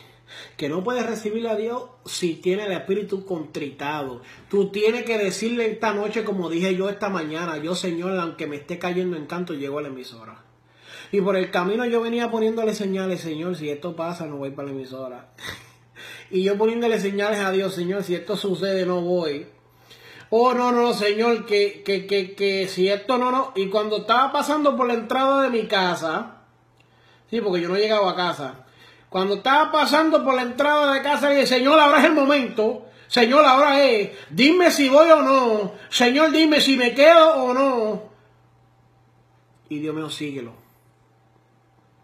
que 0.56 0.68
no 0.68 0.84
puedes 0.84 1.06
recibir 1.06 1.46
a 1.48 1.56
Dios 1.56 1.84
si 2.04 2.34
tiene 2.34 2.66
el 2.66 2.72
espíritu 2.72 3.24
contritado. 3.24 4.22
Tú 4.48 4.70
tienes 4.70 5.04
que 5.04 5.18
decirle 5.18 5.70
esta 5.70 5.92
noche, 5.94 6.24
como 6.24 6.50
dije 6.50 6.74
yo 6.74 6.88
esta 6.88 7.08
mañana, 7.08 7.58
yo 7.58 7.74
Señor, 7.74 8.18
aunque 8.18 8.46
me 8.46 8.56
esté 8.56 8.78
cayendo 8.78 9.16
en 9.16 9.26
canto, 9.26 9.54
llego 9.54 9.78
a 9.78 9.82
la 9.82 9.88
emisora. 9.88 10.42
Y 11.10 11.20
por 11.20 11.36
el 11.36 11.50
camino 11.50 11.86
yo 11.86 12.00
venía 12.00 12.30
poniéndole 12.30 12.74
señales, 12.74 13.20
Señor, 13.20 13.56
si 13.56 13.70
esto 13.70 13.96
pasa, 13.96 14.26
no 14.26 14.36
voy 14.36 14.50
para 14.50 14.68
la 14.68 14.74
emisora. 14.74 15.30
y 16.30 16.42
yo 16.42 16.56
poniéndole 16.56 17.00
señales 17.00 17.40
a 17.40 17.50
Dios, 17.50 17.74
Señor, 17.74 18.02
si 18.04 18.14
esto 18.14 18.36
sucede, 18.36 18.86
no 18.86 19.00
voy. 19.00 19.46
Oh, 20.30 20.52
no, 20.52 20.72
no, 20.72 20.92
Señor, 20.92 21.46
que, 21.46 21.82
que, 21.82 22.06
que, 22.06 22.34
que 22.34 22.68
si 22.68 22.88
esto 22.88 23.16
no, 23.16 23.30
no. 23.30 23.52
Y 23.56 23.68
cuando 23.68 23.98
estaba 23.98 24.30
pasando 24.30 24.76
por 24.76 24.86
la 24.86 24.94
entrada 24.94 25.42
de 25.42 25.50
mi 25.50 25.66
casa, 25.66 26.42
sí, 27.30 27.40
porque 27.40 27.62
yo 27.62 27.68
no 27.68 27.76
llegaba 27.76 28.10
a 28.10 28.16
casa, 28.16 28.66
cuando 29.08 29.36
estaba 29.36 29.72
pasando 29.72 30.22
por 30.22 30.34
la 30.34 30.42
entrada 30.42 30.92
de 30.92 31.02
casa, 31.02 31.30
dije, 31.30 31.46
Señor, 31.46 31.78
ahora 31.80 32.00
es 32.00 32.04
el 32.04 32.12
momento. 32.12 32.84
Señor, 33.06 33.44
ahora 33.44 33.82
es. 33.82 34.10
Dime 34.28 34.70
si 34.70 34.90
voy 34.90 35.10
o 35.10 35.22
no. 35.22 35.72
Señor, 35.88 36.30
dime 36.30 36.60
si 36.60 36.76
me 36.76 36.94
quedo 36.94 37.42
o 37.42 37.54
no. 37.54 38.02
Y 39.70 39.78
Dios 39.78 39.94
mío, 39.94 40.10
síguelo. 40.10 40.52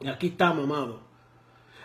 Y 0.01 0.09
aquí 0.09 0.29
estamos, 0.29 0.65
amado. 0.65 1.03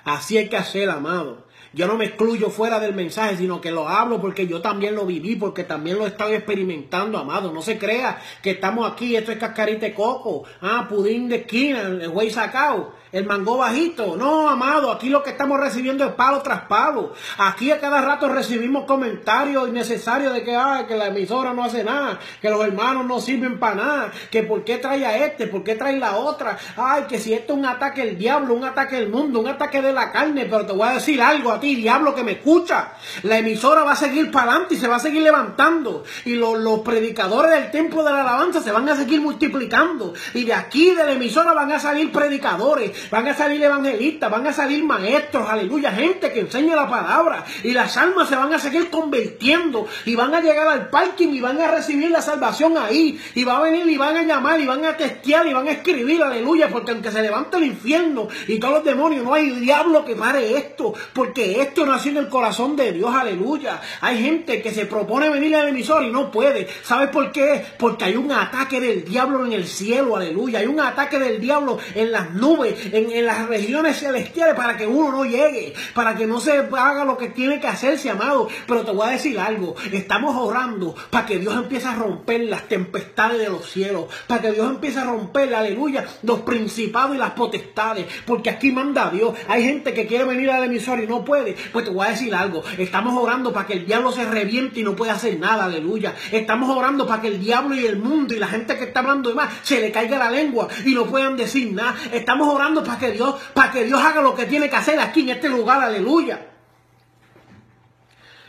Así 0.05 0.37
hay 0.37 0.47
que 0.47 0.57
hacer, 0.57 0.89
amado. 0.89 1.47
Yo 1.73 1.87
no 1.87 1.95
me 1.95 2.05
excluyo 2.05 2.49
fuera 2.49 2.79
del 2.79 2.95
mensaje, 2.95 3.37
sino 3.37 3.61
que 3.61 3.71
lo 3.71 3.87
hablo 3.87 4.19
porque 4.19 4.47
yo 4.47 4.61
también 4.61 4.95
lo 4.95 5.05
viví, 5.05 5.35
porque 5.35 5.63
también 5.63 5.97
lo 5.97 6.05
he 6.05 6.09
estado 6.09 6.31
experimentando, 6.31 7.17
amado. 7.17 7.51
No 7.51 7.61
se 7.61 7.77
crea 7.77 8.19
que 8.41 8.51
estamos 8.51 8.91
aquí, 8.91 9.15
esto 9.15 9.31
es 9.31 9.37
cascarita 9.37 9.85
de 9.85 9.93
coco, 9.93 10.45
ah, 10.61 10.87
pudín 10.89 11.29
de 11.29 11.37
esquina, 11.37 11.81
el 11.81 12.09
güey 12.09 12.31
sacado 12.31 12.93
el 13.11 13.25
mango 13.25 13.57
bajito. 13.57 14.15
No, 14.15 14.49
amado, 14.49 14.91
aquí 14.91 15.09
lo 15.09 15.23
que 15.23 15.31
estamos 15.31 15.59
recibiendo 15.59 16.05
es 16.05 16.13
palo 16.13 16.41
tras 16.41 16.61
palo. 16.61 17.13
Aquí 17.37 17.71
a 17.71 17.79
cada 17.79 18.01
rato 18.01 18.29
recibimos 18.29 18.85
comentarios 18.85 19.67
innecesarios 19.67 20.33
de 20.33 20.43
que, 20.43 20.55
ay, 20.55 20.85
que 20.85 20.95
la 20.95 21.07
emisora 21.07 21.53
no 21.53 21.63
hace 21.63 21.83
nada, 21.83 22.19
que 22.41 22.49
los 22.49 22.63
hermanos 22.63 23.05
no 23.05 23.19
sirven 23.19 23.59
para 23.59 23.75
nada, 23.75 24.11
que 24.29 24.43
por 24.43 24.63
qué 24.63 24.77
trae 24.77 25.05
a 25.05 25.25
este, 25.25 25.47
por 25.47 25.63
qué 25.63 25.75
trae 25.75 25.97
la 25.97 26.17
otra. 26.17 26.57
Ay, 26.77 27.03
que 27.07 27.19
si 27.19 27.33
esto 27.33 27.53
es 27.53 27.59
un 27.59 27.65
ataque 27.65 28.05
del 28.05 28.17
diablo, 28.17 28.53
un 28.53 28.63
ataque 28.63 28.97
del 28.97 29.09
mundo, 29.09 29.39
un 29.39 29.47
ataque 29.47 29.81
de 29.81 29.93
la 29.93 30.11
carne, 30.11 30.45
pero 30.45 30.65
te 30.65 30.73
voy 30.73 30.87
a 30.87 30.93
decir 30.93 31.21
algo 31.21 31.51
a 31.51 31.59
ti, 31.59 31.75
diablo, 31.75 32.13
que 32.13 32.23
me 32.23 32.33
escucha. 32.33 32.93
La 33.23 33.39
emisora 33.39 33.83
va 33.83 33.93
a 33.93 33.95
seguir 33.95 34.31
para 34.31 34.51
adelante 34.51 34.75
y 34.75 34.77
se 34.77 34.87
va 34.87 34.97
a 34.97 34.99
seguir 34.99 35.23
levantando. 35.23 36.03
Y 36.25 36.35
los, 36.35 36.59
los 36.59 36.79
predicadores 36.79 37.51
del 37.51 37.71
templo 37.71 38.03
de 38.03 38.11
la 38.11 38.21
alabanza 38.21 38.61
se 38.61 38.71
van 38.71 38.87
a 38.89 38.95
seguir 38.95 39.21
multiplicando. 39.21 40.13
Y 40.33 40.43
de 40.43 40.53
aquí 40.53 40.91
de 40.91 41.03
la 41.03 41.13
emisora 41.13 41.53
van 41.53 41.71
a 41.71 41.79
salir 41.79 42.11
predicadores 42.11 42.98
van 43.09 43.27
a 43.27 43.33
salir 43.33 43.63
evangelistas, 43.63 44.29
van 44.29 44.47
a 44.47 44.53
salir 44.53 44.83
maestros, 44.83 45.49
aleluya, 45.49 45.91
gente 45.91 46.31
que 46.31 46.41
enseña 46.41 46.75
la 46.75 46.89
palabra 46.89 47.45
y 47.63 47.71
las 47.71 47.97
almas 47.97 48.29
se 48.29 48.35
van 48.35 48.53
a 48.53 48.59
seguir 48.59 48.89
convirtiendo 48.89 49.87
y 50.05 50.15
van 50.15 50.33
a 50.33 50.41
llegar 50.41 50.67
al 50.67 50.89
parking 50.89 51.29
y 51.29 51.41
van 51.41 51.59
a 51.61 51.71
recibir 51.71 52.11
la 52.11 52.21
salvación 52.21 52.77
ahí 52.77 53.19
y 53.35 53.43
va 53.43 53.57
a 53.57 53.61
venir 53.61 53.87
y 53.87 53.97
van 53.97 54.17
a 54.17 54.23
llamar 54.23 54.59
y 54.59 54.65
van 54.65 54.85
a 54.85 54.97
testear 54.97 55.47
y 55.47 55.53
van 55.53 55.67
a 55.67 55.71
escribir, 55.71 56.21
aleluya, 56.23 56.69
porque 56.69 56.91
aunque 56.91 57.11
se 57.11 57.21
levante 57.21 57.57
el 57.57 57.65
infierno 57.65 58.27
y 58.47 58.59
todos 58.59 58.75
los 58.75 58.83
demonios, 58.83 59.23
no 59.23 59.33
hay 59.33 59.49
diablo 59.49 60.05
que 60.05 60.15
pare 60.15 60.57
esto, 60.57 60.93
porque 61.13 61.61
esto 61.61 61.85
nació 61.85 62.11
en 62.11 62.17
el 62.17 62.29
corazón 62.29 62.75
de 62.75 62.91
Dios, 62.91 63.13
aleluya. 63.13 63.81
Hay 64.01 64.21
gente 64.21 64.61
que 64.61 64.71
se 64.71 64.85
propone 64.85 65.29
venir 65.29 65.55
al 65.55 65.69
emisor 65.69 66.03
y 66.03 66.11
no 66.11 66.31
puede. 66.31 66.67
¿Sabes 66.83 67.09
por 67.09 67.31
qué? 67.31 67.65
Porque 67.77 68.05
hay 68.05 68.15
un 68.15 68.31
ataque 68.31 68.79
del 68.79 69.03
diablo 69.03 69.45
en 69.45 69.53
el 69.53 69.67
cielo, 69.67 70.15
aleluya. 70.15 70.59
Hay 70.59 70.67
un 70.67 70.79
ataque 70.79 71.19
del 71.19 71.39
diablo 71.39 71.79
en 71.95 72.11
las 72.11 72.31
nubes, 72.31 72.88
en, 72.93 73.25
las 73.25 73.47
regiones 73.47 73.99
celestiales 73.99 74.55
para 74.55 74.77
que 74.77 74.87
uno 74.87 75.11
no 75.11 75.25
llegue, 75.25 75.73
para 75.93 76.15
que 76.15 76.25
no 76.25 76.39
se 76.39 76.51
haga 76.51 77.05
lo 77.05 77.17
que 77.17 77.29
tiene 77.29 77.59
que 77.59 77.67
hacerse, 77.67 78.09
amado. 78.09 78.47
Pero 78.67 78.81
te 78.81 78.91
voy 78.91 79.07
a 79.07 79.11
decir 79.11 79.39
algo, 79.39 79.75
estamos 79.91 80.35
orando 80.35 80.95
para 81.09 81.25
que 81.25 81.39
Dios 81.39 81.55
empiece 81.55 81.87
a 81.87 81.95
romper 81.95 82.41
las 82.41 82.67
tempestades 82.67 83.39
de 83.39 83.49
los 83.49 83.69
cielos, 83.69 84.05
para 84.27 84.41
que 84.41 84.51
Dios 84.51 84.69
empiece 84.69 84.99
a 84.99 85.05
romper, 85.05 85.53
aleluya, 85.53 86.05
los 86.23 86.41
principados 86.41 87.15
y 87.15 87.19
las 87.19 87.31
potestades, 87.31 88.05
porque 88.25 88.49
aquí 88.49 88.71
manda 88.71 89.09
Dios. 89.09 89.33
Hay 89.47 89.63
gente 89.63 89.93
que 89.93 90.07
quiere 90.07 90.23
venir 90.23 90.49
al 90.51 90.63
emisor 90.63 90.99
y 91.01 91.07
no 91.07 91.25
puede. 91.25 91.55
Pues 91.71 91.85
te 91.85 91.91
voy 91.91 92.07
a 92.07 92.11
decir 92.11 92.33
algo, 92.33 92.63
estamos 92.77 93.15
orando 93.21 93.53
para 93.53 93.67
que 93.67 93.73
el 93.73 93.85
diablo 93.85 94.11
se 94.11 94.25
reviente 94.25 94.79
y 94.79 94.83
no 94.83 94.95
pueda 94.95 95.13
hacer 95.13 95.39
nada, 95.39 95.65
aleluya. 95.65 96.15
Estamos 96.31 96.69
orando 96.75 97.07
para 97.07 97.21
que 97.21 97.27
el 97.27 97.39
diablo 97.39 97.75
y 97.75 97.85
el 97.85 97.97
mundo 97.97 98.33
y 98.33 98.39
la 98.39 98.47
gente 98.47 98.77
que 98.77 98.85
está 98.85 98.99
hablando 98.99 99.29
de 99.29 99.35
más 99.35 99.49
se 99.63 99.79
le 99.79 99.91
caiga 99.91 100.17
la 100.17 100.31
lengua 100.31 100.67
y 100.85 100.93
no 100.93 101.05
puedan 101.05 101.37
decir 101.37 101.71
nada. 101.73 101.95
Estamos 102.11 102.53
orando 102.53 102.78
para 102.83 102.99
que 102.99 103.11
Dios, 103.11 103.35
para 103.53 103.71
que 103.71 103.83
Dios 103.85 104.01
haga 104.01 104.21
lo 104.21 104.35
que 104.35 104.45
tiene 104.45 104.69
que 104.69 104.75
hacer 104.75 104.99
aquí 104.99 105.21
en 105.21 105.29
este 105.29 105.49
lugar, 105.49 105.81
aleluya. 105.81 106.47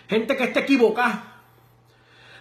Gente 0.08 0.36
que 0.36 0.44
esté 0.44 0.60
equivocada. 0.60 1.29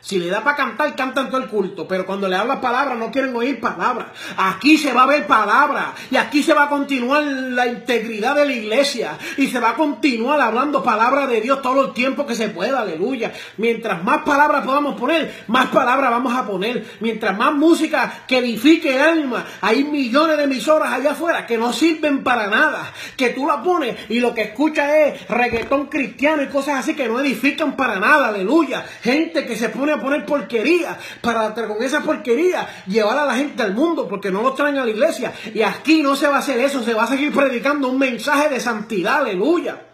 Si 0.01 0.17
le 0.17 0.27
da 0.27 0.43
para 0.43 0.55
cantar, 0.55 0.95
cantan 0.95 1.29
todo 1.29 1.41
el 1.41 1.49
culto. 1.49 1.87
Pero 1.87 2.05
cuando 2.05 2.27
le 2.27 2.35
habla 2.35 2.61
palabras, 2.61 2.97
no 2.97 3.11
quieren 3.11 3.35
oír 3.35 3.59
palabras. 3.59 4.07
Aquí 4.37 4.77
se 4.77 4.93
va 4.93 5.03
a 5.03 5.07
ver 5.07 5.27
palabra. 5.27 5.93
Y 6.09 6.15
aquí 6.15 6.41
se 6.41 6.53
va 6.53 6.63
a 6.63 6.69
continuar 6.69 7.23
la 7.23 7.67
integridad 7.67 8.35
de 8.35 8.45
la 8.45 8.53
iglesia. 8.53 9.17
Y 9.37 9.47
se 9.47 9.59
va 9.59 9.71
a 9.71 9.75
continuar 9.75 10.39
hablando 10.39 10.81
palabra 10.81 11.27
de 11.27 11.41
Dios 11.41 11.61
todo 11.61 11.87
el 11.87 11.93
tiempo 11.93 12.25
que 12.25 12.35
se 12.35 12.49
pueda. 12.49 12.81
Aleluya. 12.81 13.33
Mientras 13.57 14.03
más 14.03 14.19
palabras 14.19 14.65
podamos 14.65 14.99
poner, 14.99 15.43
más 15.47 15.67
palabras 15.67 16.11
vamos 16.11 16.33
a 16.33 16.45
poner. 16.45 16.85
Mientras 17.01 17.37
más 17.37 17.53
música 17.53 18.23
que 18.27 18.37
edifique 18.37 18.95
el 18.95 19.01
alma. 19.01 19.45
Hay 19.61 19.83
millones 19.83 20.37
de 20.37 20.43
emisoras 20.45 20.93
allá 20.93 21.11
afuera 21.11 21.45
que 21.45 21.57
no 21.57 21.73
sirven 21.73 22.23
para 22.23 22.47
nada. 22.47 22.91
Que 23.17 23.29
tú 23.29 23.45
la 23.45 23.61
pones 23.61 23.97
y 24.09 24.19
lo 24.19 24.33
que 24.33 24.43
escucha 24.43 24.97
es 25.05 25.27
reggaetón 25.27 25.87
cristiano 25.87 26.41
y 26.41 26.47
cosas 26.47 26.79
así 26.79 26.95
que 26.95 27.07
no 27.07 27.19
edifican 27.19 27.75
para 27.75 27.99
nada. 27.99 28.29
Aleluya. 28.29 28.85
Gente 29.01 29.45
que 29.45 29.57
se 29.57 29.69
pone 29.69 29.88
a 29.93 30.01
poner 30.01 30.25
porquería 30.25 30.97
para 31.21 31.53
con 31.53 31.81
esa 31.83 32.01
porquería 32.01 32.67
llevar 32.87 33.17
a 33.17 33.25
la 33.25 33.35
gente 33.35 33.63
al 33.63 33.73
mundo 33.73 34.07
porque 34.07 34.31
no 34.31 34.41
los 34.41 34.55
traen 34.55 34.77
a 34.77 34.85
la 34.85 34.91
iglesia. 34.91 35.33
Y 35.53 35.61
aquí 35.61 36.01
no 36.01 36.15
se 36.15 36.27
va 36.27 36.37
a 36.37 36.39
hacer 36.39 36.59
eso, 36.59 36.83
se 36.83 36.93
va 36.93 37.03
a 37.03 37.07
seguir 37.07 37.33
predicando 37.33 37.89
un 37.89 37.97
mensaje 37.97 38.49
de 38.49 38.59
santidad, 38.59 39.17
aleluya. 39.17 39.85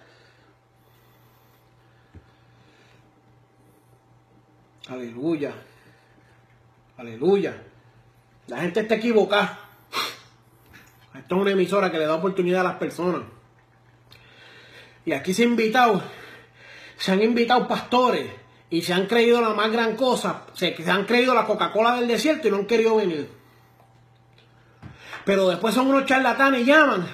Aleluya. 4.87 5.53
Aleluya. 6.97 7.61
La 8.47 8.61
gente 8.61 8.81
está 8.81 8.95
equivocada. 8.95 9.59
Esto 11.17 11.35
es 11.35 11.41
una 11.41 11.51
emisora 11.51 11.91
que 11.91 11.97
le 11.97 12.05
da 12.05 12.15
oportunidad 12.15 12.61
a 12.61 12.65
las 12.65 12.75
personas. 12.75 13.23
Y 15.05 15.13
aquí 15.13 15.33
se 15.33 15.43
han 15.43 15.49
invitado, 15.49 16.01
se 16.97 17.11
han 17.11 17.21
invitado 17.21 17.67
pastores, 17.67 18.27
y 18.69 18.81
se 18.81 18.93
han 18.93 19.05
creído 19.05 19.41
la 19.41 19.49
más 19.49 19.71
gran 19.71 19.95
cosa, 19.95 20.43
se, 20.53 20.75
se 20.75 20.91
han 20.91 21.05
creído 21.05 21.33
la 21.33 21.45
Coca-Cola 21.45 21.95
del 21.95 22.07
desierto 22.07 22.47
y 22.47 22.51
no 22.51 22.57
han 22.57 22.65
querido 22.65 22.95
venir. 22.95 23.29
Pero 25.23 25.49
después 25.49 25.73
son 25.73 25.87
unos 25.87 26.05
charlatanes 26.05 26.61
y 26.61 26.65
llaman. 26.65 27.07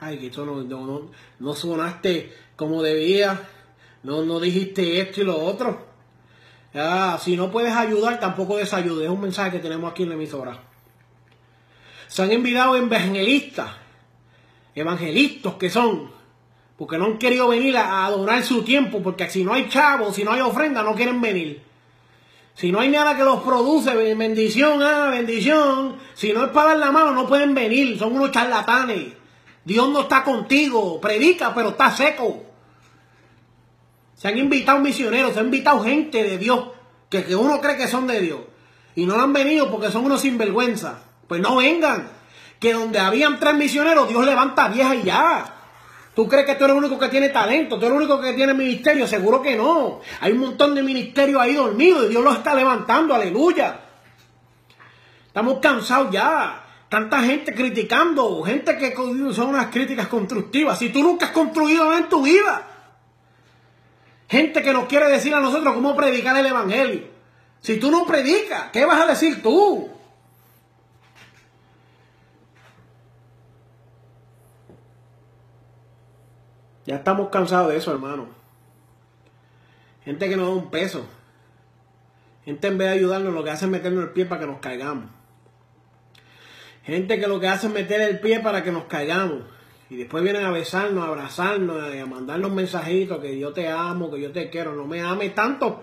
Ay, 0.00 0.18
que 0.18 0.30
tú 0.30 0.44
no, 0.44 0.62
no, 0.62 1.10
no, 1.38 1.54
sonaste 1.54 2.32
como 2.56 2.82
debía, 2.82 3.48
no, 4.02 4.22
no 4.22 4.40
dijiste 4.40 5.00
esto 5.00 5.20
y 5.20 5.24
lo 5.24 5.38
otro. 5.38 5.86
Ah, 6.74 7.18
si 7.20 7.36
no 7.36 7.50
puedes 7.50 7.74
ayudar, 7.74 8.20
tampoco 8.20 8.56
desayudes. 8.56 9.06
Es 9.06 9.10
un 9.10 9.20
mensaje 9.20 9.50
que 9.52 9.58
tenemos 9.58 9.90
aquí 9.90 10.04
en 10.04 10.10
la 10.10 10.14
emisora. 10.14 10.62
Se 12.06 12.22
han 12.22 12.30
enviado 12.30 12.76
evangelistas, 12.76 13.70
evangelistas 14.74 15.54
que 15.54 15.68
son 15.68 16.10
porque 16.78 16.96
no 16.96 17.06
han 17.06 17.18
querido 17.18 17.48
venir 17.48 17.76
a, 17.76 18.06
adorar 18.06 18.44
su 18.44 18.62
tiempo, 18.62 19.02
porque 19.02 19.28
si 19.28 19.42
no 19.42 19.52
hay 19.52 19.68
chavos, 19.68 20.14
si 20.14 20.22
no 20.22 20.32
hay 20.32 20.40
ofrenda, 20.40 20.82
no 20.84 20.94
quieren 20.94 21.20
venir. 21.20 21.60
Si 22.54 22.70
no 22.70 22.80
hay 22.80 22.88
nada 22.88 23.16
que 23.16 23.24
los 23.24 23.42
produce, 23.42 23.94
bendición, 24.14 24.80
ah, 24.82 25.08
bendición. 25.10 25.96
Si 26.14 26.32
no 26.32 26.44
es 26.44 26.50
para 26.50 26.70
dar 26.70 26.78
la 26.78 26.92
mano, 26.92 27.12
no 27.12 27.26
pueden 27.26 27.54
venir. 27.54 27.98
Son 27.98 28.14
unos 28.14 28.30
charlatanes. 28.30 29.12
Dios 29.64 29.88
no 29.88 30.02
está 30.02 30.24
contigo. 30.24 31.00
Predica, 31.00 31.52
pero 31.54 31.70
está 31.70 31.90
seco. 31.90 32.44
Se 34.14 34.28
han 34.28 34.38
invitado 34.38 34.80
misioneros, 34.80 35.34
se 35.34 35.40
han 35.40 35.46
invitado 35.46 35.84
gente 35.84 36.22
de 36.24 36.38
Dios, 36.38 36.70
que, 37.08 37.24
que 37.24 37.36
uno 37.36 37.60
cree 37.60 37.76
que 37.76 37.86
son 37.86 38.08
de 38.08 38.20
Dios. 38.20 38.40
Y 38.96 39.06
no 39.06 39.20
han 39.20 39.32
venido 39.32 39.70
porque 39.70 39.90
son 39.90 40.04
unos 40.04 40.20
sinvergüenza. 40.20 41.00
Pues 41.28 41.40
no 41.40 41.56
vengan. 41.56 42.08
Que 42.58 42.72
donde 42.72 42.98
habían 42.98 43.38
tres 43.38 43.54
misioneros, 43.54 44.08
Dios 44.08 44.24
levanta 44.24 44.68
vieja 44.68 44.96
y 44.96 45.02
ya. 45.04 45.57
¿Tú 46.18 46.26
crees 46.26 46.46
que 46.46 46.56
tú 46.56 46.64
eres 46.64 46.76
el 46.76 46.82
único 46.82 46.98
que 46.98 47.10
tiene 47.10 47.28
talento? 47.28 47.78
¿Tú 47.78 47.86
eres 47.86 47.96
el 47.96 48.02
único 48.02 48.20
que 48.20 48.32
tiene 48.32 48.52
ministerio? 48.52 49.06
Seguro 49.06 49.40
que 49.40 49.54
no. 49.54 50.00
Hay 50.20 50.32
un 50.32 50.40
montón 50.40 50.74
de 50.74 50.82
ministerios 50.82 51.40
ahí 51.40 51.54
dormidos 51.54 52.06
y 52.06 52.08
Dios 52.08 52.24
los 52.24 52.38
está 52.38 52.56
levantando. 52.56 53.14
Aleluya. 53.14 53.78
Estamos 55.28 55.60
cansados 55.60 56.10
ya. 56.10 56.64
Tanta 56.88 57.20
gente 57.20 57.54
criticando, 57.54 58.42
gente 58.42 58.76
que 58.78 58.96
son 59.32 59.50
unas 59.50 59.66
críticas 59.66 60.08
constructivas. 60.08 60.76
Si 60.80 60.88
tú 60.88 61.04
nunca 61.04 61.26
has 61.26 61.30
construido 61.30 61.96
en 61.96 62.08
tu 62.08 62.20
vida. 62.20 62.66
Gente 64.28 64.60
que 64.60 64.72
nos 64.72 64.86
quiere 64.86 65.06
decir 65.06 65.32
a 65.36 65.40
nosotros 65.40 65.72
cómo 65.72 65.94
predicar 65.94 66.36
el 66.36 66.46
Evangelio. 66.46 67.06
Si 67.60 67.78
tú 67.78 67.92
no 67.92 68.04
predicas, 68.04 68.72
¿qué 68.72 68.84
vas 68.84 69.02
a 69.02 69.06
decir 69.06 69.40
tú? 69.40 69.88
Ya 76.88 76.96
estamos 76.96 77.28
cansados 77.28 77.68
de 77.68 77.76
eso, 77.76 77.92
hermano. 77.92 78.28
Gente 80.06 80.26
que 80.26 80.38
nos 80.38 80.46
da 80.46 80.54
un 80.54 80.70
peso. 80.70 81.04
Gente 82.46 82.66
en 82.66 82.78
vez 82.78 82.88
de 82.88 82.94
ayudarnos 82.94 83.34
lo 83.34 83.44
que 83.44 83.50
hace 83.50 83.66
es 83.66 83.70
meternos 83.70 84.04
el 84.04 84.10
pie 84.12 84.24
para 84.24 84.40
que 84.40 84.46
nos 84.46 84.58
caigamos. 84.60 85.04
Gente 86.84 87.20
que 87.20 87.26
lo 87.26 87.40
que 87.40 87.48
hace 87.48 87.66
es 87.66 87.74
meter 87.74 88.00
el 88.00 88.20
pie 88.20 88.40
para 88.40 88.64
que 88.64 88.72
nos 88.72 88.84
caigamos. 88.84 89.42
Y 89.90 89.96
después 89.96 90.24
vienen 90.24 90.46
a 90.46 90.50
besarnos, 90.50 91.04
a 91.04 91.08
abrazarnos, 91.08 91.76
a 91.76 92.06
mandarnos 92.06 92.52
mensajitos 92.52 93.18
que 93.20 93.38
yo 93.38 93.52
te 93.52 93.68
amo, 93.68 94.10
que 94.10 94.22
yo 94.22 94.32
te 94.32 94.48
quiero. 94.48 94.74
No 94.74 94.86
me 94.86 95.02
ame 95.02 95.28
tanto. 95.28 95.82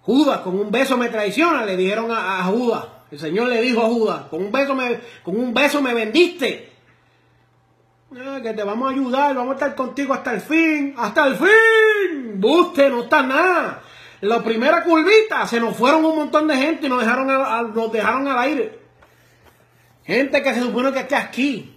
Judas, 0.00 0.38
con 0.38 0.58
un 0.58 0.70
beso 0.70 0.96
me 0.96 1.10
traiciona, 1.10 1.66
le 1.66 1.76
dijeron 1.76 2.10
a, 2.10 2.42
Judas. 2.44 2.86
El 3.10 3.18
Señor 3.18 3.50
le 3.50 3.60
dijo 3.60 3.82
a 3.82 3.88
Judas, 3.88 4.22
con 4.30 4.42
un 4.42 4.50
beso 4.50 4.74
me, 4.74 4.98
con 5.22 5.38
un 5.38 5.52
beso 5.52 5.82
me 5.82 5.92
vendiste. 5.92 6.75
Ah, 8.14 8.38
que 8.40 8.52
te 8.52 8.62
vamos 8.62 8.88
a 8.88 8.92
ayudar, 8.92 9.34
vamos 9.34 9.52
a 9.52 9.54
estar 9.54 9.74
contigo 9.74 10.14
hasta 10.14 10.32
el 10.32 10.40
fin, 10.40 10.94
hasta 10.96 11.26
el 11.26 11.36
fin. 11.36 12.40
Buste, 12.40 12.88
no 12.88 13.02
está 13.02 13.22
nada. 13.22 13.82
La 14.20 14.42
primera 14.42 14.84
curvita 14.84 15.46
se 15.46 15.60
nos 15.60 15.76
fueron 15.76 16.04
un 16.04 16.16
montón 16.16 16.46
de 16.46 16.56
gente 16.56 16.86
y 16.86 16.88
nos 16.88 17.00
dejaron, 17.00 17.26
nos 17.74 17.92
dejaron 17.92 18.28
al 18.28 18.38
aire. 18.38 18.78
Gente 20.04 20.42
que 20.42 20.54
se 20.54 20.60
supone 20.60 20.92
que 20.92 21.00
esté 21.00 21.16
aquí, 21.16 21.75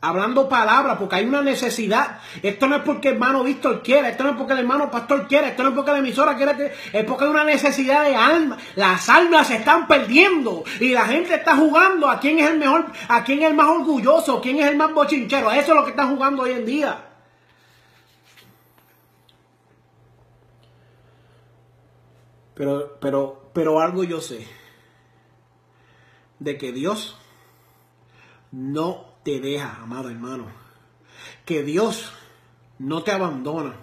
hablando 0.00 0.48
palabras, 0.48 0.96
porque 0.98 1.16
hay 1.16 1.26
una 1.26 1.42
necesidad. 1.42 2.20
Esto 2.42 2.66
no 2.68 2.76
es 2.76 2.82
porque 2.82 3.08
el 3.08 3.14
hermano 3.14 3.42
Víctor 3.42 3.82
quiere, 3.82 4.10
esto 4.10 4.24
no 4.24 4.30
es 4.30 4.36
porque 4.36 4.52
el 4.52 4.60
hermano 4.60 4.90
Pastor 4.90 5.26
quiere, 5.26 5.48
esto 5.48 5.62
no 5.62 5.70
es 5.70 5.74
porque 5.74 5.90
la 5.90 5.98
emisora 5.98 6.36
quiere, 6.36 6.72
es 6.92 7.04
porque 7.04 7.24
hay 7.24 7.30
una 7.30 7.44
necesidad 7.44 8.04
de 8.04 8.14
alma. 8.14 8.56
Las 8.76 9.08
almas 9.08 9.48
se 9.48 9.56
están 9.56 9.88
perdiendo 9.88 10.64
y 10.80 10.92
la 10.92 11.06
gente 11.06 11.34
está 11.34 11.56
jugando 11.56 12.08
a 12.08 12.20
quién 12.20 12.38
es 12.38 12.50
el 12.50 12.58
mejor, 12.58 12.86
a 13.08 13.24
quién 13.24 13.42
es 13.42 13.48
el 13.48 13.54
más 13.54 13.68
orgulloso, 13.68 14.40
quién 14.40 14.58
es 14.58 14.66
el 14.66 14.76
más 14.76 14.92
bochinchero. 14.92 15.50
Eso 15.50 15.72
es 15.72 15.76
lo 15.76 15.84
que 15.84 15.90
están 15.90 16.14
jugando 16.14 16.42
hoy 16.42 16.52
en 16.52 16.66
día. 16.66 17.04
Pero, 22.54 22.98
pero, 23.00 23.50
pero 23.52 23.80
algo 23.80 24.04
yo 24.04 24.20
sé. 24.20 24.46
De 26.40 26.56
que 26.56 26.70
Dios 26.70 27.18
no 28.52 29.07
te 29.28 29.40
deja, 29.40 29.80
amado 29.82 30.08
hermano. 30.08 30.46
Que 31.44 31.62
Dios 31.62 32.10
no 32.78 33.02
te 33.02 33.12
abandona. 33.12 33.74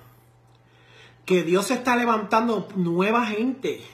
Que 1.23 1.43
Dios 1.43 1.69
está 1.69 1.95
levantando 1.95 2.67
nueva 2.75 3.27
gente. 3.27 3.85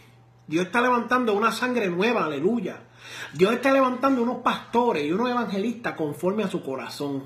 Dios 0.48 0.68
está 0.68 0.80
levantando 0.80 1.34
una 1.34 1.52
sangre 1.52 1.90
nueva, 1.90 2.24
aleluya. 2.24 2.84
Dios 3.34 3.52
está 3.52 3.74
levantando 3.74 4.24
unos 4.24 4.38
pastores 4.38 5.04
y 5.04 5.12
unos 5.12 5.30
evangelistas 5.30 5.98
conforme 5.98 6.44
a 6.44 6.48
su 6.48 6.64
corazón. 6.64 7.24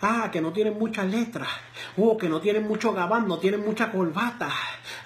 Ah, 0.00 0.30
que 0.32 0.40
no 0.40 0.52
tienen 0.52 0.78
muchas 0.78 1.06
letras. 1.06 1.48
Oh, 1.96 2.16
que 2.16 2.28
no 2.28 2.40
tienen 2.40 2.66
mucho 2.66 2.92
gabán, 2.92 3.26
no 3.26 3.38
tienen 3.38 3.64
mucha 3.64 3.90
corbata. 3.90 4.50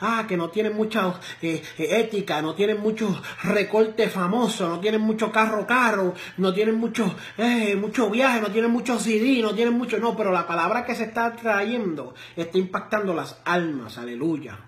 Ah, 0.01 0.25
que 0.29 0.37
no 0.37 0.51
tienen 0.51 0.75
mucha 0.75 1.15
eh, 1.41 1.63
eh, 1.79 2.01
ética, 2.01 2.43
no 2.43 2.55
tienen 2.55 2.81
mucho 2.81 3.21
recorte 3.45 4.09
famoso, 4.09 4.69
no 4.69 4.81
tienen 4.81 5.01
mucho 5.01 5.33
carro 5.33 5.67
caro, 5.67 6.15
no 6.37 6.53
tienen 6.53 6.77
mucho, 6.77 7.15
eh, 7.39 7.77
mucho 7.77 8.11
viaje, 8.11 8.41
no 8.41 8.51
tienen 8.51 8.71
mucho 8.71 8.99
CD, 8.99 9.41
no 9.43 9.55
tienen 9.55 9.75
mucho... 9.75 9.99
No, 9.99 10.17
pero 10.17 10.31
la 10.33 10.47
palabra 10.47 10.85
que 10.85 10.95
se 10.95 11.05
está 11.05 11.35
trayendo 11.35 12.15
está 12.37 12.59
impactando 12.59 13.15
las 13.15 13.41
almas, 13.45 13.99
aleluya. 13.99 14.59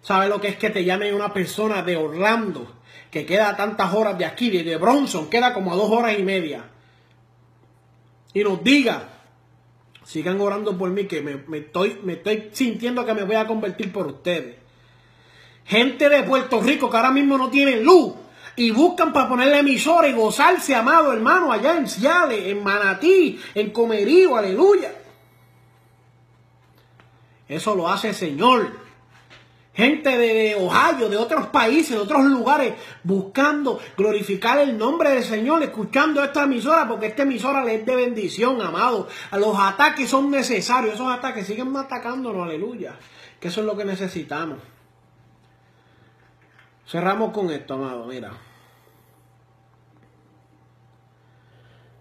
¿Sabe 0.00 0.28
lo 0.28 0.40
que 0.40 0.48
es 0.48 0.56
que 0.56 0.70
te 0.70 0.84
llame 0.84 1.14
una 1.14 1.32
persona 1.32 1.82
de 1.82 1.96
Orlando, 1.96 2.80
que 3.10 3.24
queda 3.24 3.50
a 3.50 3.56
tantas 3.56 3.94
horas 3.94 4.18
de 4.18 4.24
aquí, 4.24 4.50
de 4.50 4.76
Bronson, 4.76 5.30
queda 5.30 5.54
como 5.54 5.72
a 5.72 5.76
dos 5.76 5.90
horas 5.90 6.18
y 6.18 6.22
media? 6.22 6.71
Y 8.34 8.42
nos 8.42 8.62
diga, 8.64 9.12
Sigan 10.04 10.40
orando 10.40 10.76
por 10.76 10.90
mí, 10.90 11.06
que 11.06 11.22
me, 11.22 11.58
estoy, 11.58 12.00
me 12.02 12.14
estoy 12.14 12.50
sintiendo 12.52 13.04
que 13.06 13.14
me 13.14 13.24
voy 13.24 13.36
a 13.36 13.46
convertir 13.46 13.92
por 13.92 14.06
ustedes. 14.06 14.56
Gente 15.64 16.08
de 16.08 16.24
Puerto 16.24 16.60
Rico 16.60 16.90
que 16.90 16.96
ahora 16.96 17.12
mismo 17.12 17.38
no 17.38 17.50
tienen 17.50 17.84
luz 17.84 18.14
y 18.56 18.72
buscan 18.72 19.12
para 19.12 19.28
ponerle 19.28 19.60
emisora 19.60 20.08
y 20.08 20.12
gozarse, 20.12 20.74
amado 20.74 21.12
hermano, 21.12 21.52
allá 21.52 21.76
en 21.76 21.88
Ciales, 21.88 22.48
en 22.48 22.64
Manatí, 22.64 23.40
en 23.54 23.70
Comerío, 23.70 24.36
aleluya. 24.36 24.92
Eso 27.48 27.74
lo 27.76 27.88
hace 27.88 28.08
el 28.08 28.14
Señor 28.14 28.81
gente 29.74 30.18
de 30.18 30.54
Ohio, 30.54 31.08
de 31.08 31.16
otros 31.16 31.46
países, 31.46 31.90
de 31.90 31.98
otros 31.98 32.24
lugares, 32.26 32.74
buscando 33.02 33.80
glorificar 33.96 34.58
el 34.58 34.76
nombre 34.76 35.10
del 35.10 35.24
Señor, 35.24 35.62
escuchando 35.62 36.22
esta 36.22 36.44
emisora, 36.44 36.86
porque 36.86 37.06
esta 37.06 37.22
emisora 37.22 37.64
le 37.64 37.76
es 37.76 37.86
de 37.86 37.96
bendición, 37.96 38.60
amado. 38.60 39.08
Los 39.32 39.58
ataques 39.58 40.10
son 40.10 40.30
necesarios, 40.30 40.94
esos 40.94 41.10
ataques 41.10 41.46
siguen 41.46 41.74
atacándonos, 41.76 42.46
aleluya. 42.46 42.96
Que 43.40 43.48
eso 43.48 43.60
es 43.60 43.66
lo 43.66 43.76
que 43.76 43.84
necesitamos. 43.84 44.58
Cerramos 46.86 47.32
con 47.32 47.50
esto, 47.50 47.74
amado, 47.74 48.04
mira. 48.04 48.32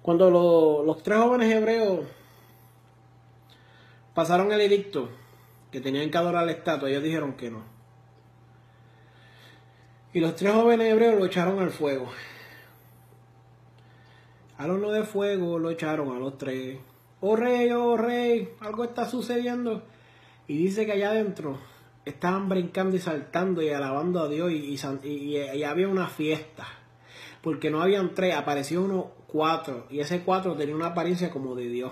Cuando 0.01 0.29
los 0.83 1.03
tres 1.03 1.19
jóvenes 1.19 1.53
hebreos 1.53 1.99
pasaron 4.13 4.51
el 4.51 4.61
edicto, 4.61 5.09
que 5.71 5.81
tenían 5.81 6.09
que 6.11 6.17
adorar 6.17 6.45
la 6.45 6.51
estatua, 6.51 6.89
ellos 6.89 7.03
dijeron 7.03 7.33
que 7.33 7.49
no. 7.49 7.63
Y 10.13 10.19
los 10.19 10.35
tres 10.35 10.53
jóvenes 10.53 10.91
hebreos 10.91 11.17
lo 11.17 11.25
echaron 11.25 11.59
al 11.59 11.71
fuego. 11.71 12.09
Al 14.57 14.69
horno 14.69 14.91
de 14.91 15.03
fuego 15.03 15.57
lo 15.57 15.69
echaron 15.69 16.15
a 16.15 16.19
los 16.19 16.37
tres. 16.37 16.77
Oh 17.21 17.35
rey, 17.35 17.71
oh 17.71 17.95
rey, 17.95 18.53
algo 18.59 18.83
está 18.83 19.07
sucediendo. 19.07 19.83
Y 20.47 20.57
dice 20.57 20.85
que 20.85 20.91
allá 20.91 21.11
adentro 21.11 21.57
estaban 22.03 22.49
brincando 22.49 22.95
y 22.95 22.99
saltando 22.99 23.61
y 23.61 23.69
alabando 23.69 24.21
a 24.21 24.27
Dios 24.27 24.51
y, 24.51 24.77
y, 25.07 25.63
había 25.63 25.87
una 25.87 26.07
fiesta. 26.07 26.67
Porque 27.41 27.71
no 27.71 27.81
habían 27.81 28.13
tres, 28.13 28.35
apareció 28.35 28.83
uno 28.83 29.11
cuatro. 29.27 29.87
Y 29.89 29.99
ese 29.99 30.21
cuatro 30.21 30.55
tenía 30.55 30.75
una 30.75 30.87
apariencia 30.87 31.31
como 31.31 31.55
de 31.55 31.69
Dios. 31.69 31.91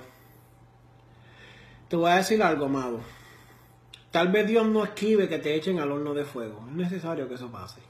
Te 1.87 1.95
voy 1.95 2.11
a 2.11 2.15
decir 2.15 2.43
algo, 2.43 2.65
amado. 2.65 2.99
Tal 4.11 4.29
vez 4.29 4.47
Dios 4.47 4.65
no 4.65 4.83
esquive 4.83 5.29
que 5.29 5.37
te 5.37 5.55
echen 5.55 5.79
al 5.79 5.91
horno 5.91 6.13
de 6.13 6.25
fuego. 6.25 6.65
Es 6.69 6.75
necesario 6.75 7.27
que 7.27 7.35
eso 7.35 7.51
pase. 7.51 7.81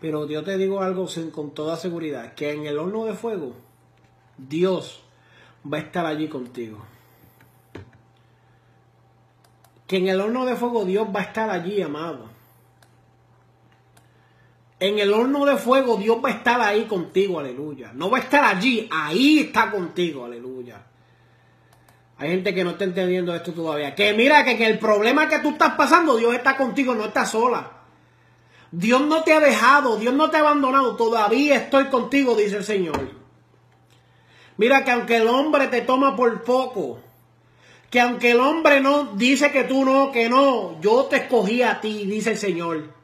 Pero 0.00 0.26
yo 0.26 0.42
te 0.42 0.56
digo 0.56 0.82
algo 0.82 1.06
con 1.30 1.52
toda 1.52 1.76
seguridad, 1.76 2.34
que 2.34 2.52
en 2.52 2.66
el 2.66 2.78
horno 2.78 3.04
de 3.04 3.14
fuego 3.14 3.54
Dios 4.36 5.04
va 5.70 5.78
a 5.78 5.80
estar 5.82 6.06
allí 6.06 6.28
contigo. 6.28 6.78
Que 9.86 9.98
en 9.98 10.08
el 10.08 10.20
horno 10.20 10.46
de 10.46 10.56
fuego 10.56 10.84
Dios 10.84 11.06
va 11.14 11.20
a 11.20 11.24
estar 11.24 11.50
allí, 11.50 11.80
amado. 11.82 12.30
En 14.80 14.98
el 14.98 15.12
horno 15.12 15.44
de 15.44 15.56
fuego 15.56 15.96
Dios 15.98 16.18
va 16.24 16.30
a 16.30 16.32
estar 16.32 16.60
ahí 16.60 16.86
contigo, 16.86 17.38
aleluya. 17.38 17.92
No 17.92 18.10
va 18.10 18.18
a 18.18 18.22
estar 18.22 18.42
allí, 18.42 18.88
ahí 18.90 19.38
está 19.38 19.70
contigo, 19.70 20.24
aleluya. 20.24 20.82
Hay 22.22 22.30
gente 22.30 22.54
que 22.54 22.62
no 22.62 22.70
está 22.70 22.84
entendiendo 22.84 23.34
esto 23.34 23.52
todavía. 23.52 23.96
Que 23.96 24.12
mira 24.12 24.44
que, 24.44 24.64
el 24.64 24.78
problema 24.78 25.28
que 25.28 25.40
tú 25.40 25.50
estás 25.50 25.74
pasando, 25.74 26.16
Dios 26.16 26.32
está 26.32 26.56
contigo, 26.56 26.94
no 26.94 27.06
está 27.06 27.26
sola. 27.26 27.72
Dios 28.70 29.00
no 29.00 29.24
te 29.24 29.32
ha 29.32 29.40
dejado, 29.40 29.96
Dios 29.96 30.14
no 30.14 30.30
te 30.30 30.36
ha 30.36 30.40
abandonado, 30.40 30.94
todavía 30.94 31.56
estoy 31.56 31.86
contigo, 31.86 32.36
dice 32.36 32.58
el 32.58 32.64
Señor. 32.64 33.10
Mira 34.56 34.84
que 34.84 34.92
aunque 34.92 35.16
el 35.16 35.26
hombre 35.26 35.66
te 35.66 35.80
toma 35.80 36.14
por 36.14 36.44
poco, 36.44 37.00
que 37.90 38.00
aunque 38.00 38.30
el 38.30 38.38
hombre 38.38 38.80
no 38.80 39.16
dice 39.16 39.50
que 39.50 39.64
tú 39.64 39.84
no, 39.84 40.12
que 40.12 40.28
no, 40.28 40.80
yo 40.80 41.06
te 41.06 41.16
escogí 41.16 41.62
a 41.62 41.80
ti, 41.80 42.06
dice 42.06 42.30
el 42.30 42.38
Señor. 42.38 42.94